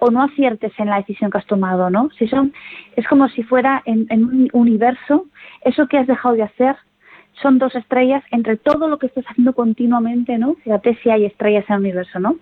O 0.01 0.11
no 0.11 0.23
aciertes 0.23 0.73
en 0.79 0.89
la 0.89 0.97
decisión 0.97 1.31
que 1.31 1.39
has 1.39 1.47
tomado, 1.47 1.91
¿no? 1.91 2.11
Si 2.19 2.27
son, 2.27 2.53
es 2.97 3.07
como 3.07 3.29
si 3.29 3.43
fuera 3.43 3.83
en, 3.85 4.07
un 4.11 4.49
universo, 4.53 5.27
eso 5.63 5.87
que 5.87 5.99
has 5.99 6.07
dejado 6.07 6.35
de 6.35 6.43
hacer 6.43 6.77
son 7.35 7.59
dos 7.59 7.75
estrellas 7.75 8.25
entre 8.33 8.57
todo 8.57 8.89
lo 8.89 8.99
que 8.99 9.07
estás 9.07 9.25
haciendo 9.27 9.53
continuamente, 9.53 10.39
¿no? 10.39 10.55
Fíjate 10.65 10.97
si 11.03 11.11
hay 11.11 11.27
estrellas 11.27 11.65
en 11.69 11.75
el 11.75 11.81
universo, 11.81 12.19
¿no? 12.19 12.37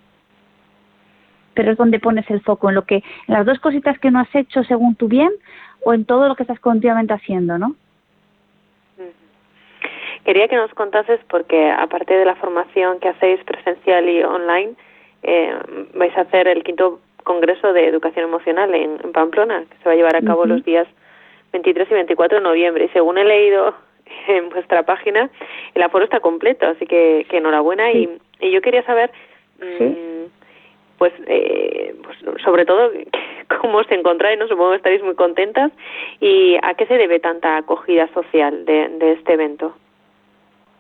Pero 1.55 1.73
es 1.73 1.77
donde 1.77 1.99
pones 1.99 2.29
el 2.31 2.41
foco, 2.41 2.69
en 2.69 2.77
lo 2.77 2.85
que, 2.85 2.97
en 2.97 3.35
las 3.35 3.45
dos 3.45 3.59
cositas 3.59 3.99
que 3.99 4.11
no 4.11 4.21
has 4.21 4.35
hecho 4.35 4.63
según 4.65 4.95
tu 4.95 5.09
bien 5.09 5.31
o 5.85 5.93
en 5.93 6.05
todo 6.05 6.29
lo 6.29 6.37
que 6.37 6.45
estás 6.45 6.61
continuamente 6.61 7.13
haciendo, 7.13 7.59
¿no? 7.59 7.75
Quería 10.25 10.47
que 10.47 10.57
nos 10.57 10.73
contases, 10.75 11.21
porque 11.29 11.71
aparte 11.71 12.15
de 12.15 12.25
la 12.25 12.37
formación 12.37 13.01
que 13.01 13.09
hacéis 13.09 13.43
presencial 13.45 14.09
y 14.09 14.23
online, 14.23 14.75
eh, 15.23 15.59
vais 15.95 16.17
a 16.17 16.21
hacer 16.21 16.49
el 16.49 16.63
quinto 16.65 17.01
congreso 17.29 17.75
de 17.75 17.87
educación 17.87 18.25
emocional 18.25 18.75
en, 18.75 18.97
Pamplona, 19.13 19.65
que 19.71 19.77
se 19.77 19.85
va 19.85 19.93
a 19.93 19.97
llevar 19.97 20.17
a 20.17 20.23
cabo 20.23 20.47
los 20.47 20.65
días 20.65 20.89
23 21.53 21.89
y 21.91 21.95
24 21.95 22.39
de 22.39 22.43
noviembre. 22.43 22.87
Y 22.87 22.89
según 22.89 23.19
he 23.19 23.25
leído 23.25 23.75
en 24.29 24.49
vuestra 24.49 24.83
página, 24.85 25.31
el 25.75 25.83
aforo 25.83 26.05
está 26.05 26.21
completo, 26.21 26.67
así 26.67 26.87
que, 26.87 27.27
que 27.29 27.37
enhorabuena. 27.37 27.93
Y, 27.93 28.19
y, 28.41 28.51
yo 28.51 28.63
quería 28.63 28.83
saber, 28.85 29.11
mm, 29.61 30.25
pues, 30.97 31.13
eh, 31.27 31.95
pues, 32.03 32.43
sobre 32.43 32.65
todo, 32.65 32.91
cómo 33.61 33.79
os 33.79 33.91
encontráis, 33.91 34.39
¿no? 34.39 34.49
supongo 34.49 34.71
que 34.71 34.77
estaréis 34.77 35.03
muy 35.03 35.15
contentas, 35.15 35.71
y 36.21 36.57
a 36.63 36.75
qué 36.75 36.87
se 36.87 36.97
debe 36.97 37.21
tanta 37.21 37.59
acogida 37.59 38.09
social 38.15 38.65
de, 38.65 38.89
de 38.89 39.13
este 39.13 39.35
evento. 39.35 39.75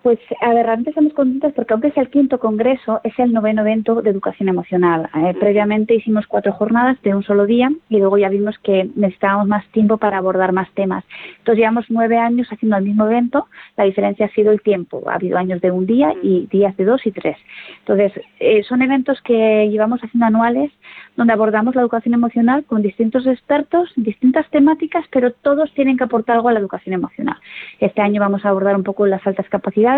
Pues, 0.08 0.20
a 0.40 0.54
ver, 0.54 0.64
realmente 0.64 0.88
estamos 0.88 1.12
contentos 1.12 1.52
porque 1.52 1.74
aunque 1.74 1.88
es 1.88 1.96
el 1.98 2.08
quinto 2.08 2.40
congreso, 2.40 3.02
es 3.04 3.12
el 3.18 3.30
noveno 3.30 3.60
evento 3.60 4.00
de 4.00 4.08
educación 4.08 4.48
emocional. 4.48 5.06
Eh, 5.14 5.34
previamente 5.38 5.94
hicimos 5.94 6.26
cuatro 6.26 6.50
jornadas 6.54 6.96
de 7.02 7.14
un 7.14 7.22
solo 7.22 7.44
día 7.44 7.70
y 7.90 7.98
luego 7.98 8.16
ya 8.16 8.30
vimos 8.30 8.56
que 8.60 8.88
necesitábamos 8.96 9.48
más 9.48 9.66
tiempo 9.66 9.98
para 9.98 10.16
abordar 10.16 10.52
más 10.52 10.70
temas. 10.72 11.04
Entonces 11.40 11.58
llevamos 11.58 11.84
nueve 11.90 12.16
años 12.16 12.48
haciendo 12.50 12.78
el 12.78 12.84
mismo 12.84 13.04
evento, 13.06 13.48
la 13.76 13.84
diferencia 13.84 14.24
ha 14.24 14.30
sido 14.30 14.50
el 14.50 14.62
tiempo. 14.62 15.02
Ha 15.10 15.16
habido 15.16 15.36
años 15.36 15.60
de 15.60 15.72
un 15.72 15.84
día 15.84 16.14
y 16.22 16.46
días 16.46 16.74
de 16.78 16.86
dos 16.86 17.06
y 17.06 17.12
tres. 17.12 17.36
Entonces, 17.80 18.12
eh, 18.40 18.62
son 18.62 18.80
eventos 18.80 19.20
que 19.20 19.68
llevamos 19.70 20.00
haciendo 20.02 20.24
anuales 20.24 20.72
donde 21.18 21.32
abordamos 21.32 21.74
la 21.74 21.82
educación 21.82 22.14
emocional 22.14 22.64
con 22.64 22.80
distintos 22.80 23.26
expertos, 23.26 23.92
distintas 23.96 24.48
temáticas, 24.50 25.04
pero 25.10 25.32
todos 25.32 25.68
tienen 25.74 25.96
que 25.96 26.04
aportar 26.04 26.36
algo 26.36 26.48
a 26.48 26.52
la 26.52 26.60
educación 26.60 26.94
emocional. 26.94 27.36
Este 27.80 28.00
año 28.00 28.20
vamos 28.20 28.44
a 28.44 28.50
abordar 28.50 28.76
un 28.76 28.84
poco 28.84 29.04
las 29.04 29.26
altas 29.26 29.48
capacidades 29.48 29.97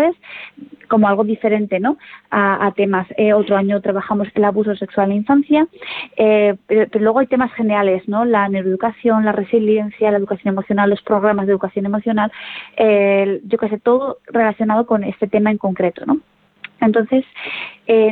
como 0.87 1.07
algo 1.07 1.23
diferente 1.23 1.79
¿no? 1.79 1.97
a, 2.29 2.71
temas. 2.75 3.07
Eh, 3.17 3.33
otro 3.33 3.55
año 3.55 3.81
trabajamos 3.81 4.27
el 4.33 4.43
abuso 4.43 4.75
sexual 4.75 5.05
en 5.05 5.09
la 5.09 5.15
infancia, 5.15 5.67
eh, 6.17 6.55
pero, 6.67 6.87
luego 6.99 7.19
hay 7.19 7.27
temas 7.27 7.51
generales, 7.53 8.07
¿no? 8.07 8.25
la 8.25 8.49
neuroeducación, 8.49 9.25
la 9.25 9.31
resiliencia, 9.31 10.11
la 10.11 10.17
educación 10.17 10.53
emocional, 10.53 10.89
los 10.89 11.01
programas 11.01 11.45
de 11.45 11.53
educación 11.53 11.85
emocional, 11.85 12.31
eh, 12.77 13.41
yo 13.45 13.57
qué 13.57 13.69
sé, 13.69 13.79
todo 13.79 14.17
relacionado 14.27 14.85
con 14.85 15.03
este 15.03 15.27
tema 15.27 15.51
en 15.51 15.57
concreto. 15.57 16.05
¿no? 16.05 16.19
Entonces, 16.81 17.23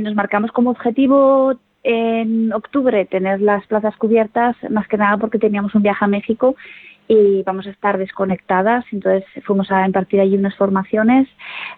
nos 0.01 0.13
marcamos 0.13 0.51
como 0.51 0.69
objetivo 0.71 1.55
en 1.83 2.51
octubre 2.53 3.05
tener 3.05 3.41
las 3.41 3.65
plazas 3.67 3.95
cubiertas, 3.97 4.55
más 4.69 4.87
que 4.87 4.97
nada 4.97 5.17
porque 5.17 5.39
teníamos 5.39 5.75
un 5.75 5.83
viaje 5.83 6.03
a 6.05 6.07
México 6.07 6.55
y 7.09 7.41
vamos 7.43 7.65
a 7.65 7.71
estar 7.71 7.97
desconectadas. 7.97 8.85
Entonces 8.91 9.25
fuimos 9.43 9.71
a 9.71 9.85
impartir 9.85 10.21
allí 10.21 10.37
unas 10.37 10.55
formaciones 10.55 11.27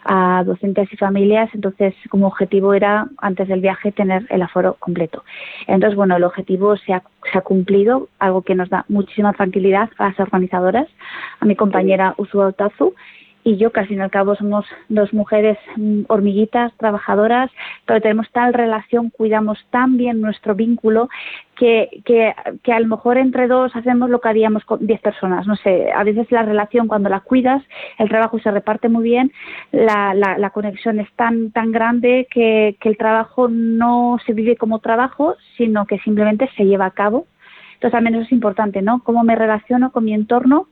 a 0.03 0.43
docentes 0.45 0.91
y 0.91 0.97
familias. 0.97 1.49
Entonces 1.53 1.95
como 2.09 2.27
objetivo 2.27 2.73
era 2.73 3.07
antes 3.17 3.47
del 3.47 3.61
viaje 3.61 3.91
tener 3.93 4.27
el 4.29 4.41
aforo 4.41 4.75
completo. 4.79 5.23
Entonces 5.67 5.95
bueno, 5.95 6.17
el 6.17 6.23
objetivo 6.25 6.75
se 6.77 6.93
ha, 6.93 7.01
cumplido, 7.43 8.09
algo 8.19 8.41
que 8.41 8.55
nos 8.55 8.69
da 8.69 8.83
muchísima 8.89 9.31
tranquilidad 9.31 9.89
a 9.97 10.09
las 10.09 10.19
organizadoras, 10.19 10.87
a 11.39 11.45
mi 11.45 11.55
compañera 11.55 12.13
Usua 12.17 12.47
Otazu 12.47 12.93
y 13.43 13.57
yo, 13.57 13.71
casi 13.71 13.95
al 13.95 14.01
al 14.01 14.11
cabo 14.11 14.35
somos 14.35 14.65
dos 14.89 15.13
mujeres 15.13 15.57
mm, 15.75 16.03
hormiguitas, 16.07 16.73
trabajadoras, 16.77 17.49
pero 17.85 18.01
tenemos 18.01 18.29
tal 18.31 18.53
relación, 18.53 19.09
cuidamos 19.09 19.57
tan 19.69 19.97
bien 19.97 20.21
nuestro 20.21 20.53
vínculo 20.53 21.09
que, 21.55 22.01
que, 22.05 22.33
que, 22.63 22.73
a 22.73 22.79
lo 22.79 22.87
mejor 22.87 23.17
entre 23.17 23.47
dos 23.47 23.75
hacemos 23.75 24.09
lo 24.09 24.19
que 24.19 24.29
haríamos 24.29 24.65
con 24.65 24.85
diez 24.85 24.99
personas. 24.99 25.47
No 25.47 25.55
sé, 25.55 25.91
a 25.91 26.03
veces 26.03 26.31
la 26.31 26.43
relación 26.43 26.87
cuando 26.87 27.09
la 27.09 27.21
cuidas, 27.21 27.63
el 27.97 28.09
trabajo 28.09 28.39
se 28.39 28.51
reparte 28.51 28.89
muy 28.89 29.03
bien, 29.03 29.31
la, 29.71 30.13
la, 30.13 30.37
la 30.37 30.49
conexión 30.49 30.99
es 30.99 31.11
tan, 31.13 31.51
tan 31.51 31.71
grande 31.71 32.27
que, 32.29 32.75
que 32.79 32.89
el 32.89 32.97
trabajo 32.97 33.47
no 33.47 34.17
se 34.25 34.33
vive 34.33 34.55
como 34.57 34.79
trabajo, 34.79 35.35
sino 35.57 35.85
que 35.85 35.99
simplemente 35.99 36.49
se 36.57 36.65
lleva 36.65 36.85
a 36.85 36.91
cabo. 36.91 37.27
Entonces 37.75 37.97
también 37.97 38.15
eso 38.15 38.25
es 38.25 38.31
importante, 38.31 38.81
¿no? 38.83 39.01
Cómo 39.03 39.23
me 39.23 39.35
relaciono 39.35 39.91
con 39.91 40.05
mi 40.05 40.13
entorno 40.13 40.67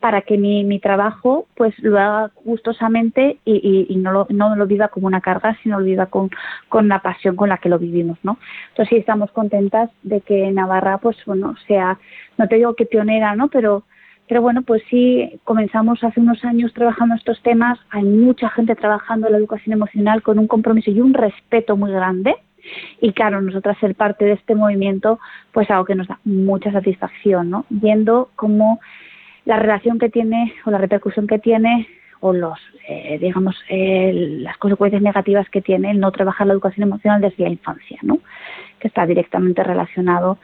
para 0.00 0.22
que 0.22 0.38
mi, 0.38 0.64
mi 0.64 0.78
trabajo 0.78 1.46
pues 1.56 1.78
lo 1.78 1.98
haga 1.98 2.30
gustosamente 2.44 3.38
y, 3.44 3.86
y, 3.88 3.96
no, 3.96 4.12
lo, 4.12 4.26
no 4.30 4.56
lo 4.56 4.66
viva 4.66 4.88
como 4.88 5.06
una 5.06 5.20
carga, 5.20 5.56
sino 5.62 5.78
lo 5.78 5.84
viva 5.84 6.06
con, 6.06 6.30
con 6.68 6.88
la 6.88 7.00
pasión 7.00 7.36
con 7.36 7.48
la 7.48 7.58
que 7.58 7.68
lo 7.68 7.78
vivimos, 7.78 8.18
¿no? 8.22 8.38
Entonces 8.70 8.90
sí 8.90 8.96
estamos 8.96 9.30
contentas 9.32 9.90
de 10.02 10.20
que 10.20 10.50
Navarra 10.50 10.98
pues 10.98 11.16
bueno 11.26 11.54
sea, 11.66 11.98
no 12.36 12.48
te 12.48 12.56
digo 12.56 12.74
que 12.74 12.86
pionera, 12.86 13.34
¿no? 13.34 13.48
Pero 13.48 13.84
pero 14.28 14.42
bueno, 14.42 14.60
pues 14.60 14.82
sí, 14.90 15.40
comenzamos 15.44 16.04
hace 16.04 16.20
unos 16.20 16.44
años 16.44 16.74
trabajando 16.74 17.14
estos 17.14 17.40
temas, 17.42 17.78
hay 17.88 18.02
mucha 18.02 18.50
gente 18.50 18.74
trabajando 18.76 19.26
en 19.26 19.32
la 19.32 19.38
educación 19.38 19.72
emocional 19.72 20.22
con 20.22 20.38
un 20.38 20.46
compromiso 20.46 20.90
y 20.90 21.00
un 21.00 21.14
respeto 21.14 21.78
muy 21.78 21.90
grande, 21.90 22.36
y 23.00 23.12
claro, 23.12 23.40
nosotras 23.40 23.78
ser 23.78 23.94
parte 23.94 24.24
de 24.24 24.32
este 24.32 24.54
movimiento, 24.54 25.18
pues 25.52 25.70
algo 25.70 25.84
que 25.84 25.94
nos 25.94 26.08
da 26.08 26.18
mucha 26.24 26.70
satisfacción, 26.72 27.50
¿no? 27.50 27.64
Viendo 27.70 28.30
cómo 28.36 28.80
la 29.48 29.58
relación 29.58 29.98
que 29.98 30.10
tiene 30.10 30.52
o 30.66 30.70
la 30.70 30.76
repercusión 30.76 31.26
que 31.26 31.38
tiene 31.38 31.88
o 32.20 32.34
los 32.34 32.58
eh, 32.86 33.18
digamos 33.18 33.56
eh, 33.70 34.12
las 34.42 34.58
consecuencias 34.58 35.00
negativas 35.00 35.48
que 35.48 35.62
tiene 35.62 35.90
el 35.90 36.00
no 36.00 36.12
trabajar 36.12 36.46
la 36.46 36.52
educación 36.52 36.86
emocional 36.86 37.22
desde 37.22 37.44
la 37.44 37.50
infancia 37.50 37.98
no 38.02 38.18
que 38.78 38.88
está 38.88 39.06
directamente 39.06 39.64
relacionado 39.64 40.38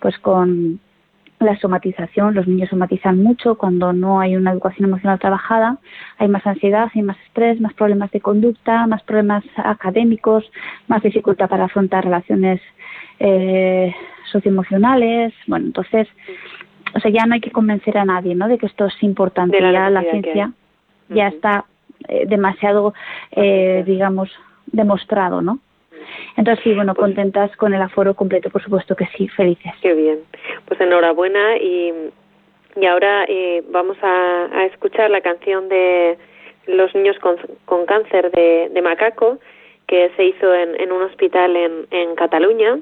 pues 0.00 0.18
con 0.18 0.80
la 1.38 1.58
somatización. 1.58 2.34
Los 2.34 2.48
niños 2.48 2.70
somatizan 2.70 3.22
mucho 3.22 3.56
cuando 3.56 3.92
no 3.92 4.20
hay 4.20 4.36
una 4.36 4.52
educación 4.52 4.88
emocional 4.88 5.18
trabajada. 5.18 5.76
Hay 6.16 6.28
más 6.28 6.46
ansiedad 6.46 6.88
hay 6.94 7.02
más 7.02 7.18
estrés 7.26 7.60
más 7.60 7.74
problemas 7.74 8.10
de 8.10 8.22
conducta 8.22 8.86
más 8.86 9.02
problemas 9.02 9.44
académicos 9.56 10.50
más 10.88 11.02
dificultad 11.02 11.50
para 11.50 11.66
afrontar 11.66 12.04
relaciones 12.04 12.62
eh, 13.18 13.94
socioemocionales. 14.32 15.34
Bueno 15.46 15.66
entonces 15.66 16.08
o 16.96 17.00
sea, 17.00 17.10
ya 17.10 17.26
no 17.26 17.34
hay 17.34 17.40
que 17.40 17.50
convencer 17.50 17.98
a 17.98 18.04
nadie, 18.04 18.34
¿no? 18.34 18.48
De 18.48 18.58
que 18.58 18.66
esto 18.66 18.86
es 18.86 19.02
importante. 19.02 19.60
La 19.60 19.72
ya 19.72 19.90
la 19.90 20.02
ciencia 20.02 20.52
ya 21.08 21.28
está 21.28 21.64
eh, 22.08 22.24
demasiado, 22.26 22.94
eh, 23.32 23.84
digamos, 23.86 24.30
demostrado, 24.66 25.42
¿no? 25.42 25.58
Entonces, 26.36 26.62
sí, 26.64 26.74
bueno, 26.74 26.94
pues 26.94 27.06
contentas 27.06 27.54
con 27.56 27.74
el 27.74 27.82
aforo 27.82 28.14
completo, 28.14 28.50
por 28.50 28.62
supuesto 28.62 28.96
que 28.96 29.06
sí, 29.16 29.28
felices. 29.28 29.72
Qué 29.82 29.92
bien. 29.94 30.20
Pues 30.66 30.80
enhorabuena 30.80 31.56
y, 31.58 31.92
y 32.76 32.86
ahora 32.86 33.24
eh, 33.28 33.62
vamos 33.70 33.96
a, 34.02 34.48
a, 34.52 34.64
escuchar 34.66 35.10
la 35.10 35.20
canción 35.20 35.68
de 35.68 36.16
los 36.66 36.94
niños 36.94 37.18
con, 37.18 37.36
con 37.64 37.86
cáncer 37.86 38.30
de, 38.30 38.70
de 38.72 38.82
Macaco 38.82 39.38
que 39.86 40.10
se 40.16 40.24
hizo 40.24 40.52
en, 40.52 40.78
en 40.80 40.92
un 40.92 41.02
hospital 41.02 41.56
en, 41.56 41.86
en, 41.90 42.14
Cataluña 42.16 42.78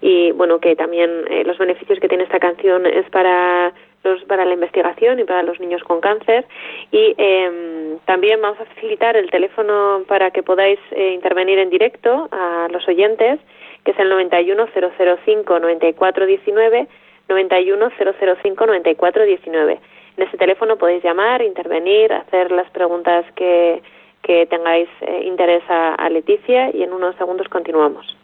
y 0.00 0.32
bueno 0.32 0.60
que 0.60 0.76
también 0.76 1.10
eh, 1.30 1.44
los 1.44 1.58
beneficios 1.58 1.98
que 2.00 2.08
tiene 2.08 2.24
esta 2.24 2.38
canción 2.38 2.86
es 2.86 3.08
para 3.10 3.72
los 4.04 4.22
para 4.24 4.44
la 4.44 4.54
investigación 4.54 5.18
y 5.18 5.24
para 5.24 5.42
los 5.42 5.58
niños 5.60 5.82
con 5.82 6.00
cáncer 6.00 6.46
y 6.90 7.14
eh, 7.18 7.96
también 8.06 8.40
vamos 8.40 8.60
a 8.60 8.64
facilitar 8.64 9.16
el 9.16 9.30
teléfono 9.30 10.04
para 10.06 10.30
que 10.30 10.42
podáis 10.42 10.78
eh, 10.92 11.12
intervenir 11.12 11.58
en 11.58 11.70
directo 11.70 12.28
a 12.30 12.68
los 12.70 12.86
oyentes 12.88 13.40
que 13.84 13.92
es 13.92 13.98
el 13.98 14.10
91005-9419, 14.12 16.88
91005-9419. 17.28 19.78
En 20.16 20.26
ese 20.26 20.36
teléfono 20.36 20.76
podéis 20.76 21.04
llamar, 21.04 21.42
intervenir, 21.42 22.12
hacer 22.12 22.50
las 22.50 22.68
preguntas 22.70 23.24
que, 23.34 23.80
que 24.28 24.44
tengáis 24.44 24.90
eh, 25.00 25.22
interés 25.24 25.62
a 25.68 26.06
Leticia 26.10 26.70
y 26.76 26.82
en 26.82 26.92
unos 26.92 27.16
segundos 27.16 27.48
continuamos. 27.48 28.17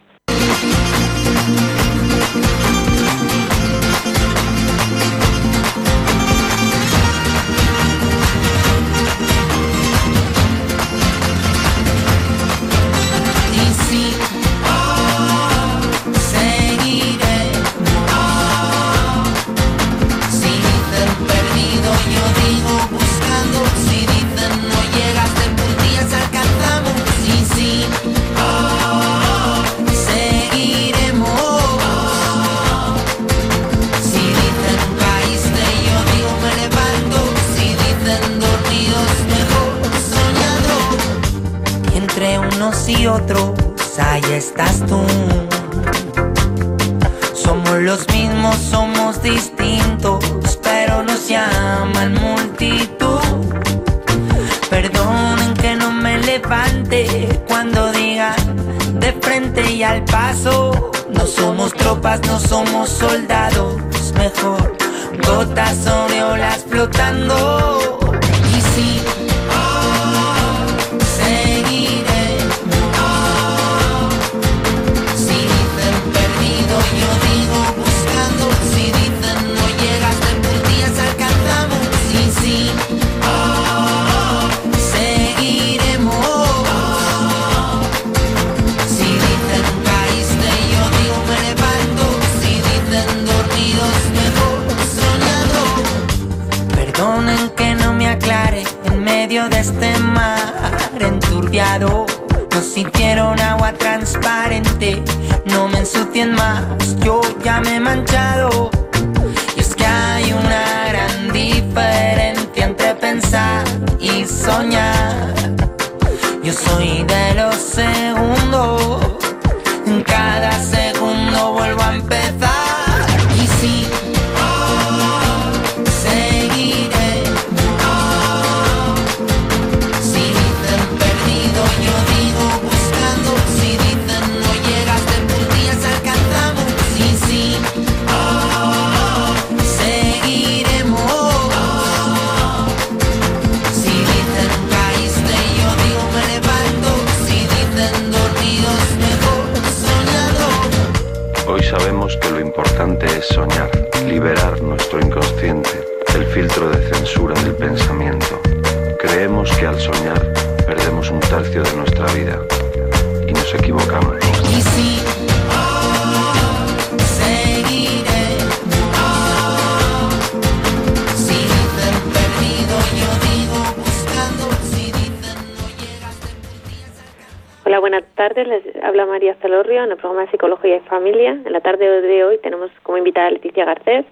El 179.95 180.01
programa 180.01 180.23
de 180.23 180.31
Psicología 180.33 180.77
y 180.77 180.81
Familia. 180.81 181.31
En 181.31 181.53
la 181.53 181.61
tarde 181.61 182.03
de 182.03 182.25
hoy 182.25 182.39
tenemos 182.39 182.73
como 182.83 182.99
invitada 182.99 183.29
a 183.29 183.31
Leticia 183.31 183.65
Garcés. 183.65 184.05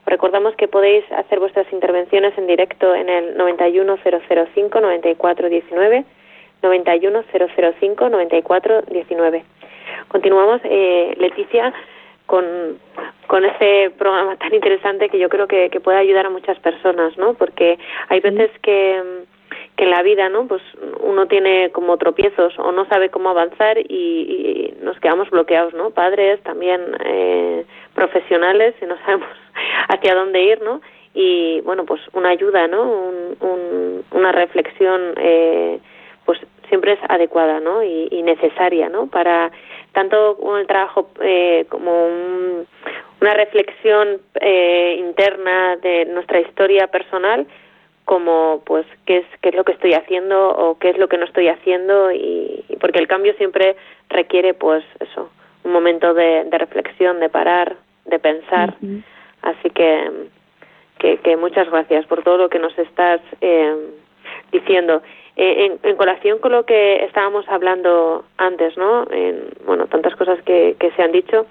Os 0.00 0.06
recordamos 0.06 0.54
que 0.56 0.68
podéis 0.68 1.10
hacer 1.12 1.40
vuestras 1.40 1.72
intervenciones 1.72 2.36
en 2.38 2.46
directo 2.46 2.94
en 2.94 3.08
el 3.08 3.36
91005-9419, 3.38 6.04
91005-9419. 6.62 9.42
Continuamos, 10.08 10.60
eh, 10.64 11.14
Leticia, 11.18 11.72
con, 12.26 12.78
con 13.26 13.44
este 13.44 13.90
programa 13.90 14.36
tan 14.36 14.54
interesante 14.54 15.08
que 15.08 15.18
yo 15.18 15.28
creo 15.28 15.48
que, 15.48 15.68
que 15.70 15.80
puede 15.80 15.98
ayudar 15.98 16.26
a 16.26 16.30
muchas 16.30 16.60
personas, 16.60 17.16
¿no? 17.16 17.34
Porque 17.34 17.76
hay 18.08 18.20
veces 18.20 18.52
que 18.62 19.26
que 19.80 19.84
en 19.84 19.90
la 19.90 20.02
vida, 20.02 20.28
¿no? 20.28 20.46
Pues 20.46 20.60
uno 21.00 21.26
tiene 21.26 21.70
como 21.72 21.96
tropiezos 21.96 22.52
o 22.58 22.70
no 22.70 22.84
sabe 22.84 23.08
cómo 23.08 23.30
avanzar 23.30 23.78
y, 23.78 24.74
nos 24.82 24.98
quedamos 25.00 25.30
bloqueados, 25.30 25.72
¿no? 25.72 25.90
Padres, 25.90 26.42
también 26.42 26.80
eh, 27.04 27.64
profesionales 27.94 28.74
y 28.82 28.84
no 28.84 28.96
sabemos 29.06 29.28
hacia 29.88 30.14
dónde 30.14 30.42
ir, 30.42 30.60
¿no? 30.60 30.82
Y 31.14 31.62
bueno, 31.62 31.86
pues 31.86 32.00
una 32.12 32.28
ayuda, 32.28 32.66
¿no? 32.68 32.82
Un, 33.40 34.04
una 34.10 34.32
reflexión, 34.32 35.14
eh, 35.16 35.78
pues 36.26 36.38
siempre 36.68 36.92
es 36.92 36.98
adecuada, 37.08 37.60
¿no? 37.60 37.82
Y, 37.82 38.22
necesaria, 38.22 38.90
¿no? 38.90 39.06
Para 39.06 39.50
tanto 39.92 40.36
el 40.58 40.66
trabajo 40.66 41.08
eh, 41.22 41.64
como 41.70 42.06
una 43.20 43.34
reflexión 43.34 44.20
eh, 44.40 44.96
interna 44.98 45.76
de 45.76 46.04
nuestra 46.04 46.40
historia 46.40 46.86
personal 46.88 47.46
como 48.10 48.60
pues 48.66 48.84
qué 49.06 49.18
es 49.18 49.26
qué 49.40 49.50
es 49.50 49.54
lo 49.54 49.62
que 49.62 49.70
estoy 49.70 49.94
haciendo 49.94 50.50
o 50.50 50.76
qué 50.80 50.90
es 50.90 50.98
lo 50.98 51.08
que 51.08 51.16
no 51.16 51.26
estoy 51.26 51.46
haciendo 51.46 52.10
y, 52.10 52.64
porque 52.80 52.98
el 52.98 53.06
cambio 53.06 53.34
siempre 53.34 53.76
requiere 54.08 54.52
pues 54.52 54.84
eso 54.98 55.30
un 55.62 55.70
momento 55.70 56.12
de, 56.12 56.42
reflexión 56.50 57.20
de 57.20 57.28
parar 57.28 57.76
de 58.06 58.18
pensar. 58.18 58.74
Así 59.42 59.70
que, 59.70 60.10
que, 60.98 61.36
muchas 61.36 61.70
gracias 61.70 62.04
por 62.06 62.24
todo 62.24 62.36
lo 62.36 62.48
que 62.48 62.58
nos 62.58 62.76
estás 62.80 63.20
eh, 63.40 63.76
diciendo. 64.50 65.02
Eh, 65.36 65.78
en, 65.80 65.96
colación 65.96 66.40
con 66.40 66.50
lo 66.50 66.66
que 66.66 67.04
estábamos 67.04 67.48
hablando 67.48 68.24
antes 68.38 68.76
no 68.76 69.06
en, 69.12 69.50
bueno 69.64 69.86
tantas 69.86 70.16
cosas 70.16 70.42
que, 70.42 70.74
que 70.80 70.90
se 70.90 71.02
han 71.02 71.12
dicho 71.12 71.46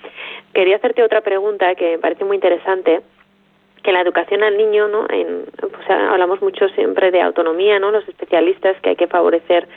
quería 0.53 0.75
hacerte 0.75 1.01
otra 1.01 1.21
pregunta 1.21 1.73
que 1.75 1.91
me 1.91 1.99
parece 1.99 2.25
muy 2.25 2.35
interesante 2.35 2.99
que 3.81 3.91
la 3.91 4.01
educación 4.01 4.43
al 4.43 4.57
niño, 4.57 4.87
¿no? 4.87 5.05
En, 5.09 5.45
pues 5.59 5.89
hablamos 5.89 6.41
mucho 6.41 6.67
siempre 6.69 7.11
de 7.11 7.21
autonomía, 7.21 7.79
¿no? 7.79 7.91
Los 7.91 8.07
especialistas 8.07 8.79
que 8.81 8.89
hay 8.89 8.95
que 8.95 9.07
favorecer 9.07 9.67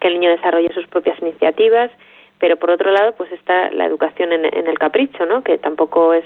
que 0.00 0.08
el 0.08 0.14
niño 0.14 0.30
desarrolle 0.30 0.72
sus 0.72 0.86
propias 0.88 1.20
iniciativas, 1.20 1.90
pero 2.38 2.56
por 2.56 2.70
otro 2.70 2.90
lado, 2.90 3.12
pues 3.12 3.30
está 3.32 3.70
la 3.70 3.86
educación 3.86 4.32
en, 4.32 4.44
el 4.44 4.78
capricho, 4.78 5.26
¿no? 5.26 5.42
Que 5.42 5.58
tampoco 5.58 6.12
es 6.12 6.24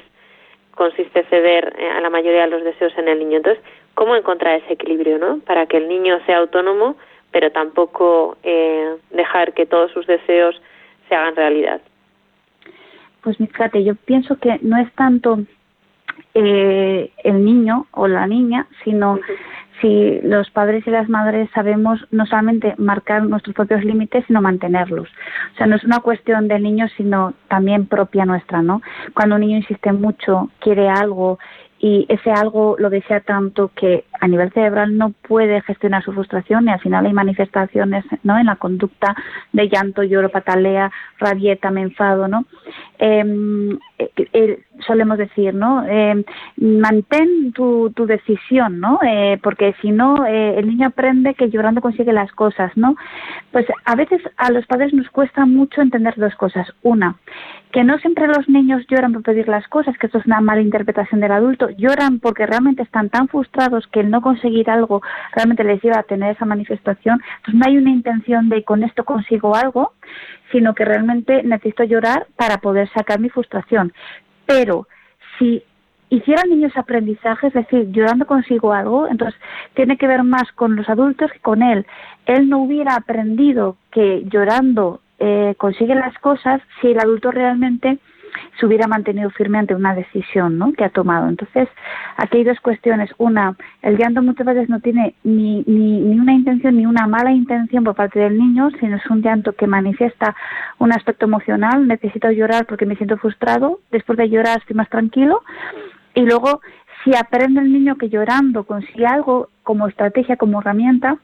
consiste 0.75 1.25
ceder 1.25 1.75
eh, 1.79 1.89
a 1.91 2.01
la 2.01 2.11
mayoría 2.11 2.43
de 2.43 2.51
los 2.51 2.65
deseos 2.65 2.93
en 2.97 3.09
el 3.09 3.19
niño. 3.19 3.39
Entonces, 3.39 3.63
¿cómo 3.95 4.15
encontrar 4.15 4.61
ese 4.61 4.75
equilibrio, 4.75 5.19
¿no? 5.19 5.41
Para 5.41 5.67
que 5.67 5.79
el 5.79 5.89
niño 5.89 6.19
sea 6.27 6.39
autónomo, 6.39 6.97
pero 7.31 7.51
tampoco 7.51 8.37
eh, 8.43 8.97
dejar 9.11 9.53
que 9.53 9.67
todos 9.67 9.91
sus 9.93 10.07
deseos 10.07 10.61
se 11.09 11.15
hagan 11.15 11.37
realidad. 11.37 11.81
pues 13.23 13.37
fíjate, 13.37 13.85
yo 13.85 13.95
pienso 13.95 14.39
que 14.39 14.59
no 14.63 14.79
es 14.79 14.91
tanto 14.95 15.39
eh, 16.35 17.11
el 17.25 17.45
niño 17.45 17.87
o 17.93 18.09
la 18.09 18.27
niña, 18.27 18.67
sino 18.85 19.19
si 19.81 20.21
los 20.23 20.51
padres 20.51 20.87
y 20.87 20.91
las 20.91 21.09
madres 21.09 21.51
sabemos 21.55 22.01
no 22.11 22.27
solamente 22.27 22.75
marcar 22.79 23.23
nuestros 23.25 23.55
propios 23.55 23.85
límites, 23.85 24.25
sino 24.27 24.41
mantenerlos. 24.41 25.09
O 25.55 25.57
sea, 25.57 25.67
no 25.67 25.77
es 25.77 25.85
una 25.85 26.01
cuestión 26.01 26.49
del 26.49 26.63
niño, 26.63 26.87
sino 26.97 27.35
también 27.49 27.87
propia 27.87 28.25
nuestra, 28.25 28.63
¿no? 28.63 28.81
Cuando 29.15 29.35
un 29.35 29.43
niño 29.43 29.59
insiste 29.59 29.93
mucho, 29.93 30.51
quiere 30.61 30.89
algo 30.89 31.39
y 31.79 32.07
ese 32.09 32.31
algo 32.31 32.77
lo 32.79 32.89
desea 32.89 33.21
tanto 33.21 33.71
que 33.75 34.05
a 34.19 34.27
nivel 34.29 34.51
cerebral 34.53 34.97
no 34.97 35.11
puede 35.11 35.61
gestionar 35.61 36.03
su 36.03 36.13
frustración 36.13 36.67
y 36.67 36.71
al 36.71 36.81
final 36.81 37.05
hay 37.05 37.13
manifestaciones 37.13 38.05
no 38.23 38.39
en 38.39 38.47
la 38.47 38.57
conducta 38.57 39.15
de 39.53 39.69
llanto 39.69 40.03
lloro 40.03 40.31
patalea 40.31 40.91
rabieta 41.19 41.71
me 41.71 41.83
enfado 41.83 42.29
no 42.29 42.47
em, 42.99 43.79
eh, 43.96 43.96
solemos 44.87 45.19
decir 45.19 45.55
no 45.55 45.85
em, 45.87 46.23
mantén 46.57 47.53
tu, 47.53 47.93
decisión 48.07 48.81
no 48.81 48.99
eh, 49.03 49.39
porque 49.43 49.75
si 49.81 49.91
no 49.91 50.27
el 50.27 50.67
niño 50.67 50.89
aprende 50.89 51.35
que 51.35 51.49
llorando 51.49 51.81
consigue 51.81 52.13
las 52.13 52.31
cosas 52.33 52.77
no 52.77 52.95
pues 53.53 53.67
a 53.85 53.95
veces 53.97 54.21
a 54.37 54.51
los 54.51 54.67
padres 54.67 54.93
nos 54.93 55.09
cuesta 55.11 55.47
mucho 55.47 55.81
entender 55.81 56.15
dos 56.17 56.35
cosas. 56.37 56.69
Una 56.83 57.17
que 57.73 57.85
no 57.85 57.99
siempre 57.99 58.27
los 58.27 58.49
niños 58.49 58.87
lloran 58.89 59.13
por 59.13 59.23
pedir 59.23 59.49
las 59.49 59.69
cosas, 59.69 59.99
que 59.99 60.07
esto 60.07 60.19
es 60.19 60.25
una 60.27 60.41
mala 60.41 60.63
interpretación 60.63 61.21
del 61.21 61.33
adulto, 61.33 61.69
lloran 61.77 62.21
porque 62.21 62.47
realmente 62.47 62.83
están 62.83 63.11
tan 63.11 63.29
frustrados 63.29 63.87
que 63.89 64.01
el 64.01 64.11
no 64.11 64.23
conseguir 64.23 64.71
algo 64.71 65.03
realmente 65.35 65.63
les 65.63 65.83
lleva 65.83 65.99
a 65.99 66.05
tener 66.05 66.35
esa 66.35 66.47
manifestación. 66.47 67.21
Entonces 67.39 67.55
no 67.55 67.67
hay 67.67 67.77
una 67.77 67.91
intención 67.91 68.49
de 68.49 68.65
con 68.65 68.83
esto 68.83 69.05
consigo 69.05 69.55
algo, 69.55 69.93
sino 70.53 70.75
que 70.75 70.87
realmente 70.87 71.43
necesito 71.43 71.85
llorar 71.85 72.27
para 72.37 72.59
poder 72.59 72.89
sacar 72.95 73.21
mi 73.21 73.29
frustración. 73.29 73.86
Pero 74.47 74.87
si 75.39 75.63
hicieran 76.09 76.49
niños 76.49 76.77
aprendizaje, 76.77 77.49
es 77.49 77.55
decir, 77.55 77.91
llorando 77.91 78.27
consigo 78.27 78.73
algo, 78.73 79.09
entonces 79.09 79.39
tiene 79.75 79.97
que 79.97 80.07
ver 80.07 80.23
más 80.23 80.51
con 80.53 80.77
los 80.77 80.89
adultos 80.89 81.33
que 81.33 81.41
con 81.41 81.63
él. 81.63 81.87
Él 82.27 82.49
no 82.49 82.59
hubiera 82.59 82.95
aprendido 82.95 83.77
que 83.91 84.25
llorando 84.27 85.01
eh, 85.19 85.55
consigue 85.57 85.95
las 85.95 86.17
cosas 86.19 86.61
si 86.81 86.89
el 86.89 87.01
adulto 87.01 87.31
realmente 87.31 87.99
se 88.59 88.67
hubiera 88.67 88.87
mantenido 88.87 89.31
firme 89.31 89.59
ante 89.59 89.75
una 89.75 89.95
decisión 89.95 90.59
¿no? 90.59 90.73
que 90.73 90.85
ha 90.85 90.91
tomado. 90.91 91.29
Entonces, 91.29 91.69
aquí 92.17 92.39
hay 92.39 92.45
dos 92.45 92.61
cuestiones. 92.61 93.11
Una, 93.19 93.57
el 93.83 93.97
llanto 93.97 94.23
muchas 94.23 94.47
veces 94.47 94.69
no 94.69 94.81
tiene 94.81 95.15
ni, 95.25 95.63
ni, 95.67 96.01
ni 96.01 96.19
una 96.19 96.33
intención 96.33 96.77
ni 96.77 96.87
una 96.87 97.07
mala 97.07 97.33
intención 97.33 97.85
por 97.85 97.95
parte 97.95 98.21
del 98.21 98.39
niño, 98.39 98.71
sino 98.81 98.97
es 98.97 99.07
un 99.11 99.23
llanto 99.23 99.53
que 99.53 99.67
manifiesta 99.67 100.35
un 100.79 100.93
aspecto 100.93 101.27
emocional. 101.27 101.87
Necesito 101.87 102.31
llorar 102.31 102.67
porque 102.67 102.87
me 102.87 102.97
siento 102.97 103.17
frustrado. 103.19 103.81
Después 103.91 104.19
de 104.19 104.29
llorar 104.29 104.59
estoy 104.59 104.77
más 104.77 104.89
tranquilo. 104.89 105.43
Y 106.15 106.23
luego, 106.23 106.61
si 107.05 107.15
aprende 107.15 107.61
el 107.61 107.73
niño 107.73 107.97
que 107.97 108.09
llorando 108.09 108.65
consigue 108.65 109.07
algo 109.07 109.49
como 109.63 109.87
estrategia, 109.87 110.37
como 110.37 110.61
herramienta, 110.61 111.19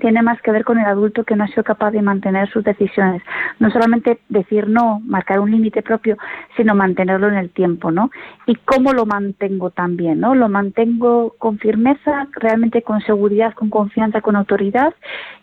tiene 0.00 0.22
más 0.22 0.40
que 0.42 0.50
ver 0.50 0.64
con 0.64 0.78
el 0.78 0.86
adulto 0.86 1.24
que 1.24 1.36
no 1.36 1.44
ha 1.44 1.48
sido 1.48 1.64
capaz 1.64 1.92
de 1.92 2.02
mantener 2.02 2.50
sus 2.50 2.64
decisiones. 2.64 3.22
No 3.58 3.70
solamente 3.70 4.20
decir 4.28 4.68
no, 4.68 5.00
marcar 5.04 5.40
un 5.40 5.50
límite 5.50 5.82
propio, 5.82 6.16
sino 6.56 6.74
mantenerlo 6.74 7.28
en 7.28 7.34
el 7.34 7.50
tiempo, 7.50 7.90
¿no? 7.90 8.10
Y 8.46 8.56
cómo 8.56 8.92
lo 8.92 9.06
mantengo 9.06 9.70
también, 9.70 10.20
¿no? 10.20 10.34
Lo 10.34 10.48
mantengo 10.48 11.34
con 11.38 11.58
firmeza, 11.58 12.28
realmente 12.32 12.82
con 12.82 13.00
seguridad, 13.02 13.54
con 13.54 13.70
confianza, 13.70 14.20
con 14.20 14.36
autoridad. 14.36 14.94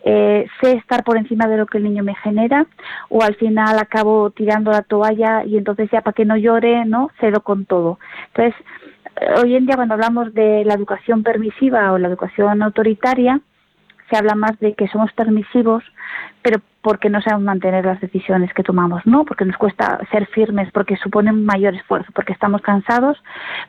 Eh, 0.03 0.47
sé 0.61 0.73
estar 0.73 1.03
por 1.03 1.17
encima 1.17 1.47
de 1.47 1.57
lo 1.57 1.65
que 1.65 1.77
el 1.77 1.83
niño 1.83 2.03
me 2.03 2.15
genera 2.15 2.65
o 3.09 3.21
al 3.23 3.35
final 3.35 3.77
acabo 3.79 4.31
tirando 4.31 4.71
la 4.71 4.81
toalla 4.81 5.43
y 5.45 5.57
entonces 5.57 5.89
ya 5.91 6.01
para 6.01 6.13
que 6.13 6.25
no 6.25 6.37
llore, 6.37 6.85
¿no? 6.85 7.09
Cedo 7.19 7.41
con 7.41 7.65
todo. 7.65 7.99
Entonces, 8.33 8.55
hoy 9.37 9.55
en 9.55 9.65
día 9.65 9.75
cuando 9.75 9.93
hablamos 9.93 10.33
de 10.33 10.63
la 10.65 10.73
educación 10.73 11.23
permisiva 11.23 11.91
o 11.91 11.97
la 11.97 12.07
educación 12.07 12.61
autoritaria, 12.61 13.41
se 14.11 14.17
habla 14.17 14.35
más 14.35 14.59
de 14.59 14.73
que 14.73 14.87
somos 14.89 15.11
permisivos, 15.13 15.83
pero 16.41 16.59
porque 16.81 17.09
no 17.09 17.21
sabemos 17.21 17.45
mantener 17.45 17.85
las 17.85 18.01
decisiones 18.01 18.53
que 18.53 18.63
tomamos, 18.63 19.05
¿no? 19.05 19.23
Porque 19.23 19.45
nos 19.45 19.55
cuesta 19.57 19.99
ser 20.11 20.25
firmes, 20.27 20.69
porque 20.71 20.97
supone 20.97 21.31
mayor 21.31 21.75
esfuerzo, 21.75 22.11
porque 22.13 22.33
estamos 22.33 22.61
cansados, 22.61 23.21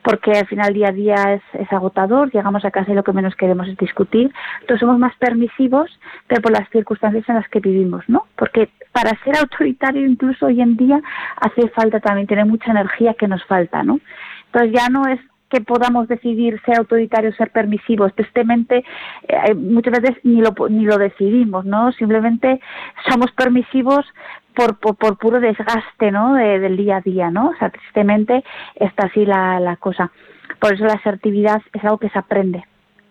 porque 0.03 0.32
al 0.32 0.47
final 0.47 0.72
día 0.72 0.88
a 0.88 0.93
día 0.93 1.14
es, 1.34 1.72
agotador, 1.72 2.32
llegamos 2.32 2.64
a 2.64 2.70
casa 2.70 2.90
y 2.90 2.95
lo 2.95 3.05
que 3.05 3.12
menos 3.12 3.36
queremos 3.36 3.68
es 3.68 3.76
discutir. 3.76 4.32
Entonces 4.62 4.80
somos 4.80 4.99
más 4.99 5.14
permisivos, 5.16 5.90
pero 6.26 6.43
por 6.43 6.53
las 6.53 6.68
circunstancias 6.70 7.28
en 7.28 7.36
las 7.36 7.49
que 7.49 7.61
vivimos, 7.61 8.03
¿no? 8.09 8.26
Porque 8.36 8.70
para 8.93 9.11
ser 9.24 9.36
autoritario 9.38 10.07
incluso 10.07 10.47
hoy 10.47 10.61
en 10.61 10.76
día 10.76 11.01
hace 11.36 11.68
falta 11.68 12.01
también 12.01 12.26
tener 12.26 12.47
mucha 12.47 12.70
energía 12.70 13.14
que 13.14 13.28
nos 13.28 13.45
falta, 13.45 13.82
¿no? 13.82 14.01
Entonces 14.47 14.72
ya 14.72 14.88
no 14.88 15.07
es 15.07 15.20
que 15.53 15.61
podamos 15.61 16.09
decidir 16.09 16.59
ser 16.65 16.79
autoritarios, 16.79 17.37
ser 17.37 17.51
permisivos. 17.51 18.15
Tristemente, 18.15 18.85
eh, 19.29 19.55
muchas 19.55 20.01
veces 20.01 20.17
ni 20.25 20.41
lo, 20.41 20.55
ni 20.71 20.85
lo 20.85 20.97
decidimos, 20.97 21.67
¿no? 21.67 21.93
Simplemente 21.93 22.59
somos 23.07 23.31
permisivos 23.33 24.07
por, 24.55 24.79
por, 24.79 25.19
puro 25.19 25.41
desgaste, 25.41 26.11
¿no? 26.11 26.35
del 26.35 26.77
día 26.77 26.97
a 26.97 27.01
día, 27.03 27.31
¿no? 27.31 27.51
O 27.51 27.55
sea, 27.59 27.69
tristemente 27.69 28.43
está 28.77 29.07
así 29.07 29.27
la, 29.27 29.61
la 29.61 29.77
cosa. 29.77 30.11
Por 30.59 30.73
eso 30.73 30.85
la 30.85 30.95
asertividad 30.95 31.61
es 31.75 31.85
algo 31.85 31.99
que 31.99 32.09
se 32.09 32.19
aprende 32.19 32.65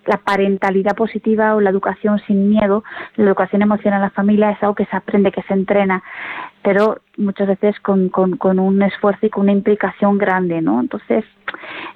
la 0.05 0.17
parentalidad 0.17 0.95
positiva 0.95 1.55
o 1.55 1.61
la 1.61 1.69
educación 1.69 2.19
sin 2.25 2.49
miedo, 2.49 2.83
la 3.15 3.25
educación 3.25 3.61
emocional 3.61 3.99
en 3.99 4.03
la 4.03 4.09
familia 4.09 4.51
es 4.51 4.63
algo 4.63 4.75
que 4.75 4.85
se 4.85 4.95
aprende, 4.95 5.31
que 5.31 5.43
se 5.43 5.53
entrena, 5.53 6.03
pero 6.63 6.99
muchas 7.17 7.47
veces 7.47 7.79
con, 7.79 8.09
con, 8.09 8.59
un 8.59 8.81
esfuerzo 8.81 9.25
y 9.25 9.29
con 9.29 9.43
una 9.43 9.51
implicación 9.51 10.17
grande, 10.17 10.61
¿no? 10.61 10.79
Entonces, 10.79 11.25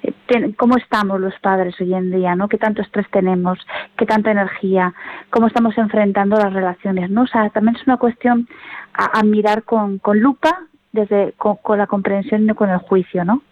eh, 0.02 0.54
¿cómo 0.56 0.76
estamos 0.76 1.20
los 1.20 1.34
padres 1.40 1.80
hoy 1.80 1.94
en 1.94 2.10
día, 2.10 2.34
¿no? 2.36 2.48
¿Qué 2.48 2.58
tanto 2.58 2.82
estrés 2.82 3.08
tenemos? 3.10 3.58
¿Qué 3.96 4.06
tanta 4.06 4.30
energía? 4.30 4.94
¿Cómo 5.30 5.48
estamos 5.48 5.76
enfrentando 5.78 6.36
las 6.36 6.52
relaciones, 6.52 7.10
¿no? 7.10 7.22
O 7.22 7.26
sea, 7.26 7.50
también 7.50 7.76
es 7.76 7.86
una 7.86 7.96
cuestión 7.96 8.48
a, 8.92 9.22
mirar 9.22 9.64
con, 9.64 9.98
con 9.98 10.20
lupa 10.20 10.66
desde 10.92 11.34
con, 11.36 11.58
la 11.76 11.86
comprensión 11.86 12.48
y 12.48 12.54
con 12.54 12.70
el 12.70 12.78
juicio, 12.78 13.24
¿no? 13.24 13.42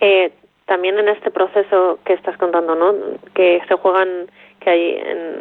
eh, 0.00 0.32
también 0.66 0.98
en 0.98 1.08
este 1.08 1.30
proceso 1.30 1.98
que 2.04 2.12
estás 2.12 2.36
contando, 2.36 2.74
¿no? 2.74 2.94
Que 3.34 3.62
se 3.68 3.74
juegan, 3.74 4.26
que 4.60 4.70
hay 4.70 4.96
en, 4.96 5.40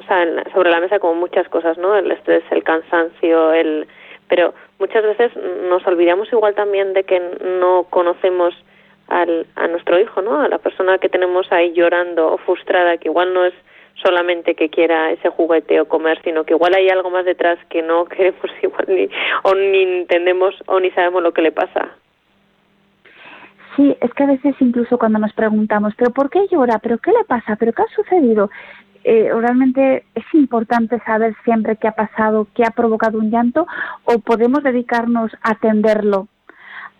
o 0.00 0.06
sea, 0.06 0.26
sobre 0.52 0.70
la 0.70 0.80
mesa 0.80 0.98
como 0.98 1.14
muchas 1.14 1.48
cosas, 1.48 1.78
¿no? 1.78 1.94
El 1.94 2.10
estrés, 2.10 2.42
el 2.50 2.64
cansancio, 2.64 3.52
el, 3.52 3.86
pero 4.28 4.54
muchas 4.78 5.02
veces 5.02 5.32
nos 5.68 5.86
olvidamos 5.86 6.32
igual 6.32 6.54
también 6.54 6.92
de 6.94 7.04
que 7.04 7.20
no 7.60 7.86
conocemos 7.90 8.54
al, 9.08 9.46
a 9.54 9.68
nuestro 9.68 10.00
hijo, 10.00 10.22
¿no? 10.22 10.40
A 10.40 10.48
la 10.48 10.58
persona 10.58 10.98
que 10.98 11.08
tenemos 11.08 11.50
ahí 11.52 11.72
llorando 11.72 12.32
o 12.32 12.38
frustrada, 12.38 12.96
que 12.96 13.08
igual 13.08 13.34
no 13.34 13.44
es 13.44 13.54
solamente 14.02 14.54
que 14.54 14.68
quiera 14.68 15.10
ese 15.10 15.28
juguete 15.30 15.80
o 15.80 15.88
comer, 15.88 16.20
sino 16.22 16.44
que 16.44 16.54
igual 16.54 16.74
hay 16.74 16.88
algo 16.88 17.10
más 17.10 17.24
detrás 17.24 17.58
que 17.68 17.82
no 17.82 18.04
queremos 18.06 18.50
igual 18.62 18.84
ni 18.88 19.08
o 19.42 19.54
ni 19.54 19.82
entendemos 19.82 20.54
o 20.66 20.80
ni 20.80 20.90
sabemos 20.92 21.22
lo 21.22 21.32
que 21.32 21.42
le 21.42 21.52
pasa. 21.52 21.96
Sí, 23.76 23.94
es 24.00 24.12
que 24.14 24.22
a 24.22 24.26
veces 24.26 24.54
incluso 24.60 24.98
cuando 24.98 25.18
nos 25.18 25.34
preguntamos, 25.34 25.94
¿pero 25.96 26.10
por 26.10 26.30
qué 26.30 26.48
llora? 26.50 26.78
¿Pero 26.78 26.98
qué 26.98 27.12
le 27.12 27.24
pasa? 27.24 27.56
¿Pero 27.56 27.72
qué 27.72 27.82
ha 27.82 27.94
sucedido? 27.94 28.50
Eh, 29.04 29.30
realmente 29.32 30.04
es 30.14 30.24
importante 30.32 30.98
saber 31.04 31.36
siempre 31.44 31.76
qué 31.76 31.86
ha 31.86 31.92
pasado, 31.92 32.48
qué 32.54 32.64
ha 32.64 32.70
provocado 32.70 33.18
un 33.18 33.30
llanto, 33.30 33.66
o 34.04 34.18
podemos 34.18 34.62
dedicarnos 34.62 35.30
a 35.42 35.52
atenderlo, 35.52 36.26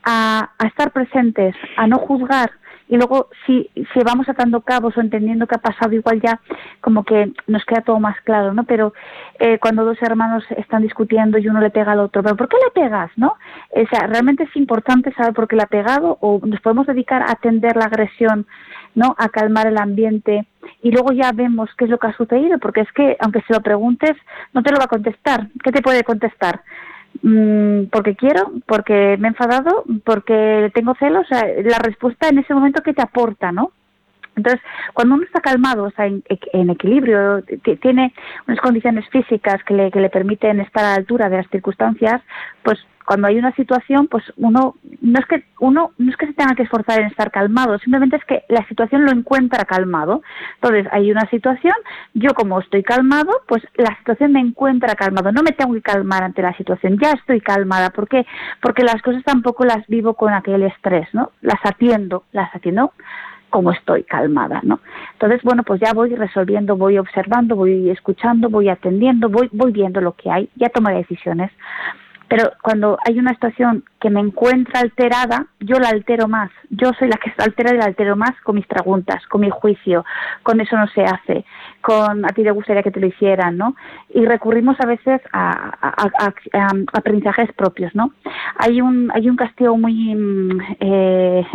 a, 0.05 0.51
a 0.59 0.67
estar 0.67 0.93
presentes, 0.93 1.57
a 1.77 1.87
no 1.87 1.97
juzgar, 1.99 2.51
y 2.89 2.97
luego 2.97 3.29
si, 3.47 3.69
si 3.75 4.01
vamos 4.05 4.29
atando 4.29 4.61
cabos 4.61 4.97
o 4.97 5.01
entendiendo 5.01 5.47
qué 5.47 5.57
ha 5.57 5.59
pasado 5.59 5.93
igual 5.93 6.21
ya 6.21 6.41
como 6.81 7.05
que 7.05 7.33
nos 7.47 7.65
queda 7.65 7.81
todo 7.81 7.99
más 7.99 8.21
claro, 8.23 8.55
¿no? 8.55 8.65
Pero 8.65 8.93
eh, 9.39 9.59
cuando 9.59 9.85
dos 9.85 9.99
hermanos 10.03 10.45
están 10.57 10.83
discutiendo 10.83 11.39
y 11.39 11.49
uno 11.49 11.61
le 11.61 11.71
pega 11.71 11.93
al 11.93 12.01
otro, 12.01 12.23
¿pero 12.23 12.37
por 12.37 12.49
qué 12.49 12.57
le 12.57 12.83
pegas, 12.83 13.11
no? 13.17 13.37
O 13.71 13.87
sea, 13.91 14.07
realmente 14.07 14.45
es 14.45 14.57
importante 14.57 15.13
saber 15.15 15.35
por 15.35 15.49
qué 15.49 15.57
le 15.57 15.63
ha 15.63 15.67
pegado 15.67 16.19
o 16.21 16.41
nos 16.45 16.61
podemos 16.61 16.87
dedicar 16.87 17.23
a 17.23 17.33
atender 17.33 17.77
la 17.77 17.87
agresión, 17.87 18.47
¿no? 18.95 19.15
A 19.19 19.29
calmar 19.29 19.67
el 19.67 19.79
ambiente 19.79 20.47
y 20.83 20.91
luego 20.91 21.13
ya 21.13 21.33
vemos 21.33 21.69
qué 21.77 21.85
es 21.85 21.91
lo 21.91 21.99
que 21.99 22.09
ha 22.09 22.17
sucedido, 22.17 22.59
porque 22.59 22.81
es 22.83 22.93
que 22.93 23.17
aunque 23.21 23.43
se 23.43 23.53
lo 23.53 23.61
preguntes, 23.61 24.17
no 24.53 24.63
te 24.63 24.71
lo 24.71 24.79
va 24.79 24.85
a 24.85 24.89
contestar. 24.89 25.49
¿Qué 25.63 25.73
te 25.73 25.83
puede 25.83 26.05
contestar? 26.05 26.63
Mm, 27.23 27.87
porque 27.91 28.17
quiero, 28.17 28.53
porque 28.67 29.17
me 29.19 29.29
he 29.29 29.31
enfadado, 29.31 29.85
porque 30.05 30.71
tengo 30.75 30.95
celos. 30.99 31.27
la 31.31 31.79
respuesta 31.79 32.29
en 32.29 32.39
ese 32.39 32.55
momento 32.55 32.83
que 32.83 32.95
te 32.95 33.03
aporta, 33.03 33.53
¿no? 33.53 33.73
Entonces, 34.37 34.61
cuando 34.93 35.15
uno 35.15 35.25
está 35.25 35.41
calmado, 35.41 35.89
está 35.89 36.07
en, 36.07 36.23
equilibrio, 36.71 37.43
tiene 37.81 38.15
unas 38.47 38.61
condiciones 38.61 39.09
físicas 39.09 39.63
que 39.65 39.75
le, 39.75 39.91
que 39.91 40.01
le 40.01 40.11
permiten 40.11 40.61
estar 40.61 40.85
a 40.85 40.91
la 40.91 40.95
altura 40.97 41.29
de 41.29 41.39
las 41.39 41.49
circunstancias, 41.51 42.23
pues 42.63 42.79
cuando 43.07 43.29
hay 43.29 43.39
una 43.39 43.55
situación, 43.55 44.09
pues 44.09 44.25
uno 44.37 44.75
no 45.01 45.19
es 45.19 45.27
que 45.27 45.45
uno 45.61 45.93
no 45.97 46.11
es 46.11 46.17
que 46.17 46.27
se 46.27 46.33
tenga 46.33 46.57
que 46.57 46.65
esforzar 46.65 47.01
en 47.01 47.07
estar 47.07 47.31
calmado, 47.31 47.79
simplemente 47.79 48.17
es 48.17 48.25
que 48.25 48.43
la 48.49 48.67
situación 48.67 49.05
lo 49.05 49.13
encuentra 49.13 49.65
calmado. 49.65 50.23
Entonces, 50.57 50.87
hay 50.91 51.11
una 51.13 51.25
situación, 51.31 51.75
yo 52.15 52.35
como 52.35 52.61
estoy 52.61 52.83
calmado, 52.83 53.31
pues 53.47 53.63
la 53.77 53.97
situación 53.99 54.33
me 54.33 54.41
encuentra 54.41 54.97
calmado, 54.97 55.31
no 55.31 55.43
me 55.45 55.53
tengo 55.53 55.73
que 55.75 55.83
calmar 55.83 56.25
ante 56.25 56.43
la 56.43 56.57
situación, 56.57 56.99
ya 57.01 57.13
estoy 57.13 57.41
calmada, 57.41 57.91
¿por 57.91 58.09
qué? 58.09 58.27
Porque 58.61 58.83
las 58.83 59.01
cosas 59.03 59.23
tampoco 59.23 59.65
las 59.65 59.87
vivo 59.87 60.15
con 60.15 60.35
aquel 60.35 60.65
estrés, 60.65 61.09
¿no? 61.13 61.31
Las 61.41 61.61
atiendo, 61.65 62.25
las 62.33 62.53
atiendo 62.55 62.93
como 63.57 63.73
estoy 63.73 64.03
calmada, 64.03 64.61
¿no? 64.65 64.81
Entonces, 65.15 65.41
bueno, 65.43 65.63
pues 65.63 65.81
ya 65.81 65.95
voy 65.95 66.15
resolviendo, 66.15 66.77
voy 66.77 66.99
observando, 66.99 67.57
voy 67.57 67.89
escuchando, 67.89 68.51
voy 68.51 68.69
atendiendo, 68.69 69.31
voy, 69.31 69.49
voy 69.51 69.73
viendo 69.73 70.03
lo 70.03 70.13
que 70.13 70.31
hay, 70.31 70.51
ya 70.57 70.69
tomo 70.69 70.91
decisiones. 70.91 71.51
Pero 72.29 72.53
cuando 72.63 72.99
hay 73.07 73.19
una 73.19 73.33
situación 73.35 73.85
que 74.01 74.11
me 74.11 74.21
encuentra 74.21 74.81
alterada, 74.81 75.47
yo 75.61 75.79
la 75.79 75.91
altero 75.91 76.27
más. 76.27 76.51
Yo 76.71 76.93
soy 76.99 77.09
la 77.09 77.19
que 77.19 77.31
se 77.31 77.43
altera 77.43 77.73
y 77.73 77.79
la 77.79 77.85
altero 77.85 78.17
más 78.17 78.33
con 78.43 78.57
mis 78.57 78.67
preguntas, 78.67 79.25
con 79.29 79.43
mi 79.43 79.51
juicio, 79.51 80.05
con 80.43 80.61
eso 80.61 80.77
no 80.77 80.89
se 80.89 81.05
hace, 81.05 81.45
con 81.81 82.25
a 82.25 82.29
ti 82.29 82.43
te 82.43 82.51
gustaría 82.51 82.83
que 82.83 82.91
te 82.91 83.01
lo 83.01 83.07
hicieran, 83.07 83.57
¿no? 83.57 83.77
Y 84.13 84.25
recurrimos 84.25 84.77
a 84.81 84.87
veces 84.87 85.21
a, 85.33 85.75
aprendizajes 86.93 87.53
propios, 87.53 87.95
¿no? 87.95 88.13
Hay 88.59 88.81
un 88.81 89.11
hay 89.15 89.29
un 89.31 89.37
castigo 89.37 89.77
muy 89.77 90.15
mm, 90.15 90.61
eh, 90.81 91.47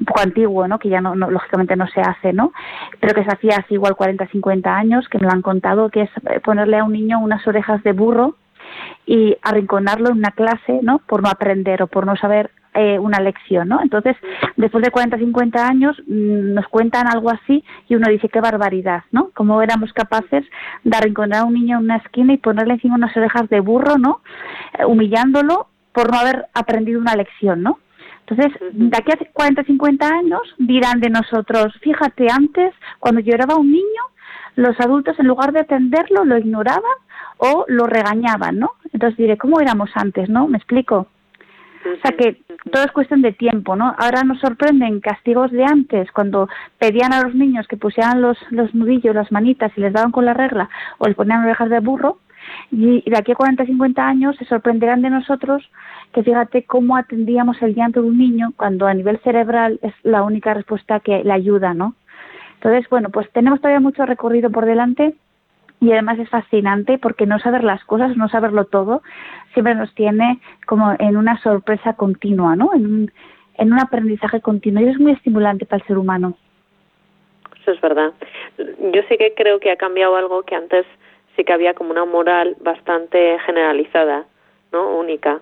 un 0.00 0.04
poco 0.04 0.20
antiguo, 0.20 0.68
¿no? 0.68 0.78
Que 0.78 0.90
ya 0.90 1.00
no, 1.00 1.14
lógicamente 1.14 1.76
no 1.76 1.86
se 1.88 2.00
hace, 2.00 2.32
¿no? 2.34 2.52
Pero 3.00 3.14
que 3.14 3.24
se 3.24 3.32
hacía 3.32 3.56
hace 3.56 3.74
igual 3.74 3.96
40, 3.96 4.26
50 4.26 4.74
años, 4.74 5.08
que 5.08 5.18
me 5.18 5.24
lo 5.24 5.32
han 5.32 5.42
contado, 5.42 5.88
que 5.88 6.02
es 6.02 6.10
ponerle 6.44 6.78
a 6.78 6.84
un 6.84 6.92
niño 6.92 7.20
unas 7.20 7.46
orejas 7.46 7.82
de 7.82 7.92
burro 7.92 8.36
y 9.06 9.36
arrinconarlo 9.42 10.10
en 10.10 10.18
una 10.18 10.30
clase, 10.30 10.80
¿no? 10.82 10.98
Por 10.98 11.22
no 11.22 11.28
aprender 11.28 11.82
o 11.82 11.86
por 11.86 12.06
no 12.06 12.16
saber 12.16 12.50
eh, 12.74 13.00
una 13.00 13.18
lección, 13.18 13.68
¿no? 13.68 13.82
Entonces, 13.82 14.16
después 14.56 14.84
de 14.84 14.92
40, 14.92 15.18
50 15.18 15.66
años, 15.66 15.96
mm, 16.06 16.54
nos 16.54 16.68
cuentan 16.68 17.08
algo 17.08 17.30
así 17.30 17.64
y 17.88 17.96
uno 17.96 18.08
dice, 18.08 18.28
qué 18.28 18.40
barbaridad, 18.40 19.02
¿no? 19.10 19.30
Cómo 19.34 19.60
éramos 19.60 19.92
capaces 19.92 20.44
de 20.84 20.96
arrinconar 20.96 21.40
a 21.40 21.44
un 21.46 21.54
niño 21.54 21.78
en 21.78 21.84
una 21.84 21.96
esquina 21.96 22.32
y 22.32 22.38
ponerle 22.38 22.74
encima 22.74 22.94
unas 22.94 23.16
orejas 23.16 23.48
de 23.48 23.58
burro, 23.58 23.98
¿no? 23.98 24.20
Eh, 24.78 24.84
humillándolo 24.84 25.66
por 25.92 26.12
no 26.12 26.18
haber 26.18 26.46
aprendido 26.54 27.00
una 27.00 27.16
lección, 27.16 27.62
¿no? 27.62 27.80
Entonces, 28.28 28.56
de 28.72 28.96
aquí 28.96 29.10
a 29.10 29.32
40, 29.32 29.64
50 29.64 30.06
años 30.06 30.40
dirán 30.58 31.00
de 31.00 31.10
nosotros, 31.10 31.74
fíjate, 31.80 32.28
antes, 32.30 32.72
cuando 33.00 33.20
lloraba 33.20 33.56
un 33.56 33.72
niño, 33.72 34.02
los 34.54 34.78
adultos 34.78 35.18
en 35.18 35.26
lugar 35.26 35.52
de 35.52 35.60
atenderlo 35.60 36.24
lo 36.24 36.38
ignoraban 36.38 36.82
o 37.40 37.64
lo 37.68 37.86
regañaban, 37.86 38.58
¿no? 38.58 38.72
Entonces 38.92 39.16
diré, 39.16 39.36
¿cómo 39.38 39.60
éramos 39.60 39.90
antes, 39.94 40.28
no? 40.28 40.46
¿Me 40.46 40.58
explico? 40.58 41.08
O 41.80 42.00
sea 42.02 42.14
que 42.16 42.42
todo 42.70 42.84
es 42.84 42.92
cuestión 42.92 43.22
de 43.22 43.32
tiempo, 43.32 43.74
¿no? 43.74 43.94
Ahora 43.98 44.22
nos 44.22 44.40
sorprenden 44.40 45.00
castigos 45.00 45.50
de 45.50 45.64
antes, 45.64 46.12
cuando 46.12 46.48
pedían 46.78 47.14
a 47.14 47.22
los 47.22 47.34
niños 47.34 47.66
que 47.66 47.78
pusieran 47.78 48.20
los, 48.20 48.36
los 48.50 48.74
nudillos, 48.74 49.14
las 49.14 49.32
manitas 49.32 49.72
y 49.76 49.80
les 49.80 49.92
daban 49.92 50.12
con 50.12 50.26
la 50.26 50.34
regla, 50.34 50.68
o 50.98 51.06
les 51.06 51.16
ponían 51.16 51.42
orejas 51.42 51.70
de 51.70 51.80
burro, 51.80 52.18
y 52.70 53.08
de 53.08 53.16
aquí 53.16 53.32
a 53.32 53.36
40, 53.36 53.64
50 53.64 54.06
años 54.06 54.36
se 54.36 54.44
sorprenderán 54.44 55.02
de 55.02 55.10
nosotros 55.10 55.62
que 56.12 56.22
fíjate 56.22 56.64
cómo 56.64 56.96
atendíamos 56.96 57.60
el 57.62 57.74
llanto 57.74 58.02
de 58.02 58.08
un 58.08 58.18
niño 58.18 58.52
cuando 58.56 58.86
a 58.86 58.94
nivel 58.94 59.18
cerebral 59.20 59.78
es 59.82 59.94
la 60.02 60.22
única 60.22 60.52
respuesta 60.52 61.00
que 61.00 61.22
le 61.22 61.32
ayuda, 61.32 61.72
¿no? 61.72 61.94
Entonces, 62.54 62.88
bueno, 62.90 63.08
pues 63.10 63.30
tenemos 63.32 63.60
todavía 63.60 63.80
mucho 63.80 64.04
recorrido 64.04 64.50
por 64.50 64.66
delante 64.66 65.14
y 65.80 65.92
además 65.92 66.18
es 66.18 66.28
fascinante 66.28 66.98
porque 66.98 67.26
no 67.26 67.38
saber 67.38 67.64
las 67.64 67.82
cosas, 67.84 68.16
no 68.16 68.28
saberlo 68.28 68.66
todo, 68.66 69.02
siempre 69.54 69.74
nos 69.74 69.92
tiene 69.94 70.40
como 70.66 70.94
en 70.98 71.16
una 71.16 71.40
sorpresa 71.42 71.94
continua, 71.94 72.54
¿no? 72.54 72.74
En 72.74 72.86
un, 72.86 73.12
en 73.54 73.72
un 73.72 73.80
aprendizaje 73.80 74.40
continuo 74.40 74.82
y 74.82 74.88
es 74.88 75.00
muy 75.00 75.12
estimulante 75.12 75.66
para 75.66 75.80
el 75.82 75.86
ser 75.86 75.98
humano. 75.98 76.34
Eso 77.60 77.72
es 77.72 77.80
verdad. 77.80 78.12
Yo 78.58 79.02
sí 79.08 79.16
que 79.16 79.34
creo 79.34 79.58
que 79.60 79.70
ha 79.70 79.76
cambiado 79.76 80.16
algo 80.16 80.42
que 80.42 80.54
antes 80.54 80.86
sí 81.36 81.44
que 81.44 81.52
había 81.52 81.74
como 81.74 81.90
una 81.90 82.04
moral 82.04 82.56
bastante 82.60 83.38
generalizada, 83.46 84.24
¿no? 84.72 84.96
Única 84.96 85.40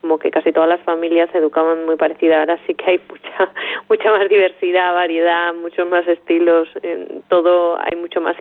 como 0.00 0.18
que 0.18 0.30
casi 0.30 0.52
todas 0.52 0.68
las 0.68 0.80
familias 0.80 1.28
se 1.32 1.38
educaban 1.38 1.84
muy 1.84 1.96
parecida. 1.96 2.40
Ahora 2.40 2.58
sí 2.66 2.74
que 2.74 2.92
hay 2.92 3.00
mucha 3.08 3.52
mucha 3.88 4.10
más 4.10 4.28
diversidad, 4.28 4.94
variedad, 4.94 5.54
muchos 5.54 5.88
más 5.88 6.06
estilos, 6.06 6.68
en 6.82 7.22
todo 7.28 7.78
hay 7.80 7.96
mucho 7.96 8.20
más 8.20 8.36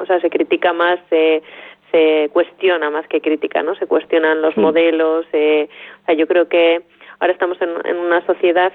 o 0.00 0.06
sea, 0.06 0.20
se 0.20 0.30
critica 0.30 0.72
más, 0.72 0.98
se 1.10 1.42
se 1.90 2.30
cuestiona 2.32 2.88
más 2.88 3.06
que 3.06 3.20
crítica, 3.20 3.62
¿no? 3.62 3.74
Se 3.74 3.86
cuestionan 3.86 4.40
los 4.40 4.56
modelos, 4.56 5.26
eh, 5.34 5.68
o 6.02 6.06
sea, 6.06 6.14
yo 6.14 6.26
creo 6.26 6.48
que 6.48 6.82
ahora 7.20 7.34
estamos 7.34 7.60
en, 7.60 7.68
en 7.84 7.98
una 7.98 8.24
sociedad 8.24 8.72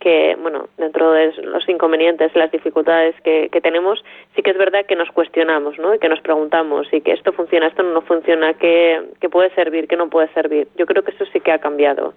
que, 0.00 0.36
bueno, 0.40 0.68
dentro 0.76 1.12
de 1.12 1.32
los 1.42 1.68
inconvenientes, 1.68 2.34
las 2.34 2.50
dificultades 2.52 3.14
que, 3.22 3.48
que, 3.50 3.60
tenemos, 3.60 4.04
sí 4.34 4.42
que 4.42 4.50
es 4.50 4.58
verdad 4.58 4.86
que 4.86 4.96
nos 4.96 5.10
cuestionamos, 5.10 5.78
¿no? 5.78 5.94
Y 5.94 5.98
que 5.98 6.08
nos 6.08 6.20
preguntamos, 6.20 6.86
y 6.92 7.00
que 7.00 7.12
esto 7.12 7.32
funciona, 7.32 7.68
esto 7.68 7.82
no 7.82 8.02
funciona, 8.02 8.54
qué, 8.54 9.02
qué 9.20 9.28
puede 9.28 9.50
servir, 9.54 9.88
qué 9.88 9.96
no 9.96 10.08
puede 10.08 10.28
servir. 10.34 10.68
Yo 10.76 10.86
creo 10.86 11.02
que 11.02 11.12
eso 11.12 11.24
sí 11.32 11.40
que 11.40 11.52
ha 11.52 11.58
cambiado. 11.58 12.14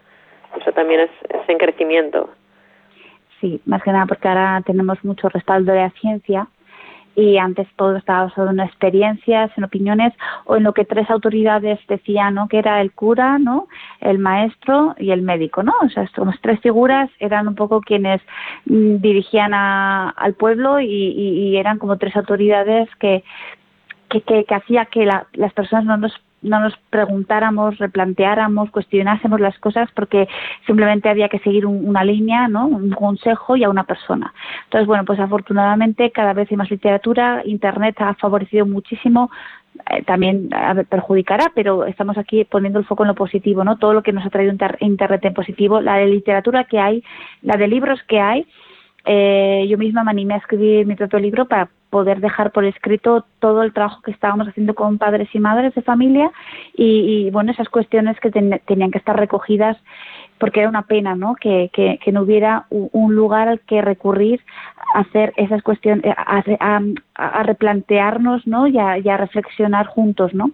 Eso 0.60 0.72
también 0.72 1.02
es, 1.02 1.12
es 1.30 1.48
en 1.48 1.58
crecimiento. 1.58 2.30
Sí, 3.40 3.62
más 3.66 3.82
que 3.84 3.92
nada 3.92 4.06
porque 4.06 4.28
ahora 4.28 4.62
tenemos 4.66 5.04
mucho 5.04 5.30
respaldo 5.30 5.72
de 5.72 5.80
la 5.80 5.90
ciencia 5.92 6.48
y 7.16 7.38
antes 7.38 7.68
todo 7.76 7.96
estaba 7.96 8.26
basado 8.26 8.50
en 8.50 8.60
experiencias, 8.60 9.52
en 9.58 9.64
opiniones 9.64 10.14
o 10.46 10.56
en 10.56 10.64
lo 10.64 10.74
que 10.74 10.86
tres 10.86 11.10
autoridades 11.10 11.80
decían, 11.88 12.36
¿no? 12.36 12.48
Que 12.48 12.60
era 12.60 12.82
el 12.82 12.92
cura, 12.92 13.40
¿no? 13.40 13.68
El 14.00 14.20
maestro 14.20 14.96
y 14.98 15.12
el 15.12 15.22
médico, 15.22 15.64
¿no? 15.64 15.74
O 15.82 15.90
sea, 15.90 16.04
estas 16.04 16.40
tres 16.42 16.60
figuras 16.62 17.10
eran 17.20 17.48
un 17.48 17.56
poco 17.56 17.82
quienes 17.82 18.22
mm, 18.66 18.98
dirigían 18.98 19.54
al 19.54 20.34
pueblo 20.36 20.80
y, 20.80 21.58
eran 21.60 21.78
como 21.80 21.98
tres 21.98 22.16
autoridades 22.16 22.90
que 23.00 23.24
que, 24.10 24.22
que, 24.22 24.56
hacía 24.56 24.86
que 24.86 25.06
las 25.06 25.54
personas 25.54 25.86
no 25.86 25.98
nos 25.98 26.14
no 26.42 26.60
nos 26.60 26.76
preguntáramos, 26.90 27.78
replanteáramos, 27.78 28.72
cuestionásemos 28.72 29.40
las 29.40 29.58
cosas 29.60 29.90
porque 29.94 30.28
simplemente 30.66 31.10
había 31.10 31.30
que 31.30 31.40
seguir 31.40 31.66
una 31.66 32.04
línea, 32.04 32.48
¿no? 32.48 32.68
un 32.68 32.92
consejo 32.92 33.56
y 33.56 33.64
a 33.64 33.70
una 33.70 33.84
persona. 33.84 34.34
Entonces, 34.66 34.88
bueno, 34.88 35.06
pues 35.06 35.20
afortunadamente 35.20 36.12
cada 36.12 36.34
vez 36.34 36.50
hay 36.52 36.58
más 36.58 36.72
literatura, 36.72 37.42
Internet 37.46 37.96
ha 38.00 38.14
favorecido 38.16 38.66
muchísimo 38.66 39.30
eh, 39.92 40.04
también 40.04 40.50
perjudicará, 40.90 41.52
pero 41.56 41.86
estamos 41.86 42.18
aquí 42.18 42.44
poniendo 42.44 42.80
el 42.80 42.86
foco 42.86 43.04
en 43.04 43.10
lo 43.10 43.16
positivo, 43.16 43.64
¿no? 43.64 43.78
Todo 43.78 43.94
lo 43.94 44.04
que 44.04 44.12
nos 44.12 44.26
ha 44.26 44.30
traído 44.30 44.54
Internet 44.80 45.26
en 45.26 45.34
positivo, 45.34 45.80
la 45.80 45.96
de 45.98 46.08
literatura 46.08 46.66
que 46.66 46.80
hay, 46.80 47.04
la 47.42 47.56
de 47.56 47.68
libros 47.68 48.02
que 48.04 48.20
hay, 48.20 48.46
eh, 49.06 49.66
yo 49.70 49.78
misma 49.78 50.04
me 50.04 50.12
animé 50.12 50.34
a 50.34 50.38
escribir 50.38 50.86
mi 50.86 50.96
propio 50.96 51.20
libro 51.20 51.48
para 51.48 51.70
poder 51.90 52.20
dejar 52.22 52.52
por 52.52 52.66
escrito 52.66 53.26
todo 53.40 53.64
el 53.64 53.74
trabajo 53.74 54.02
que 54.02 54.12
estábamos 54.12 54.48
haciendo 54.48 54.76
con 54.76 54.98
padres 54.98 55.30
y 55.34 55.40
madres 55.40 55.74
de 55.76 55.82
familia 55.82 56.32
y, 56.76 57.30
bueno, 57.32 57.52
esas 57.52 57.70
cuestiones 57.70 58.20
que 58.20 58.32
tenían 58.32 58.92
que 58.92 58.98
estar 58.98 59.18
recogidas 59.18 59.78
porque 60.38 60.62
era 60.62 60.70
una 60.70 60.84
pena, 60.84 61.16
¿no? 61.16 61.36
Que, 61.36 61.70
que, 61.74 62.12
no 62.12 62.22
hubiera 62.22 62.66
un 62.70 63.14
lugar 63.14 63.50
al 63.50 63.60
que 63.62 63.82
recurrir 63.82 64.42
a 64.96 65.00
hacer 65.00 65.34
esas 65.36 65.62
cuestiones, 65.62 66.06
a, 66.18 67.44
replantearnos, 67.44 68.48
¿no? 68.48 68.68
Y 68.68 68.78
a, 68.78 68.98
y 68.98 69.10
a 69.10 69.18
reflexionar 69.18 69.88
juntos, 69.88 70.34
¿no? 70.34 70.52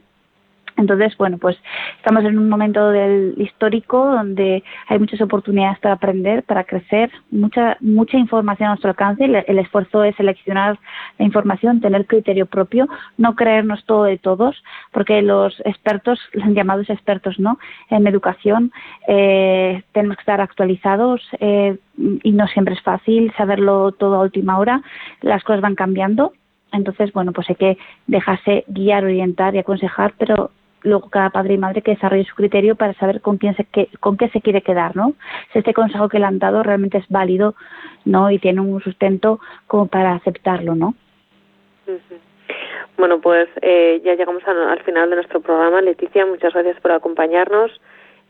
Entonces, 0.77 1.15
bueno, 1.17 1.37
pues 1.37 1.57
estamos 1.97 2.25
en 2.25 2.37
un 2.37 2.49
momento 2.49 2.89
del 2.89 3.33
histórico 3.37 4.05
donde 4.05 4.63
hay 4.87 4.99
muchas 4.99 5.21
oportunidades 5.21 5.79
para 5.79 5.95
aprender, 5.95 6.43
para 6.43 6.65
crecer, 6.65 7.11
mucha 7.31 7.77
mucha 7.79 8.17
información 8.17 8.67
a 8.67 8.71
nuestro 8.71 8.89
alcance. 8.89 9.23
El, 9.23 9.59
esfuerzo 9.59 10.03
es 10.03 10.15
seleccionar 10.15 10.77
la 11.17 11.25
información, 11.25 11.79
tener 11.79 12.05
criterio 12.05 12.45
propio, 12.45 12.87
no 13.17 13.35
creernos 13.35 13.85
todo 13.85 14.03
de 14.03 14.17
todos, 14.17 14.61
porque 14.91 15.21
los 15.21 15.59
expertos, 15.65 16.19
los 16.33 16.49
llamados 16.49 16.89
expertos, 16.89 17.39
¿no? 17.39 17.57
En 17.89 18.05
educación 18.07 18.71
eh, 19.07 19.81
tenemos 19.93 20.17
que 20.17 20.21
estar 20.21 20.41
actualizados 20.41 21.21
eh, 21.39 21.77
y 22.23 22.31
no 22.33 22.47
siempre 22.47 22.73
es 22.73 22.81
fácil 22.81 23.31
saberlo 23.37 23.93
todo 23.93 24.15
a 24.15 24.21
última 24.21 24.59
hora. 24.59 24.81
Las 25.21 25.43
cosas 25.43 25.61
van 25.61 25.75
cambiando. 25.75 26.33
Entonces, 26.73 27.13
bueno, 27.13 27.31
pues 27.31 27.49
hay 27.49 27.55
que 27.55 27.77
dejarse 28.07 28.65
guiar, 28.67 29.05
orientar 29.05 29.55
y 29.55 29.59
aconsejar, 29.59 30.13
pero 30.17 30.51
luego 30.85 31.09
cada 31.09 31.29
padre 31.29 31.55
y 31.55 31.57
madre 31.57 31.81
que 31.81 31.91
desarrolle 31.91 32.23
su 32.25 32.35
criterio 32.35 32.75
para 32.75 32.93
saber 32.93 33.21
con 33.21 33.37
quién 33.37 33.55
se 33.55 33.65
con 33.99 34.17
qué 34.17 34.29
se 34.29 34.41
quiere 34.41 34.61
quedar, 34.61 34.95
¿no? 34.95 35.13
Si 35.51 35.59
este 35.59 35.73
consejo 35.73 36.07
que 36.07 36.19
le 36.19 36.25
han 36.25 36.39
dado 36.39 36.63
realmente 36.63 36.97
es 36.97 37.05
válido, 37.09 37.55
¿no? 38.05 38.31
Y 38.31 38.39
tiene 38.39 38.61
un 38.61 38.81
sustento 38.81 39.39
como 39.67 39.87
para 39.87 40.13
aceptarlo, 40.13 40.75
¿no? 40.75 40.93
Bueno, 42.97 43.19
pues 43.19 43.49
eh, 43.61 44.01
ya 44.03 44.15
llegamos 44.15 44.43
al 44.47 44.81
final 44.83 45.09
de 45.09 45.17
nuestro 45.17 45.41
programa. 45.41 45.81
Leticia, 45.81 46.25
muchas 46.25 46.53
gracias 46.53 46.79
por 46.79 46.91
acompañarnos. 46.91 47.71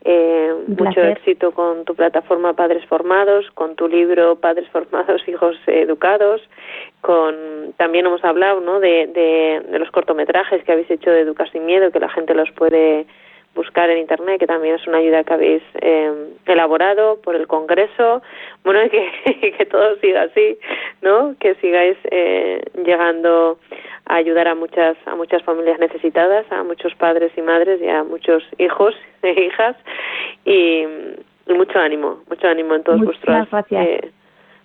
Eh, 0.07 0.53
mucho 0.67 1.01
éxito 1.01 1.51
con 1.51 1.83
tu 1.83 1.95
plataforma 1.95 2.53
Padres 2.53 2.85
Formados, 2.85 3.49
con 3.55 3.75
tu 3.75 3.87
libro 3.87 4.35
Padres 4.35 4.69
Formados, 4.69 5.23
Hijos 5.27 5.57
Educados, 5.65 6.41
con 7.01 7.73
también 7.77 8.05
hemos 8.05 8.23
hablado 8.23 8.61
¿no? 8.61 8.79
de, 8.79 9.07
de, 9.07 9.79
los 9.79 9.89
cortometrajes 9.89 10.63
que 10.63 10.71
habéis 10.71 10.91
hecho 10.91 11.09
de 11.09 11.21
Educar 11.21 11.51
sin 11.51 11.65
Miedo, 11.65 11.89
que 11.89 11.99
la 11.99 12.09
gente 12.09 12.35
los 12.35 12.51
puede 12.51 13.07
buscar 13.55 13.89
en 13.89 13.97
internet, 13.99 14.39
que 14.39 14.47
también 14.47 14.75
es 14.75 14.85
una 14.85 14.97
ayuda 14.97 15.23
que 15.23 15.33
habéis 15.33 15.63
eh, 15.81 16.11
elaborado 16.45 17.19
por 17.21 17.35
el 17.35 17.47
Congreso. 17.47 18.21
Bueno, 18.63 18.81
que, 18.91 19.53
que 19.57 19.65
todo 19.65 19.95
siga 19.97 20.23
así, 20.23 20.57
¿no? 21.01 21.35
Que 21.39 21.55
sigáis 21.55 21.97
eh, 22.11 22.61
llegando 22.85 23.57
a 24.05 24.15
ayudar 24.15 24.47
a 24.47 24.55
muchas 24.55 24.95
a 25.05 25.15
muchas 25.15 25.41
familias 25.43 25.79
necesitadas, 25.79 26.45
a 26.51 26.63
muchos 26.63 26.93
padres 26.95 27.31
y 27.35 27.41
madres 27.41 27.81
y 27.81 27.87
a 27.87 28.03
muchos 28.03 28.43
hijos 28.59 28.93
e 29.23 29.45
hijas 29.45 29.75
y, 30.45 30.85
mucho 31.47 31.79
ánimo, 31.79 32.23
mucho 32.29 32.47
ánimo 32.47 32.75
en 32.75 32.83
todos 32.83 33.01
vuestros 33.01 33.47
eh, 33.71 34.11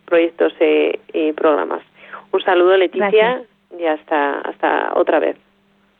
proyectos 0.07 0.53
y 1.12 1.32
programas. 1.32 1.82
Un 2.32 2.43
saludo, 2.43 2.76
Leticia, 2.76 3.43
y 3.78 3.84
hasta 3.84 4.41
hasta 4.41 4.93
otra 4.95 5.18
vez. 5.18 5.36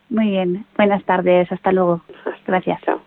Muy 0.09 0.29
bien. 0.29 0.65
Buenas 0.75 1.03
tardes. 1.05 1.51
Hasta 1.51 1.71
luego. 1.71 2.01
Gracias. 2.45 2.81
Chao. 2.81 3.01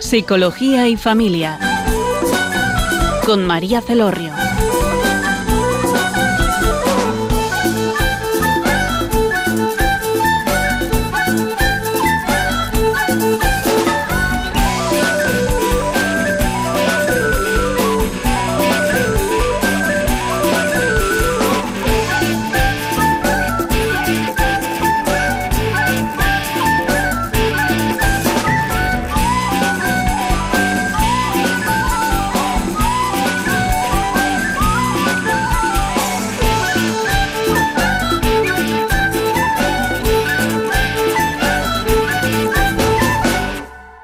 Psicología 0.00 0.86
y 0.86 0.96
familia. 0.96 1.58
Con 3.24 3.44
María 3.44 3.80
Celorrio. 3.80 4.45